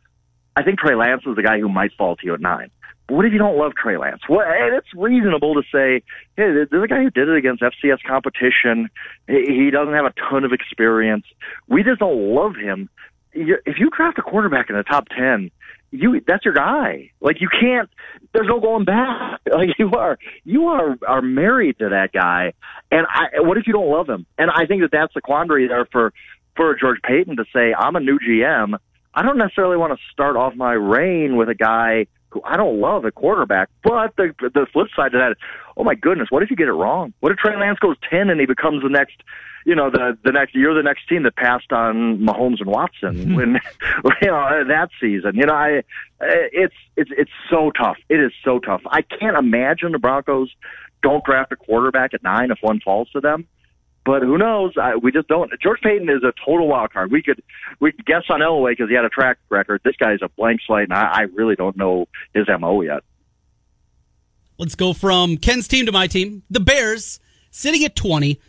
I 0.56 0.64
think 0.64 0.80
Trey 0.80 0.96
Lance 0.96 1.22
is 1.28 1.36
the 1.36 1.44
guy 1.44 1.60
who 1.60 1.70
might 1.70 1.92
fall 1.98 2.16
to 2.16 2.26
you 2.26 2.34
at 2.34 2.42
nine 2.42 2.72
what 3.10 3.26
if 3.26 3.32
you 3.32 3.40
don't 3.40 3.58
love 3.58 3.74
Trey 3.82 3.98
Lance? 3.98 4.22
Well, 4.28 4.46
and 4.46 4.76
it's 4.76 4.88
reasonable 4.96 5.56
to 5.56 5.62
say, 5.72 6.04
hey, 6.36 6.66
there's 6.70 6.84
a 6.84 6.88
guy 6.88 7.04
who 7.04 7.10
did 7.10 7.30
it 7.30 7.38
against 7.38 7.64
FCS 7.64 8.00
competition. 8.06 8.90
He 9.28 9.70
doesn't 9.72 9.94
have 9.94 10.06
a 10.06 10.14
ton 10.30 10.44
of 10.44 10.52
experience. 10.52 11.26
We 11.68 11.84
just 11.84 12.00
don't 12.00 12.36
love 12.36 12.56
him. 12.56 12.90
If 13.34 13.78
you 13.78 13.90
draft 13.96 14.18
a 14.18 14.22
quarterback 14.22 14.70
in 14.70 14.76
the 14.76 14.84
top 14.84 15.08
ten, 15.10 15.52
you 15.92 16.22
that's 16.28 16.44
your 16.44 16.54
guy. 16.54 17.12
Like 17.22 17.40
you 17.40 17.48
can't. 17.50 17.90
There's 18.34 18.48
no 18.48 18.60
going 18.60 18.86
back. 18.86 19.40
Like 19.50 19.70
you 19.80 19.92
are, 19.94 20.20
you 20.44 20.68
are 20.68 20.98
are 21.08 21.22
married 21.22 21.80
to 21.80 21.90
that 21.90 22.12
guy. 22.12 22.54
And 22.92 23.08
I, 23.10 23.40
what 23.40 23.58
if 23.58 23.66
you 23.66 23.74
don't 23.74 23.90
love 23.90 24.10
him? 24.10 24.26
And 24.38 24.52
I 24.52 24.66
think 24.66 24.82
that 24.82 24.92
that's 24.92 25.14
the 25.14 25.22
quandary 25.22 25.68
there 25.68 25.88
for 25.92 26.14
for 26.58 26.76
George 26.76 27.00
Paton 27.02 27.38
to 27.38 27.46
say, 27.54 27.74
I'm 27.74 27.96
a 27.96 28.02
new 28.02 28.20
GM. 28.20 28.78
I 29.14 29.24
don't 29.24 29.38
necessarily 29.38 29.78
want 29.78 29.98
to 29.98 30.00
start 30.12 30.36
off 30.36 30.54
my 30.56 30.74
reign 30.74 31.38
with 31.38 31.48
a 31.50 31.56
guy 31.56 32.08
who 32.38 32.50
I 32.50 32.58
don't 32.58 32.80
love 32.80 33.06
at 33.06 33.16
quarterback. 33.16 33.70
But 33.84 34.16
the 34.16 34.34
the 34.40 34.68
flip 34.72 34.88
side 34.96 35.12
to 35.12 35.18
that, 35.18 35.32
is, 35.32 35.38
oh 35.76 35.84
my 35.84 35.96
goodness, 35.96 36.28
what 36.30 36.44
if 36.44 36.50
you 36.50 36.56
get 36.56 36.68
it 36.68 36.74
wrong? 36.74 37.14
What 37.20 37.32
if 37.32 37.38
Trey 37.38 37.58
Lance 37.58 37.80
goes 37.80 37.96
ten 38.10 38.30
and 38.30 38.40
he 38.40 38.46
becomes 38.46 38.84
the 38.84 38.90
next, 38.90 39.16
you 39.66 39.76
know, 39.76 39.90
the 39.90 40.18
the 40.24 40.32
next 40.32 40.56
year, 40.56 40.74
the 40.74 40.84
next 40.84 41.08
team 41.08 41.24
that 41.24 41.36
passed 41.36 41.72
on 41.72 42.20
Mahomes 42.20 42.60
and 42.60 42.70
Watson 42.70 43.16
mm-hmm. 43.16 43.36
when, 43.36 43.60
you 44.22 44.28
know, 44.28 44.64
that 44.68 44.90
season. 45.00 45.36
You 45.36 45.46
know, 45.46 45.54
I 45.54 45.84
it's 46.22 46.76
it's 46.96 47.12
it's 47.18 47.32
so 47.50 47.72
tough. 47.72 47.98
It 48.10 48.20
is 48.20 48.32
so 48.44 48.60
tough. 48.60 48.82
I 48.86 49.02
can't 49.02 49.38
imagine 49.38 49.92
the 49.92 50.00
Broncos 50.00 50.50
don't 51.04 51.24
draft 51.24 51.52
a 51.52 51.56
quarterback 51.56 52.14
at 52.14 52.24
nine 52.24 52.52
if 52.52 52.58
one 52.62 52.80
falls 52.80 53.10
to 53.12 53.20
them. 53.20 53.48
But 54.08 54.22
who 54.22 54.38
knows? 54.38 54.72
I, 54.82 54.96
we 54.96 55.12
just 55.12 55.28
don't. 55.28 55.52
George 55.62 55.82
Paton 55.82 56.10
is 56.10 56.24
a 56.24 56.32
total 56.46 56.70
wild 56.70 56.94
card. 56.94 57.12
We 57.12 57.22
could 57.22 57.44
we 57.82 57.92
could 57.92 58.06
guess 58.06 58.24
on 58.30 58.40
Elway 58.40 58.72
because 58.72 58.88
he 58.88 58.96
had 58.96 59.04
a 59.04 59.10
track 59.10 59.38
record. 59.50 59.82
This 59.84 59.98
guy's 59.98 60.20
a 60.22 60.30
blank 60.30 60.62
slate, 60.66 60.86
and 60.86 60.94
I, 60.94 61.10
I 61.12 61.22
really 61.34 61.56
don't 61.56 61.76
know 61.76 62.08
his 62.34 62.46
mo 62.58 62.80
yet. 62.80 63.04
Let's 64.58 64.76
go 64.76 64.94
from 64.94 65.36
Ken's 65.36 65.68
team 65.68 65.88
to 65.88 65.92
my 65.92 66.08
team. 66.08 66.44
The 66.50 66.62
Bears 66.62 67.20
sitting 67.52 67.84
at 67.84 67.98
twenty. 67.98 68.40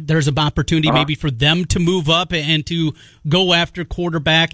There's 0.00 0.28
an 0.28 0.38
opportunity 0.38 0.88
uh-huh. 0.88 0.98
maybe 0.98 1.16
for 1.16 1.32
them 1.32 1.64
to 1.64 1.80
move 1.80 2.08
up 2.08 2.32
and 2.32 2.64
to 2.66 2.94
go 3.28 3.52
after 3.52 3.84
quarterback. 3.84 4.52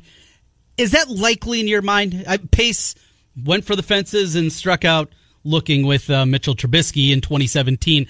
Is 0.79 0.93
that 0.93 1.11
likely 1.11 1.61
in 1.61 1.69
your 1.69 1.83
mind? 1.83 2.25
I, 2.27 2.39
Pace 2.39 2.95
went 3.45 3.67
for 3.67 3.77
the 3.77 3.83
fences 3.83 4.37
and 4.37 4.51
struck 4.51 4.87
out 4.87 5.11
looking 5.45 5.87
with 5.87 6.09
uh, 6.09 6.25
Mitchell 6.25 6.55
Trubisky 6.55 7.13
in 7.13 7.21
2017 7.21 8.09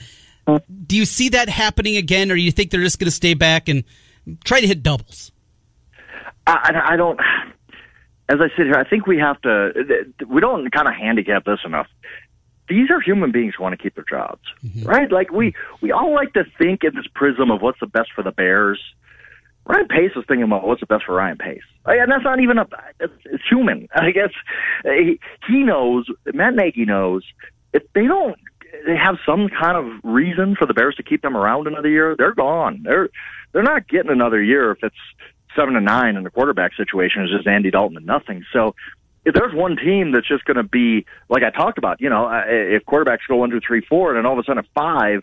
do 0.87 0.97
you 0.97 1.05
see 1.05 1.31
that 1.31 1.49
happening 1.49 1.97
again, 1.97 2.31
or 2.31 2.37
do 2.37 2.41
you 2.41 2.53
think 2.53 2.71
they're 2.71 2.83
just 2.83 2.99
going 2.99 3.07
to 3.07 3.13
stay 3.15 3.35
back 3.35 3.69
and 3.69 3.85
try 4.45 4.61
to 4.61 4.67
hit 4.67 4.83
doubles? 4.83 5.33
I, 6.47 6.93
I 6.93 6.97
don't. 6.97 7.19
As 8.29 8.39
I 8.41 8.49
sit 8.57 8.67
here, 8.67 8.75
I 8.75 8.89
think 8.89 9.07
we 9.07 9.19
have 9.19 9.41
to. 9.43 9.73
We 10.27 10.41
don't 10.41 10.71
kind 10.71 10.89
of 10.89 10.95
handicap 10.95 11.45
this 11.45 11.61
enough. 11.65 11.89
These 12.69 12.91
are 12.91 13.01
human 13.01 13.31
beings 13.31 13.55
who 13.57 13.63
want 13.63 13.77
to 13.77 13.83
keep 13.83 13.95
their 13.95 14.05
jobs, 14.09 14.43
mm-hmm. 14.65 14.85
right? 14.85 15.11
Like 15.11 15.31
we 15.31 15.55
we 15.81 15.93
all 15.93 16.13
like 16.15 16.33
to 16.35 16.45
think 16.59 16.83
in 16.83 16.95
this 16.95 17.07
prism 17.15 17.51
of 17.51 17.63
what's 17.63 17.81
the 17.81 17.87
best 17.87 18.11
for 18.15 18.23
the 18.23 18.33
Bears. 18.33 18.81
Ryan 19.65 19.89
Pace 19.89 20.13
is 20.15 20.25
thinking 20.29 20.45
about 20.45 20.65
what's 20.65 20.81
the 20.81 20.87
best 20.87 21.05
for 21.05 21.15
Ryan 21.15 21.39
Pace, 21.39 21.63
and 21.85 22.11
that's 22.11 22.25
not 22.25 22.41
even 22.41 22.59
a. 22.59 22.67
It's, 23.01 23.13
it's 23.25 23.45
human. 23.49 23.89
I 23.95 24.11
guess 24.13 24.31
he, 24.85 25.19
he 25.49 25.65
knows. 25.65 26.07
Matt 26.33 26.55
Nagy 26.55 26.85
knows 26.85 27.25
if 27.73 27.83
they 27.93 28.07
don't 28.07 28.39
they 28.87 28.97
have 28.97 29.17
some 29.25 29.49
kind 29.49 29.77
of 29.77 30.01
reason 30.05 30.57
for 30.57 30.67
the 30.67 30.75
Bears 30.75 30.97
to 30.97 31.03
keep 31.03 31.23
them 31.23 31.37
around 31.37 31.67
another 31.67 31.89
year, 31.89 32.15
they're 32.17 32.35
gone. 32.35 32.83
They're 32.83 33.09
they're 33.53 33.63
not 33.63 33.89
getting 33.89 34.11
another 34.11 34.43
year 34.43 34.73
if 34.73 34.79
it's 34.83 34.97
seven 35.55 35.75
to 35.75 35.81
nine 35.81 36.17
and 36.17 36.27
the 36.27 36.31
quarterback 36.31 36.75
situation 36.77 37.23
is 37.25 37.31
just 37.31 37.47
Andy 37.47 37.71
Dalton 37.71 37.97
and 37.97 38.07
nothing. 38.07 38.45
So 38.53 38.75
if 39.25 39.35
there's 39.35 39.55
one 39.55 39.77
team 39.77 40.13
that's 40.13 40.29
just 40.29 40.45
going 40.45 40.57
to 40.57 40.63
be 40.63 41.07
like 41.29 41.43
I 41.43 41.51
talked 41.51 41.79
about, 41.79 42.01
you 42.01 42.11
know, 42.11 42.31
if 42.47 42.85
quarterbacks 42.85 43.27
go 43.29 43.37
one, 43.37 43.51
two, 43.51 43.61
three, 43.67 43.81
four, 43.81 44.11
and 44.11 44.19
then 44.19 44.27
all 44.27 44.35
of 44.35 44.39
a 44.39 44.45
sudden 44.45 44.59
at 44.59 44.67
five, 44.75 45.23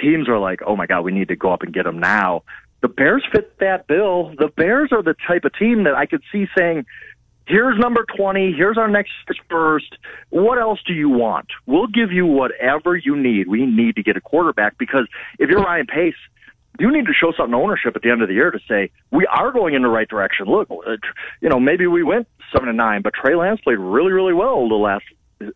teams 0.00 0.28
are 0.28 0.38
like, 0.38 0.60
oh 0.66 0.76
my 0.76 0.86
god, 0.86 1.02
we 1.02 1.12
need 1.12 1.28
to 1.28 1.36
go 1.36 1.52
up 1.52 1.62
and 1.62 1.72
get 1.72 1.84
them 1.84 1.98
now. 1.98 2.42
The 2.80 2.88
Bears 2.88 3.24
fit 3.32 3.58
that 3.60 3.86
bill. 3.86 4.34
The 4.38 4.48
Bears 4.48 4.90
are 4.92 5.02
the 5.02 5.14
type 5.26 5.44
of 5.44 5.54
team 5.54 5.84
that 5.84 5.94
I 5.94 6.06
could 6.06 6.22
see 6.30 6.46
saying, 6.56 6.84
here's 7.46 7.78
number 7.78 8.04
20, 8.16 8.52
here's 8.56 8.78
our 8.78 8.88
next 8.88 9.12
first. 9.48 9.96
What 10.30 10.58
else 10.58 10.80
do 10.86 10.92
you 10.92 11.08
want? 11.08 11.46
We'll 11.66 11.86
give 11.86 12.12
you 12.12 12.26
whatever 12.26 12.96
you 12.96 13.16
need. 13.16 13.48
We 13.48 13.66
need 13.66 13.96
to 13.96 14.02
get 14.02 14.16
a 14.16 14.20
quarterback 14.20 14.78
because 14.78 15.06
if 15.38 15.50
you're 15.50 15.62
Ryan 15.62 15.86
Pace, 15.86 16.14
you 16.78 16.90
need 16.90 17.06
to 17.06 17.12
show 17.12 17.32
something 17.36 17.54
ownership 17.54 17.94
at 17.94 18.02
the 18.02 18.10
end 18.10 18.22
of 18.22 18.28
the 18.28 18.34
year 18.34 18.50
to 18.50 18.58
say 18.68 18.90
we 19.12 19.26
are 19.26 19.52
going 19.52 19.74
in 19.74 19.82
the 19.82 19.88
right 19.88 20.08
direction. 20.08 20.46
Look, 20.46 20.68
uh, 20.70 20.96
you 21.40 21.48
know, 21.48 21.60
maybe 21.60 21.86
we 21.86 22.02
went 22.02 22.26
seven 22.52 22.68
and 22.68 22.78
nine, 22.78 23.02
but 23.02 23.14
Trey 23.14 23.36
Lance 23.36 23.60
played 23.60 23.78
really, 23.78 24.12
really 24.12 24.34
well 24.34 24.68
the 24.68 24.74
last 24.74 25.04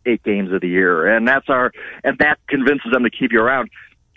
eight 0.06 0.22
games 0.22 0.52
of 0.52 0.60
the 0.60 0.68
year, 0.68 1.06
and 1.06 1.26
that's 1.26 1.48
our 1.48 1.72
and 2.04 2.18
that 2.18 2.38
convinces 2.48 2.92
them 2.92 3.02
to 3.02 3.10
keep 3.10 3.32
you 3.32 3.40
around. 3.40 3.70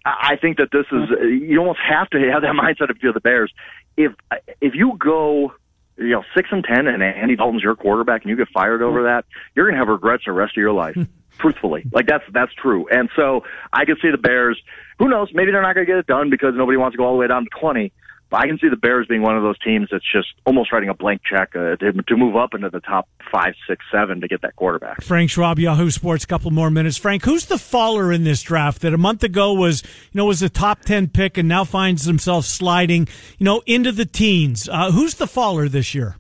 I 0.06 0.36
think 0.40 0.58
that 0.58 0.70
this 0.72 0.86
is 0.92 1.10
you 1.22 1.60
almost 1.60 1.80
have 1.88 2.10
to 2.12 2.20
have 2.32 2.42
that 2.44 2.54
mindset 2.56 2.90
if 2.90 3.02
you're 3.02 3.14
the 3.14 3.20
Bears. 3.20 3.52
If 3.98 4.12
if 4.60 4.76
you 4.76 4.96
go 4.98 5.54
you 5.98 6.10
know 6.10 6.24
six 6.36 6.50
and 6.52 6.64
ten, 6.64 6.88
and 6.88 7.04
Andy 7.04 7.36
Dalton's 7.36 7.64
your 7.64 7.76
quarterback, 7.76 8.22
and 8.22 8.30
you 8.30 8.36
get 8.36 8.50
fired 8.50 8.82
over 8.82 9.04
that, 9.04 9.26
you're 9.56 9.66
going 9.66 9.76
to 9.76 9.80
have 9.80 9.88
regrets 9.88 10.24
the 10.26 10.32
rest 10.32 10.54
of 10.58 10.62
your 10.62 10.74
life. 10.74 10.98
truthfully, 11.40 11.84
like 11.92 12.08
that's 12.08 12.24
that's 12.32 12.54
true. 12.54 12.88
And 12.90 13.10
so 13.16 13.44
I 13.74 13.86
could 13.86 13.98
see 14.02 14.12
the 14.12 14.18
Bears. 14.18 14.62
Who 15.00 15.10
knows? 15.10 15.30
Maybe 15.34 15.52
they're 15.52 15.62
not 15.62 15.74
going 15.74 15.86
to 15.86 15.92
get 15.92 15.98
it 15.98 16.08
done 16.08 16.30
because 16.30 16.54
nobody 16.56 16.78
wants 16.78 16.94
to 16.94 16.98
go 16.98 17.06
all 17.06 17.14
the 17.14 17.20
way 17.20 17.28
down 17.28 17.44
to 17.44 17.50
twenty. 17.60 17.92
I 18.34 18.48
can 18.48 18.58
see 18.60 18.70
the 18.70 18.78
Bears 18.78 19.08
being 19.08 19.22
one 19.22 19.36
of 19.36 19.44
those 19.44 19.60
teams 19.60 19.90
that's 19.92 20.10
just 20.10 20.30
almost 20.46 20.72
writing 20.72 20.90
a 20.90 20.94
blank 20.94 21.22
check 21.30 21.56
uh, 21.56 21.76
to, 21.78 21.92
to 21.92 22.18
move 22.18 22.36
up 22.36 22.54
into 22.54 22.70
the 22.70 22.80
top 22.80 23.08
five, 23.32 23.54
six, 23.68 23.84
seven 23.92 24.22
to 24.22 24.28
get 24.28 24.42
that 24.42 24.56
quarterback. 24.56 25.04
Frank 25.04 25.30
Schwab, 25.30 25.60
Yahoo 25.60 25.90
Sports. 25.90 26.24
A 26.24 26.28
couple 26.28 26.52
more 26.52 26.72
minutes. 26.72 26.98
Frank, 26.98 27.26
who's 27.26 27.46
the 27.46 27.58
faller 27.58 28.12
in 28.12 28.24
this 28.24 28.42
draft 28.42 28.82
that 28.82 28.94
a 28.94 28.98
month 28.98 29.24
ago 29.24 29.54
was 29.54 29.84
you 29.84 29.90
know 30.14 30.26
was 30.26 30.42
a 30.42 30.50
top 30.50 30.82
ten 30.82 31.08
pick 31.08 31.38
and 31.38 31.48
now 31.48 31.64
finds 31.64 32.06
himself 32.06 32.46
sliding 32.46 33.08
you 33.38 33.46
know 33.46 33.62
into 33.66 33.92
the 33.92 34.06
teens? 34.06 34.70
Uh, 34.70 34.92
who's 34.92 35.16
the 35.16 35.28
faller 35.28 35.68
this 35.68 35.94
year? 35.94 36.16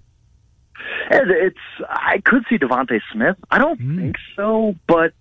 It's 1.10 1.58
I 1.90 2.22
could 2.24 2.44
see 2.50 2.58
DeVonta 2.58 3.00
Smith. 3.12 3.36
I 3.50 3.58
don't 3.58 3.80
mm. 3.80 3.98
think 3.98 4.16
so, 4.36 4.76
but 4.88 5.14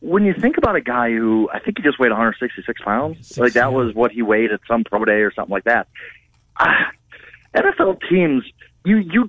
when 0.00 0.24
you 0.24 0.34
think 0.34 0.58
about 0.58 0.76
a 0.76 0.80
guy 0.80 1.10
who 1.10 1.48
I 1.52 1.60
think 1.60 1.78
he 1.78 1.82
just 1.82 1.98
weighed 1.98 2.10
166 2.10 2.82
pounds, 2.82 3.38
like 3.38 3.52
that 3.54 3.72
was 3.72 3.94
what 3.94 4.10
he 4.10 4.22
weighed 4.22 4.50
at 4.50 4.60
some 4.66 4.84
pro 4.84 5.04
day 5.04 5.22
or 5.22 5.32
something 5.32 5.52
like 5.52 5.64
that. 5.64 5.88
Uh, 7.54 7.60
NFL 7.60 7.98
teams, 8.08 8.44
you 8.84 8.96
you 8.96 9.28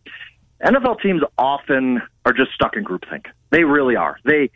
NFL 0.64 1.00
teams 1.02 1.22
often 1.36 2.00
are 2.24 2.32
just 2.32 2.52
stuck 2.52 2.76
in 2.76 2.84
groupthink. 2.84 3.26
They 3.50 3.64
really 3.64 3.96
are. 3.96 4.18
They 4.24 4.50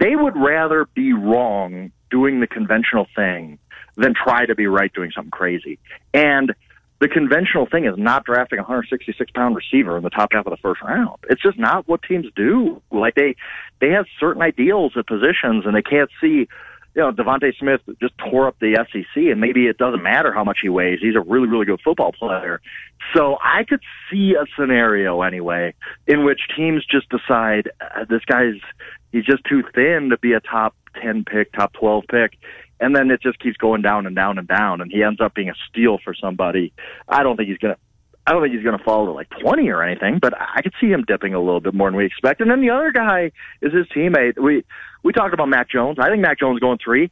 they 0.00 0.16
would 0.16 0.36
rather 0.36 0.86
be 0.94 1.12
wrong 1.12 1.92
doing 2.10 2.40
the 2.40 2.46
conventional 2.46 3.06
thing 3.14 3.58
than 3.96 4.14
try 4.14 4.46
to 4.46 4.54
be 4.54 4.66
right 4.66 4.92
doing 4.92 5.10
something 5.14 5.30
crazy. 5.30 5.78
And 6.12 6.54
the 7.00 7.08
conventional 7.08 7.66
thing 7.66 7.84
is 7.84 7.94
not 7.96 8.24
drafting 8.24 8.58
a 8.58 8.62
166 8.62 9.30
pound 9.32 9.56
receiver 9.56 9.96
in 9.96 10.02
the 10.02 10.10
top 10.10 10.30
half 10.32 10.46
of 10.46 10.50
the 10.50 10.56
first 10.56 10.80
round. 10.82 11.18
It's 11.28 11.42
just 11.42 11.58
not 11.58 11.86
what 11.88 12.02
teams 12.02 12.26
do. 12.34 12.80
Like 12.90 13.14
they 13.14 13.36
they 13.80 13.90
have 13.90 14.06
certain 14.18 14.42
ideals 14.42 14.92
at 14.96 15.06
positions, 15.06 15.66
and 15.66 15.74
they 15.74 15.82
can't 15.82 16.10
see. 16.20 16.48
You 16.94 17.02
know, 17.02 17.12
DeVonta 17.12 17.56
Smith 17.58 17.80
just 18.00 18.14
tore 18.18 18.46
up 18.46 18.56
the 18.60 18.76
SEC, 18.92 19.16
and 19.16 19.40
maybe 19.40 19.66
it 19.66 19.78
doesn't 19.78 20.02
matter 20.02 20.32
how 20.32 20.44
much 20.44 20.58
he 20.62 20.68
weighs. 20.68 21.00
He's 21.00 21.16
a 21.16 21.20
really, 21.20 21.48
really 21.48 21.64
good 21.64 21.80
football 21.82 22.12
player. 22.12 22.60
So 23.14 23.36
I 23.42 23.64
could 23.64 23.80
see 24.10 24.34
a 24.40 24.46
scenario 24.58 25.22
anyway 25.22 25.74
in 26.06 26.24
which 26.24 26.40
teams 26.56 26.84
just 26.86 27.08
decide 27.08 27.70
uh, 27.80 28.04
this 28.08 28.24
guy's 28.24 28.60
he's 29.12 29.24
just 29.24 29.44
too 29.44 29.62
thin 29.74 30.10
to 30.10 30.18
be 30.18 30.32
a 30.32 30.40
top 30.40 30.74
ten 31.00 31.24
pick, 31.24 31.52
top 31.52 31.72
twelve 31.72 32.04
pick, 32.08 32.38
and 32.80 32.94
then 32.94 33.10
it 33.10 33.22
just 33.22 33.38
keeps 33.38 33.56
going 33.56 33.82
down 33.82 34.06
and 34.06 34.14
down 34.14 34.38
and 34.38 34.48
down, 34.48 34.80
and 34.80 34.92
he 34.92 35.02
ends 35.02 35.20
up 35.20 35.34
being 35.34 35.48
a 35.48 35.54
steal 35.68 35.98
for 36.02 36.14
somebody. 36.14 36.72
I 37.08 37.22
don't 37.22 37.36
think 37.36 37.48
he's 37.48 37.58
gonna. 37.58 37.76
I 38.26 38.32
don't 38.32 38.42
think 38.42 38.54
he's 38.54 38.62
going 38.62 38.78
to 38.78 38.84
fall 38.84 39.04
to 39.06 39.12
like 39.12 39.28
20 39.40 39.68
or 39.68 39.82
anything, 39.82 40.18
but 40.18 40.32
I 40.38 40.62
could 40.62 40.72
see 40.80 40.88
him 40.88 41.04
dipping 41.06 41.34
a 41.34 41.40
little 41.40 41.60
bit 41.60 41.74
more 41.74 41.88
than 41.90 41.96
we 41.96 42.06
expect. 42.06 42.40
And 42.40 42.50
then 42.50 42.60
the 42.60 42.70
other 42.70 42.90
guy 42.90 43.32
is 43.60 43.72
his 43.72 43.86
teammate. 43.88 44.38
We 44.38 44.64
we 45.02 45.12
talked 45.12 45.34
about 45.34 45.48
Mac 45.48 45.68
Jones. 45.68 45.98
I 46.00 46.08
think 46.08 46.22
Mac 46.22 46.38
Jones 46.38 46.58
going 46.60 46.78
three, 46.82 47.10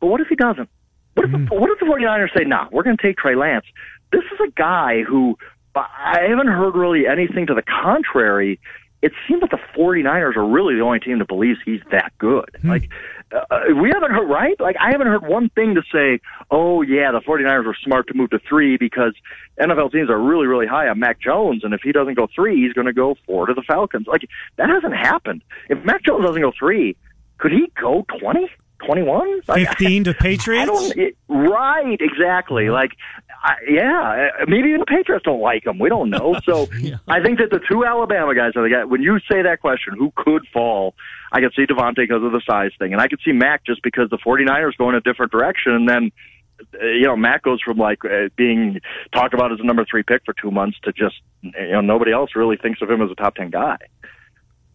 but 0.00 0.08
what 0.08 0.20
if 0.20 0.28
he 0.28 0.36
doesn't? 0.36 0.68
What 1.14 1.26
if, 1.26 1.32
mm. 1.32 1.50
what 1.50 1.70
if 1.70 1.78
the 1.78 1.86
49ers 1.86 2.36
say, 2.36 2.44
nah, 2.44 2.68
we're 2.70 2.82
going 2.82 2.96
to 2.96 3.02
take 3.02 3.16
Trey 3.16 3.34
Lance? 3.34 3.64
This 4.12 4.22
is 4.32 4.38
a 4.46 4.50
guy 4.52 5.02
who 5.02 5.36
I 5.74 6.26
haven't 6.28 6.48
heard 6.48 6.74
really 6.74 7.06
anything 7.06 7.46
to 7.46 7.54
the 7.54 7.62
contrary. 7.62 8.60
It 9.02 9.12
seems 9.26 9.40
like 9.42 9.50
the 9.50 9.60
49ers 9.76 10.36
are 10.36 10.46
really 10.46 10.74
the 10.74 10.82
only 10.82 11.00
team 11.00 11.18
that 11.18 11.28
believes 11.28 11.58
he's 11.64 11.80
that 11.90 12.12
good. 12.18 12.50
Mm. 12.62 12.68
Like, 12.68 12.90
uh, 13.32 13.58
we 13.80 13.90
haven't 13.92 14.10
heard 14.10 14.28
right? 14.28 14.58
Like 14.60 14.76
i 14.80 14.90
haven't 14.90 15.06
heard 15.06 15.26
one 15.26 15.48
thing 15.50 15.74
to 15.74 15.82
say 15.92 16.20
oh 16.50 16.82
yeah 16.82 17.12
the 17.12 17.20
49ers 17.20 17.64
were 17.64 17.76
smart 17.82 18.08
to 18.08 18.14
move 18.14 18.30
to 18.30 18.38
three 18.48 18.76
because 18.76 19.14
nfl 19.60 19.92
teams 19.92 20.10
are 20.10 20.20
really 20.20 20.46
really 20.46 20.66
high 20.66 20.88
on 20.88 20.98
mac 20.98 21.20
jones 21.20 21.62
and 21.64 21.74
if 21.74 21.80
he 21.82 21.92
doesn't 21.92 22.14
go 22.14 22.28
three 22.34 22.62
he's 22.62 22.72
going 22.72 22.86
to 22.86 22.92
go 22.92 23.16
four 23.26 23.46
to 23.46 23.54
the 23.54 23.62
falcons. 23.62 24.06
Like 24.06 24.22
that 24.56 24.68
hasn't 24.68 24.94
happened. 24.94 25.42
If 25.68 25.84
mac 25.84 26.04
jones 26.04 26.24
doesn't 26.24 26.42
go 26.42 26.52
three 26.58 26.96
could 27.38 27.52
he 27.52 27.70
go 27.80 28.04
20 28.20 28.48
21 28.84 29.42
15 29.54 30.04
to 30.04 30.14
patriots? 30.14 30.92
It, 30.96 31.16
right 31.28 32.00
exactly. 32.00 32.70
Like 32.70 32.92
I, 33.42 33.54
yeah, 33.68 34.28
maybe 34.46 34.68
even 34.68 34.80
the 34.80 34.86
Patriots 34.86 35.24
don't 35.24 35.40
like 35.40 35.64
him. 35.64 35.78
We 35.78 35.88
don't 35.88 36.10
know. 36.10 36.38
So 36.50 36.68
yeah. 36.80 36.96
I 37.06 37.22
think 37.22 37.38
that 37.38 37.50
the 37.50 37.60
two 37.70 37.84
Alabama 37.84 38.34
guys 38.34 38.52
are 38.56 38.62
the 38.62 38.74
guy. 38.74 38.84
When 38.84 39.02
you 39.02 39.20
say 39.30 39.42
that 39.42 39.60
question, 39.60 39.94
who 39.96 40.10
could 40.16 40.46
fall? 40.52 40.94
I 41.32 41.40
could 41.40 41.52
see 41.54 41.64
DeVonta 41.64 41.96
because 41.96 42.24
of 42.24 42.32
the 42.32 42.40
size 42.48 42.72
thing, 42.78 42.92
and 42.92 43.00
I 43.00 43.06
could 43.06 43.20
see 43.24 43.32
Mac 43.32 43.64
just 43.64 43.82
because 43.82 44.10
the 44.10 44.18
49ers 44.18 44.76
go 44.76 44.88
in 44.88 44.96
a 44.96 45.00
different 45.00 45.30
direction, 45.30 45.72
and 45.72 45.88
then 45.88 46.12
uh, 46.80 46.86
you 46.86 47.02
know 47.02 47.16
Mac 47.16 47.42
goes 47.42 47.60
from 47.62 47.76
like 47.78 48.04
uh, 48.04 48.30
being 48.36 48.80
talked 49.12 49.34
about 49.34 49.52
as 49.52 49.60
a 49.60 49.64
number 49.64 49.84
three 49.88 50.02
pick 50.02 50.22
for 50.24 50.34
two 50.34 50.50
months 50.50 50.78
to 50.82 50.92
just 50.92 51.16
you 51.42 51.52
know 51.72 51.80
nobody 51.80 52.10
else 52.12 52.30
really 52.34 52.56
thinks 52.56 52.82
of 52.82 52.90
him 52.90 53.02
as 53.02 53.10
a 53.10 53.14
top 53.14 53.36
ten 53.36 53.50
guy. 53.50 53.76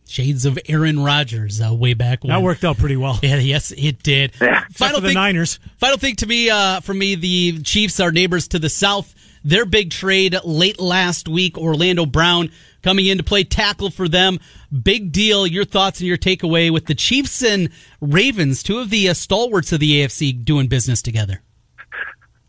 Shades 0.07 0.45
of 0.45 0.59
Aaron 0.67 1.03
Rodgers 1.03 1.61
uh, 1.61 1.73
way 1.73 1.93
back 1.93 2.23
when. 2.23 2.29
That 2.29 2.41
worked 2.41 2.63
out 2.63 2.77
pretty 2.77 2.95
well. 2.95 3.19
Yeah, 3.23 3.37
yes, 3.37 3.71
it 3.75 4.03
did. 4.03 4.33
Yeah. 4.39 4.63
Final 4.71 5.01
thing, 5.01 5.09
the 5.09 5.13
Niners. 5.13 5.59
Final 5.77 5.97
thing 5.97 6.15
to 6.17 6.27
me, 6.27 6.49
uh, 6.49 6.79
for 6.81 6.93
me, 6.93 7.15
the 7.15 7.59
Chiefs, 7.63 7.99
our 7.99 8.11
neighbors 8.11 8.47
to 8.49 8.59
the 8.59 8.69
south, 8.69 9.13
their 9.43 9.65
big 9.65 9.89
trade 9.89 10.35
late 10.43 10.79
last 10.79 11.27
week, 11.27 11.57
Orlando 11.57 12.05
Brown 12.05 12.51
coming 12.83 13.07
in 13.07 13.17
to 13.17 13.23
play 13.23 13.43
tackle 13.43 13.89
for 13.89 14.07
them. 14.07 14.39
Big 14.83 15.11
deal. 15.11 15.47
Your 15.47 15.65
thoughts 15.65 15.99
and 15.99 16.07
your 16.07 16.17
takeaway 16.17 16.71
with 16.71 16.85
the 16.85 16.95
Chiefs 16.95 17.43
and 17.43 17.69
Ravens, 17.99 18.61
two 18.61 18.77
of 18.77 18.91
the 18.91 19.09
uh, 19.09 19.13
stalwarts 19.15 19.71
of 19.71 19.79
the 19.79 20.01
AFC 20.01 20.45
doing 20.45 20.67
business 20.67 21.01
together. 21.01 21.41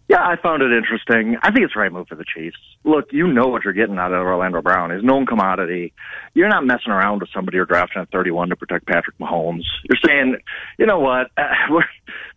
Yeah, 0.09 0.21
I 0.21 0.37
found 0.41 0.63
it 0.63 0.71
interesting. 0.71 1.37
I 1.43 1.51
think 1.51 1.65
it's 1.65 1.75
the 1.75 1.81
right 1.81 1.93
move 1.93 2.07
for 2.07 2.15
the 2.15 2.25
Chiefs. 2.25 2.57
Look, 2.85 3.07
you 3.13 3.27
know 3.27 3.49
what 3.49 3.65
you're 3.65 3.73
getting 3.73 3.99
out 3.99 4.13
of 4.13 4.21
Orlando 4.25 4.63
Brown. 4.63 4.95
He's 4.95 5.03
known 5.03 5.27
commodity. 5.27 5.93
You're 6.35 6.49
not 6.49 6.65
messing 6.65 6.93
around 6.93 7.21
with 7.21 7.31
somebody 7.35 7.57
you're 7.57 7.67
drafting 7.67 8.03
at 8.03 8.11
31 8.11 8.51
to 8.51 8.57
protect 8.57 8.87
Patrick 8.87 9.19
Mahomes. 9.19 9.65
You're 9.89 9.99
saying, 10.07 10.37
you 10.79 10.87
know 10.87 11.01
what? 11.01 11.33
Uh, 11.37 11.43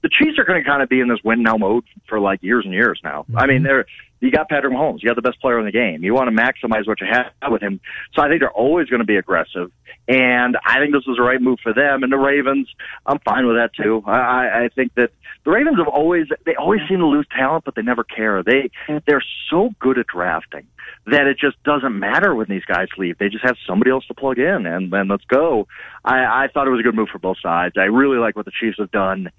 the 0.01 0.09
Chiefs 0.09 0.39
are 0.39 0.45
going 0.45 0.63
to 0.63 0.67
kind 0.67 0.81
of 0.81 0.89
be 0.89 0.99
in 0.99 1.09
this 1.09 1.19
win 1.23 1.43
now 1.43 1.57
mode 1.57 1.83
for 2.07 2.19
like 2.19 2.41
years 2.41 2.65
and 2.65 2.73
years 2.73 2.99
now. 3.03 3.21
Mm-hmm. 3.23 3.37
I 3.37 3.45
mean, 3.45 3.61
they're 3.63 3.85
you 4.19 4.31
got 4.31 4.49
Patrick 4.49 4.73
Mahomes. 4.73 5.01
You 5.01 5.09
got 5.09 5.15
the 5.15 5.21
best 5.21 5.39
player 5.39 5.59
in 5.59 5.65
the 5.65 5.71
game. 5.71 6.03
You 6.03 6.13
want 6.13 6.29
to 6.29 6.35
maximize 6.35 6.87
what 6.87 6.99
you 7.01 7.07
have 7.11 7.51
with 7.51 7.61
him. 7.61 7.79
So 8.13 8.21
I 8.21 8.27
think 8.27 8.41
they're 8.41 8.51
always 8.51 8.87
going 8.87 8.99
to 8.99 9.05
be 9.05 9.15
aggressive. 9.15 9.71
And 10.07 10.57
I 10.65 10.79
think 10.79 10.93
this 10.93 11.05
was 11.05 11.17
the 11.17 11.23
right 11.23 11.41
move 11.41 11.59
for 11.61 11.73
them. 11.73 12.03
And 12.03 12.11
the 12.11 12.17
Ravens, 12.17 12.67
I'm 13.05 13.19
fine 13.19 13.45
with 13.47 13.55
that 13.55 13.71
too. 13.81 14.03
I, 14.05 14.65
I 14.65 14.69
think 14.75 14.93
that 14.95 15.11
the 15.45 15.51
Ravens 15.51 15.77
have 15.77 15.87
always, 15.87 16.27
they 16.45 16.55
always 16.55 16.81
seem 16.89 16.99
to 16.99 17.05
lose 17.05 17.27
talent, 17.35 17.63
but 17.63 17.75
they 17.75 17.81
never 17.81 18.03
care. 18.03 18.43
They, 18.43 18.71
they're 19.07 19.23
so 19.49 19.69
good 19.79 19.97
at 19.97 20.07
drafting 20.07 20.67
that 21.05 21.27
it 21.27 21.37
just 21.39 21.61
doesn't 21.63 21.97
matter 21.97 22.35
when 22.35 22.47
these 22.49 22.65
guys 22.65 22.87
leave. 22.97 23.17
They 23.17 23.29
just 23.29 23.45
have 23.45 23.55
somebody 23.65 23.91
else 23.91 24.05
to 24.07 24.13
plug 24.13 24.37
in 24.37 24.65
and 24.65 24.91
then 24.91 25.07
let's 25.07 25.25
go. 25.25 25.67
I, 26.03 26.45
I 26.45 26.47
thought 26.53 26.67
it 26.67 26.71
was 26.71 26.79
a 26.79 26.83
good 26.83 26.95
move 26.95 27.09
for 27.09 27.19
both 27.19 27.37
sides. 27.41 27.75
I 27.77 27.83
really 27.83 28.17
like 28.17 28.35
what 28.35 28.45
the 28.45 28.51
Chiefs 28.59 28.77
have 28.79 28.91
done 28.91 29.31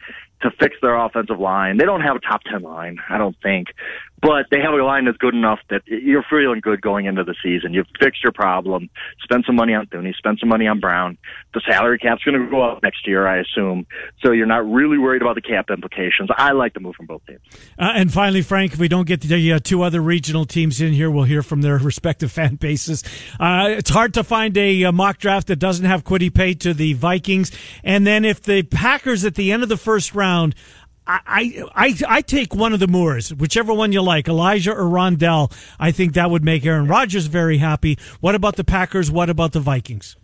to 0.42 0.50
fix 0.58 0.76
their 0.80 0.96
offensive 0.96 1.38
line. 1.38 1.76
They 1.76 1.84
don't 1.84 2.00
have 2.00 2.16
a 2.16 2.20
top 2.20 2.42
10 2.44 2.62
line, 2.62 2.98
I 3.08 3.18
don't 3.18 3.36
think, 3.42 3.68
but 4.22 4.46
they 4.50 4.58
have 4.60 4.74
a 4.74 4.82
line 4.82 5.04
that's 5.04 5.16
good 5.16 5.34
enough 5.34 5.60
that 5.70 5.82
you're 5.86 6.24
feeling 6.28 6.60
good 6.60 6.80
going 6.80 7.06
into 7.06 7.24
the 7.24 7.34
season. 7.42 7.72
You've 7.72 7.86
fixed 7.98 8.22
your 8.22 8.32
problem. 8.32 8.90
Spend 9.22 9.44
some 9.46 9.56
money 9.56 9.74
on 9.74 9.86
Thuney, 9.86 10.14
spend 10.14 10.38
some 10.38 10.48
money 10.48 10.66
on 10.66 10.80
Brown. 10.80 11.16
The 11.54 11.62
salary 11.68 11.98
cap's 11.98 12.22
going 12.22 12.38
to 12.38 12.50
go 12.50 12.62
up 12.62 12.82
next 12.82 13.06
year, 13.06 13.26
I 13.26 13.40
assume. 13.40 13.86
So 14.22 14.32
you're 14.32 14.46
not 14.46 14.70
really 14.70 14.98
worried 14.98 15.22
about 15.22 15.36
the 15.36 15.42
cap 15.42 15.70
implications. 15.70 16.30
I 16.36 16.52
like 16.52 16.74
the 16.74 16.80
move 16.80 16.96
from 16.96 17.06
both 17.06 17.24
teams. 17.26 17.40
Uh, 17.78 17.92
and 17.94 18.12
finally, 18.12 18.42
Frank, 18.42 18.72
if 18.72 18.78
we 18.78 18.88
don't 18.88 19.06
get 19.06 19.22
the 19.22 19.52
uh, 19.52 19.58
two 19.58 19.82
other 19.82 20.00
regional 20.00 20.44
teams 20.44 20.80
in 20.80 20.92
here, 20.92 21.10
we'll 21.10 21.24
hear 21.24 21.42
from 21.42 21.62
their 21.62 21.78
respective 21.90 22.30
fan 22.30 22.56
bases. 22.56 23.02
Uh, 23.38 23.66
it's 23.70 23.90
hard 23.90 24.14
to 24.14 24.24
find 24.24 24.56
a, 24.56 24.82
a, 24.82 24.88
uh, 24.88 24.92
mock 24.92 25.18
draft 25.18 25.48
that 25.48 25.56
doesn't 25.56 25.86
have 25.86 26.04
Kwity 26.04 26.32
Paye 26.32 26.54
to 26.54 26.74
the 26.74 26.92
Vikings. 26.92 27.50
And 27.82 28.06
then 28.06 28.24
if 28.24 28.42
the 28.42 28.62
Packers 28.62 29.24
at 29.24 29.34
the 29.34 29.50
end 29.50 29.62
of 29.62 29.68
the 29.68 29.76
first 29.76 30.14
round 30.14 30.29
I, 31.06 31.64
I 31.74 31.96
I 32.06 32.20
take 32.22 32.54
one 32.54 32.72
of 32.72 32.78
the 32.78 32.86
Moores, 32.86 33.34
whichever 33.34 33.74
one 33.74 33.90
you 33.90 34.00
like, 34.00 34.28
Elijah 34.28 34.72
or 34.72 34.84
Rondale. 34.84 35.52
I 35.78 35.90
think 35.90 36.12
that 36.14 36.30
would 36.30 36.44
make 36.44 36.64
Aaron 36.64 36.86
Rodgers 36.86 37.26
very 37.26 37.58
happy. 37.58 37.98
What 38.20 38.36
about 38.36 38.54
the 38.54 38.62
Packers? 38.64 39.10
What 39.10 39.28
about 39.28 39.50
the 39.52 39.60
Vikings? 39.60 40.16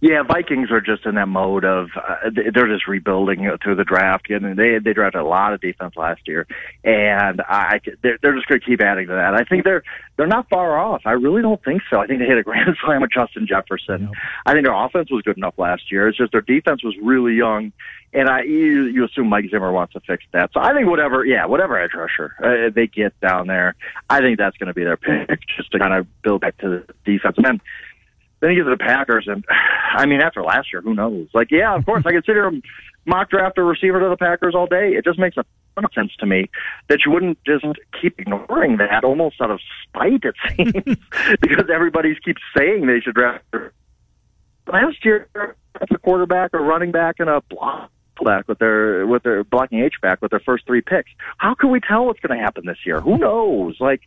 Yeah, 0.00 0.22
Vikings 0.22 0.70
are 0.70 0.80
just 0.80 1.06
in 1.06 1.14
that 1.16 1.28
mode 1.28 1.64
of 1.64 1.88
uh, 1.96 2.30
they're 2.32 2.68
just 2.68 2.86
rebuilding 2.86 3.50
through 3.62 3.76
the 3.76 3.84
draft, 3.84 4.30
and 4.30 4.58
they 4.58 4.78
they 4.78 4.92
drafted 4.92 5.20
a 5.20 5.24
lot 5.24 5.52
of 5.52 5.60
defense 5.60 5.94
last 5.96 6.26
year, 6.26 6.46
and 6.84 7.40
I 7.42 7.80
they're, 8.02 8.18
they're 8.22 8.34
just 8.34 8.46
going 8.46 8.60
to 8.60 8.66
keep 8.66 8.80
adding 8.80 9.08
to 9.08 9.14
that. 9.14 9.34
I 9.34 9.44
think 9.44 9.64
they're 9.64 9.82
they're 10.16 10.26
not 10.26 10.48
far 10.48 10.78
off. 10.78 11.02
I 11.04 11.12
really 11.12 11.42
don't 11.42 11.62
think 11.64 11.82
so. 11.90 11.98
I 11.98 12.06
think 12.06 12.20
they 12.20 12.26
hit 12.26 12.38
a 12.38 12.42
grand 12.42 12.76
slam 12.84 13.02
with 13.02 13.10
Justin 13.12 13.46
Jefferson. 13.46 14.02
Yep. 14.02 14.10
I 14.46 14.52
think 14.52 14.66
their 14.66 14.74
offense 14.74 15.10
was 15.10 15.22
good 15.22 15.36
enough 15.36 15.54
last 15.58 15.90
year. 15.90 16.08
It's 16.08 16.18
just 16.18 16.32
their 16.32 16.40
defense 16.40 16.82
was 16.84 16.94
really 17.02 17.34
young, 17.34 17.72
and 18.12 18.28
I 18.28 18.42
you, 18.42 18.86
you 18.86 19.04
assume 19.04 19.28
Mike 19.28 19.46
Zimmer 19.50 19.72
wants 19.72 19.92
to 19.94 20.00
fix 20.00 20.24
that. 20.32 20.50
So 20.52 20.60
I 20.60 20.72
think 20.72 20.88
whatever, 20.88 21.24
yeah, 21.24 21.46
whatever 21.46 21.78
edge 21.78 21.94
rusher 21.94 22.34
uh, 22.42 22.70
they 22.74 22.86
get 22.86 23.18
down 23.20 23.46
there, 23.46 23.74
I 24.08 24.20
think 24.20 24.38
that's 24.38 24.56
going 24.56 24.68
to 24.68 24.74
be 24.74 24.84
their 24.84 24.96
pick, 24.96 25.40
just 25.56 25.70
to 25.72 25.78
kind 25.78 25.94
of 25.94 26.06
build 26.22 26.40
back 26.40 26.58
to 26.58 26.68
the 26.68 26.94
defense. 27.04 27.36
And 27.36 27.46
then 27.46 27.60
then 28.40 28.50
you 28.50 28.56
get 28.56 28.64
to 28.64 28.70
the 28.70 28.82
Packers, 28.82 29.26
and 29.28 29.44
I 29.92 30.06
mean, 30.06 30.20
after 30.20 30.42
last 30.42 30.72
year, 30.72 30.82
who 30.82 30.94
knows? 30.94 31.28
Like, 31.34 31.50
yeah, 31.50 31.74
of 31.74 31.84
course, 31.84 32.04
I 32.06 32.12
consider 32.12 32.46
him 32.46 32.62
mock 33.06 33.30
draft 33.30 33.58
a 33.58 33.62
receiver 33.62 34.00
to 34.00 34.08
the 34.08 34.16
Packers 34.16 34.54
all 34.54 34.66
day. 34.66 34.92
It 34.92 35.04
just 35.04 35.18
makes 35.18 35.36
a 35.36 35.44
ton 35.74 35.84
of 35.84 35.92
sense 35.92 36.12
to 36.20 36.26
me 36.26 36.48
that 36.88 37.00
you 37.04 37.12
wouldn't 37.12 37.38
just 37.44 37.64
keep 38.00 38.18
ignoring 38.18 38.78
that 38.78 39.04
almost 39.04 39.40
out 39.40 39.50
of 39.50 39.60
spite, 39.82 40.24
it 40.24 40.34
seems, 40.56 40.98
because 41.40 41.66
everybody 41.72 42.14
keeps 42.24 42.42
saying 42.56 42.86
they 42.86 43.00
should 43.00 43.14
draft. 43.14 43.44
Last 44.66 45.04
year, 45.04 45.28
a 45.34 45.98
quarterback, 45.98 46.50
a 46.54 46.58
running 46.58 46.92
back, 46.92 47.16
and 47.18 47.28
a 47.28 47.42
block 47.50 47.90
back 48.24 48.48
with 48.48 48.58
their 48.58 49.06
with 49.06 49.22
their 49.22 49.44
blocking 49.44 49.80
H 49.80 49.94
back 50.02 50.22
with 50.22 50.30
their 50.30 50.40
first 50.40 50.66
three 50.66 50.80
picks. 50.80 51.10
How 51.38 51.54
can 51.54 51.70
we 51.70 51.80
tell 51.80 52.06
what's 52.06 52.20
going 52.20 52.36
to 52.36 52.42
happen 52.42 52.66
this 52.66 52.78
year? 52.84 53.00
Who 53.00 53.18
knows? 53.18 53.76
Like, 53.80 54.02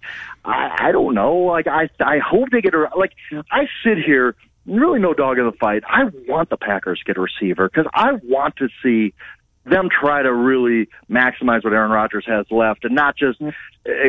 I, 0.46 0.76
I 0.80 0.92
don't 0.92 1.14
know. 1.14 1.36
Like, 1.38 1.68
I 1.68 1.90
I 2.00 2.20
hope 2.20 2.50
they 2.52 2.62
get 2.62 2.74
a 2.74 2.90
like. 2.96 3.14
I 3.52 3.68
sit 3.84 3.98
here 3.98 4.36
really 4.66 5.00
no 5.00 5.14
dog 5.14 5.38
in 5.38 5.46
the 5.46 5.52
fight. 5.52 5.84
I 5.88 6.06
want 6.28 6.50
the 6.50 6.58
Packers 6.58 7.00
to 7.00 7.06
get 7.06 7.18
a 7.18 7.22
receiver 7.22 7.70
because 7.70 7.90
I 7.94 8.14
want 8.24 8.56
to 8.58 8.70
see 8.82 9.14
them 9.66 9.90
try 9.90 10.22
to 10.22 10.34
really 10.34 10.90
maximize 11.10 11.64
what 11.64 11.74
Aaron 11.74 11.92
Rodgers 11.92 12.26
has 12.28 12.46
left 12.52 12.84
and 12.84 12.96
not 12.96 13.16
just 13.16 13.42
uh, 13.42 13.52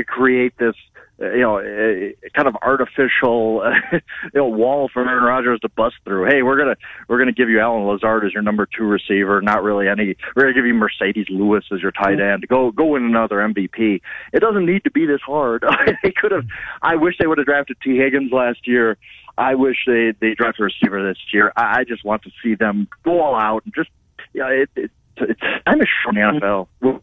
create 0.06 0.56
this 0.58 0.74
you 1.18 1.40
know, 1.40 1.58
uh, 1.58 2.28
kind 2.34 2.48
of 2.48 2.56
artificial, 2.60 3.62
uh, 3.64 3.70
you 3.92 4.00
know, 4.34 4.46
wall 4.46 4.88
for 4.92 5.08
Aaron 5.08 5.24
Rodgers 5.24 5.60
to 5.60 5.68
bust 5.68 5.96
through. 6.04 6.26
Hey, 6.26 6.42
we're 6.42 6.58
gonna 6.58 6.76
we're 7.08 7.18
gonna 7.18 7.32
give 7.32 7.48
you 7.48 7.60
Allen 7.60 7.84
Lazard 7.84 8.24
as 8.24 8.32
your 8.32 8.42
number 8.42 8.66
two 8.66 8.84
receiver. 8.84 9.40
Not 9.40 9.62
really 9.62 9.88
any. 9.88 10.16
We're 10.34 10.42
gonna 10.42 10.54
give 10.54 10.66
you 10.66 10.74
Marcedes 10.74 11.30
Lewis 11.30 11.64
as 11.72 11.80
your 11.80 11.92
tight 11.92 12.20
end. 12.20 12.46
Go 12.48 12.70
go 12.72 12.86
win 12.86 13.04
another 13.04 13.36
MVP. 13.36 14.00
It 14.32 14.40
doesn't 14.40 14.66
need 14.66 14.84
to 14.84 14.90
be 14.90 15.06
this 15.06 15.20
hard. 15.24 15.64
they 16.02 16.10
could 16.10 16.32
have. 16.32 16.46
I 16.82 16.96
wish 16.96 17.16
they 17.18 17.26
would 17.26 17.38
have 17.38 17.46
drafted 17.46 17.76
Tee 17.82 17.96
Higgins 17.96 18.32
last 18.32 18.66
year. 18.66 18.96
I 19.38 19.54
wish 19.54 19.76
they 19.86 20.12
they 20.20 20.34
drafted 20.34 20.60
a 20.60 20.64
receiver 20.64 21.06
this 21.06 21.18
year. 21.32 21.52
I, 21.56 21.80
I 21.80 21.84
just 21.84 22.04
want 22.04 22.22
to 22.22 22.30
see 22.42 22.54
them 22.54 22.88
go 23.04 23.20
all 23.20 23.34
out 23.34 23.64
and 23.64 23.74
just. 23.74 23.90
Yeah, 24.32 24.50
you 24.50 24.56
know, 24.56 24.62
it, 24.62 24.70
it, 24.76 24.90
it's 25.16 25.40
time 25.40 25.78
short 26.02 26.16
in 26.16 26.40
the 26.40 26.66
NFL. 26.80 27.00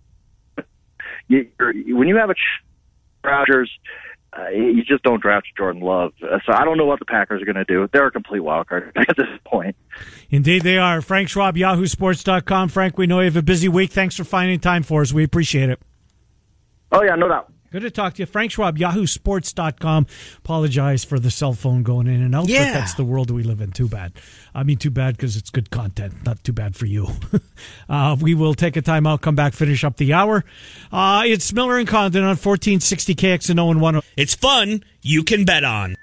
You, 1.30 1.48
when 1.96 2.10
you 2.10 2.18
have 2.18 2.30
a 2.30 2.36
Rodgers, 3.24 3.70
uh, 4.38 4.50
you 4.50 4.84
just 4.84 5.04
don't 5.04 5.22
draft 5.22 5.48
Jordan 5.58 5.82
Love. 5.82 6.14
Uh, 6.24 6.40
so 6.46 6.54
I 6.54 6.64
don't 6.64 6.78
know 6.78 6.86
what 6.86 7.00
the 7.00 7.06
Packers 7.06 7.42
are 7.42 7.46
going 7.46 7.56
to 7.56 7.66
do. 7.66 7.88
They're 7.92 8.08
a 8.08 8.12
complete 8.12 8.40
wild 8.40 8.68
card 8.68 8.92
at 8.96 9.16
this 9.18 9.28
point. 9.46 9.76
Indeed, 10.30 10.64
they 10.64 10.78
are. 10.78 11.02
Frank 11.02 11.30
Schwab, 11.30 11.56
YahooSports.com. 11.56 12.70
Frank, 12.70 12.98
we 12.98 13.08
know 13.08 13.20
you 13.20 13.26
have 13.26 13.36
a 13.36 13.42
busy 13.42 13.68
week. 13.68 13.92
Thanks 13.92 14.16
for 14.16 14.24
finding 14.24 14.60
time 14.60 14.84
for 14.84 15.02
us. 15.02 15.12
We 15.12 15.24
appreciate 15.24 15.70
it. 15.70 15.80
Oh, 16.92 17.04
yeah, 17.04 17.16
no 17.16 17.28
doubt. 17.28 17.52
Good 17.72 17.84
to 17.84 17.92
talk 17.92 18.16
to 18.16 18.22
you. 18.22 18.26
Frank 18.26 18.52
Schwab, 18.52 18.78
yahoosports.com. 18.78 20.08
Apologize 20.40 21.06
for 21.06 21.20
the 21.20 21.32
cell 21.32 21.54
phone 21.54 21.84
going 21.84 22.08
in 22.08 22.22
and 22.22 22.36
out, 22.36 22.50
yeah. 22.50 22.66
but 22.66 22.80
that's 22.80 22.96
the 22.96 23.06
world 23.06 23.32
we 23.32 23.44
live 23.44 23.62
in. 23.62 23.72
Too 23.72 23.88
bad. 23.88 24.12
I 24.54 24.64
mean, 24.64 24.78
too 24.78 24.90
bad 24.90 25.16
because 25.16 25.38
it's 25.38 25.50
good 25.50 25.70
content. 25.70 26.26
Not 26.26 26.44
too 26.44 26.52
bad 26.52 26.76
for 26.76 26.86
you. 26.86 27.08
uh, 27.90 28.18
we 28.20 28.36
will 28.36 28.56
take 28.56 28.76
a 28.76 28.82
time 28.82 29.08
out, 29.08 29.22
come 29.22 29.36
back, 29.36 29.54
finish 29.54 29.86
up 29.86 29.96
the 29.96 30.12
hour. 30.12 30.44
Uh, 30.92 31.24
it's 31.26 31.54
Miller 31.54 31.78
and 31.78 31.88
Condon 31.88 32.24
on 32.24 32.30
1460 32.30 33.16
KXNO 33.16 33.72
and 33.72 33.82
10. 33.82 34.02
It's 34.18 34.36
fun 34.36 34.84
you 35.02 35.24
can 35.24 35.46
bet 35.46 35.64
on. 35.64 35.96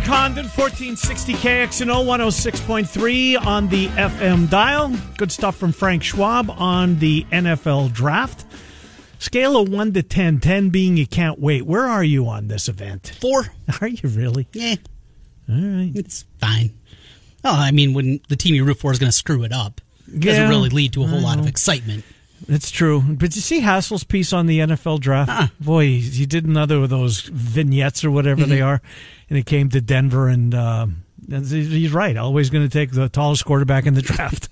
Condon, 0.00 0.46
1460 0.46 1.34
KXNO 1.34 2.04
106.3 2.04 3.46
on 3.46 3.68
the 3.68 3.88
FM 3.88 4.48
dial. 4.48 4.92
Good 5.16 5.30
stuff 5.30 5.56
from 5.56 5.72
Frank 5.72 6.02
Schwab 6.02 6.50
on 6.50 6.98
the 6.98 7.24
NFL 7.30 7.92
draft. 7.92 8.44
Scale 9.18 9.56
of 9.56 9.68
1 9.68 9.92
to 9.92 10.02
10, 10.02 10.40
10 10.40 10.70
being 10.70 10.96
you 10.96 11.06
can't 11.06 11.38
wait. 11.38 11.62
Where 11.62 11.86
are 11.86 12.04
you 12.04 12.26
on 12.28 12.48
this 12.48 12.68
event? 12.68 13.12
Four. 13.20 13.46
Are 13.80 13.88
you 13.88 14.08
really? 14.08 14.46
Yeah. 14.52 14.76
All 15.48 15.54
right. 15.56 15.92
It's 15.94 16.24
fine. 16.40 16.72
Oh, 17.44 17.52
I 17.54 17.70
mean, 17.70 17.94
when 17.94 18.20
the 18.28 18.36
team 18.36 18.54
you 18.54 18.64
root 18.64 18.78
for 18.78 18.90
is 18.92 18.98
going 18.98 19.10
to 19.10 19.16
screw 19.16 19.42
it 19.44 19.52
up, 19.52 19.80
it 20.12 20.20
doesn't 20.20 20.48
really 20.48 20.70
lead 20.70 20.92
to 20.94 21.04
a 21.04 21.06
whole 21.06 21.20
lot 21.20 21.38
of 21.38 21.46
excitement. 21.46 22.04
It's 22.48 22.70
true. 22.70 23.00
But 23.00 23.34
you 23.34 23.42
see 23.42 23.60
Hassel's 23.60 24.04
piece 24.04 24.32
on 24.32 24.46
the 24.46 24.60
NFL 24.60 25.00
draft? 25.00 25.30
Uh-uh. 25.30 25.48
Boy, 25.60 25.86
he 25.86 26.26
did 26.26 26.46
another 26.46 26.76
of 26.76 26.90
those 26.90 27.20
vignettes 27.20 28.04
or 28.04 28.10
whatever 28.10 28.44
they 28.44 28.60
are. 28.60 28.80
And 29.30 29.38
it 29.38 29.46
came 29.46 29.70
to 29.70 29.80
Denver, 29.80 30.28
and 30.28 30.54
um, 30.54 31.04
he's 31.28 31.92
right. 31.92 32.16
Always 32.16 32.50
going 32.50 32.64
to 32.64 32.70
take 32.70 32.92
the 32.92 33.08
tallest 33.08 33.44
quarterback 33.44 33.86
in 33.86 33.94
the 33.94 34.02
draft. 34.02 34.48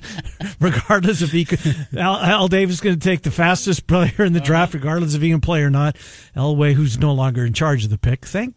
regardless 0.60 1.22
if 1.22 1.32
he 1.32 1.44
could. 1.44 1.60
Al, 1.96 2.16
Al 2.16 2.48
Davis 2.48 2.76
is 2.76 2.80
going 2.80 2.98
to 2.98 3.04
take 3.04 3.22
the 3.22 3.30
fastest 3.30 3.86
player 3.86 4.24
in 4.24 4.32
the 4.32 4.40
draft, 4.40 4.74
regardless 4.74 5.14
if 5.14 5.22
he 5.22 5.30
can 5.30 5.40
play 5.40 5.62
or 5.62 5.70
not. 5.70 5.96
Elway, 6.34 6.72
who's 6.72 6.98
no 6.98 7.12
longer 7.12 7.44
in 7.44 7.52
charge 7.52 7.84
of 7.84 7.90
the 7.90 7.98
pick. 7.98 8.24
Thank. 8.24 8.54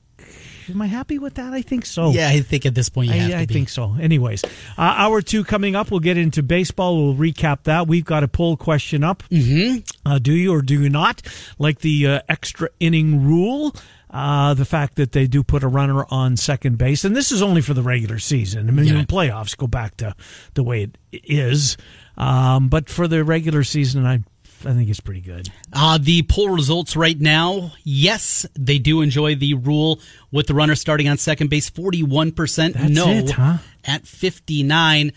Am 0.70 0.82
I 0.82 0.88
happy 0.88 1.18
with 1.20 1.36
that? 1.36 1.54
I 1.54 1.62
think 1.62 1.86
so. 1.86 2.12
Yeah, 2.12 2.30
I 2.30 2.42
think 2.42 2.66
at 2.66 2.76
this 2.76 2.90
point 2.90 3.08
you 3.10 3.20
have 3.20 3.30
I, 3.30 3.34
to 3.34 3.40
I 3.40 3.46
be. 3.46 3.54
think 3.54 3.70
so. 3.70 3.96
Anyways, 4.00 4.44
uh, 4.44 4.48
hour 4.78 5.22
two 5.22 5.44
coming 5.44 5.76
up. 5.76 5.92
We'll 5.92 6.00
get 6.00 6.18
into 6.18 6.44
baseball. 6.44 6.98
We'll 6.98 7.16
recap 7.16 7.64
that. 7.64 7.88
We've 7.88 8.06
got 8.06 8.24
a 8.24 8.28
poll 8.28 8.58
question 8.58 9.04
up. 9.04 9.24
Mm-hmm. 9.32 9.80
Uh, 10.10 10.20
do 10.20 10.34
you 10.34 10.54
or 10.54 10.62
do 10.62 10.82
you 10.82 10.90
not 10.90 11.22
like 11.58 11.80
the 11.80 12.08
uh, 12.08 12.22
extra 12.30 12.70
inning 12.80 13.24
rule? 13.26 13.76
Uh, 14.12 14.56
the 14.56 14.66
fact 14.66 14.96
that 14.96 15.12
they 15.12 15.28
do 15.28 15.44
put 15.44 15.62
a 15.62 15.68
runner 15.68 16.04
on 16.10 16.36
second 16.36 16.80
base, 16.80 17.06
and 17.06 17.16
this 17.16 17.32
is 17.32 17.44
only 17.44 17.62
for 17.62 17.76
the 17.76 17.84
regular 17.84 18.18
season. 18.18 18.68
I 18.68 18.72
mean, 18.72 18.86
Yeah. 18.88 19.04
playoffs 19.04 19.56
go 19.56 19.68
back 19.68 19.98
to 19.98 20.16
the 20.56 20.64
way 20.64 20.90
it 21.12 21.22
is. 21.26 21.78
Um, 22.18 22.70
but 22.70 22.90
for 22.90 23.08
the 23.08 23.24
regular 23.24 23.64
season, 23.64 24.08
I 24.08 24.24
I 24.66 24.74
think 24.74 24.90
it's 24.90 25.00
pretty 25.00 25.22
good. 25.22 25.50
Uh, 25.72 25.98
the 26.02 26.24
poll 26.24 26.50
results 26.50 26.96
right 26.96 27.20
now, 27.20 27.72
yes, 27.84 28.46
they 28.58 28.78
do 28.78 29.02
enjoy 29.02 29.36
the 29.36 29.54
rule 29.54 30.02
with 30.32 30.48
the 30.48 30.54
runner 30.54 30.76
starting 30.76 31.08
on 31.08 31.18
second 31.18 31.50
base. 31.50 31.70
41% 31.70 32.74
That's 32.74 32.90
no 32.90 33.08
it, 33.10 33.32
huh? 33.32 33.58
at 33.86 34.06
59. 34.06 35.14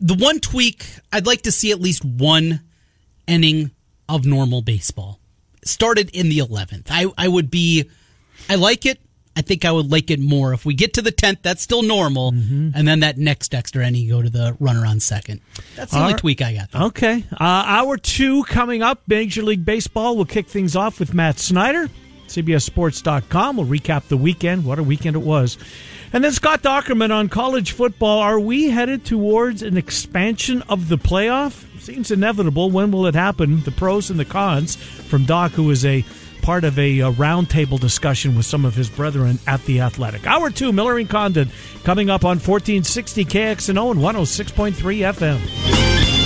The 0.00 0.14
one 0.14 0.40
tweak, 0.40 0.86
I'd 1.12 1.26
like 1.26 1.42
to 1.42 1.52
see 1.52 1.70
at 1.70 1.80
least 1.80 2.04
one 2.04 2.60
inning 3.26 3.70
of 4.08 4.26
normal 4.26 4.62
baseball. 4.62 5.20
Started 5.64 6.10
in 6.10 6.28
the 6.28 6.38
11th. 6.38 6.86
I, 6.90 7.06
I 7.16 7.28
would 7.28 7.50
be, 7.50 7.88
I 8.48 8.56
like 8.56 8.86
it. 8.86 8.98
I 9.40 9.42
think 9.42 9.64
I 9.64 9.72
would 9.72 9.90
like 9.90 10.10
it 10.10 10.20
more. 10.20 10.52
If 10.52 10.66
we 10.66 10.74
get 10.74 10.92
to 10.94 11.02
the 11.02 11.10
10th, 11.12 11.38
that's 11.40 11.62
still 11.62 11.80
normal. 11.80 12.32
Mm-hmm. 12.32 12.72
And 12.74 12.86
then 12.86 13.00
that 13.00 13.16
next 13.16 13.54
extra 13.54 13.86
inning, 13.86 14.02
you 14.02 14.10
go 14.12 14.20
to 14.20 14.28
the 14.28 14.54
runner 14.60 14.84
on 14.84 15.00
second. 15.00 15.40
That's 15.76 15.92
the 15.92 15.96
All 15.96 16.02
only 16.02 16.12
right. 16.12 16.20
tweak 16.20 16.42
I 16.42 16.52
got. 16.52 16.70
though. 16.70 16.84
Okay. 16.88 17.24
Uh, 17.32 17.36
hour 17.40 17.96
two 17.96 18.44
coming 18.44 18.82
up. 18.82 19.00
Major 19.06 19.42
League 19.42 19.64
Baseball. 19.64 20.14
We'll 20.14 20.26
kick 20.26 20.46
things 20.46 20.76
off 20.76 21.00
with 21.00 21.14
Matt 21.14 21.38
Snyder, 21.38 21.88
CBSSports.com. 22.28 23.56
We'll 23.56 23.66
recap 23.66 24.08
the 24.08 24.18
weekend. 24.18 24.66
What 24.66 24.78
a 24.78 24.82
weekend 24.82 25.16
it 25.16 25.20
was. 25.22 25.56
And 26.12 26.22
then 26.22 26.32
Scott 26.32 26.62
Dochterman 26.62 27.10
on 27.10 27.30
college 27.30 27.72
football. 27.72 28.18
Are 28.18 28.38
we 28.38 28.68
headed 28.68 29.06
towards 29.06 29.62
an 29.62 29.78
expansion 29.78 30.62
of 30.68 30.88
the 30.88 30.98
playoff? 30.98 31.64
Seems 31.80 32.10
inevitable. 32.10 32.70
When 32.70 32.90
will 32.90 33.06
it 33.06 33.14
happen? 33.14 33.62
The 33.62 33.70
pros 33.70 34.10
and 34.10 34.20
the 34.20 34.24
cons 34.26 34.76
from 34.76 35.24
Doc, 35.24 35.52
who 35.52 35.70
is 35.70 35.86
a 35.86 36.04
part 36.40 36.64
of 36.64 36.78
a, 36.78 37.00
uh 37.02 37.12
roundtable 37.12 37.78
discussion 37.78 38.36
with 38.36 38.46
some 38.46 38.64
of 38.64 38.74
his 38.74 38.88
brethren 38.90 39.38
at 39.46 39.64
the 39.64 39.80
Athletic. 39.80 40.26
Hour 40.26 40.50
two, 40.50 40.72
Miller 40.72 40.98
and 40.98 41.08
Condon, 41.08 41.50
coming 41.84 42.10
up 42.10 42.24
on 42.24 42.38
1460 42.38 43.24
KXNO 43.24 43.90
and 43.92 44.00
106.3 44.00 44.74
FM. 45.14 46.19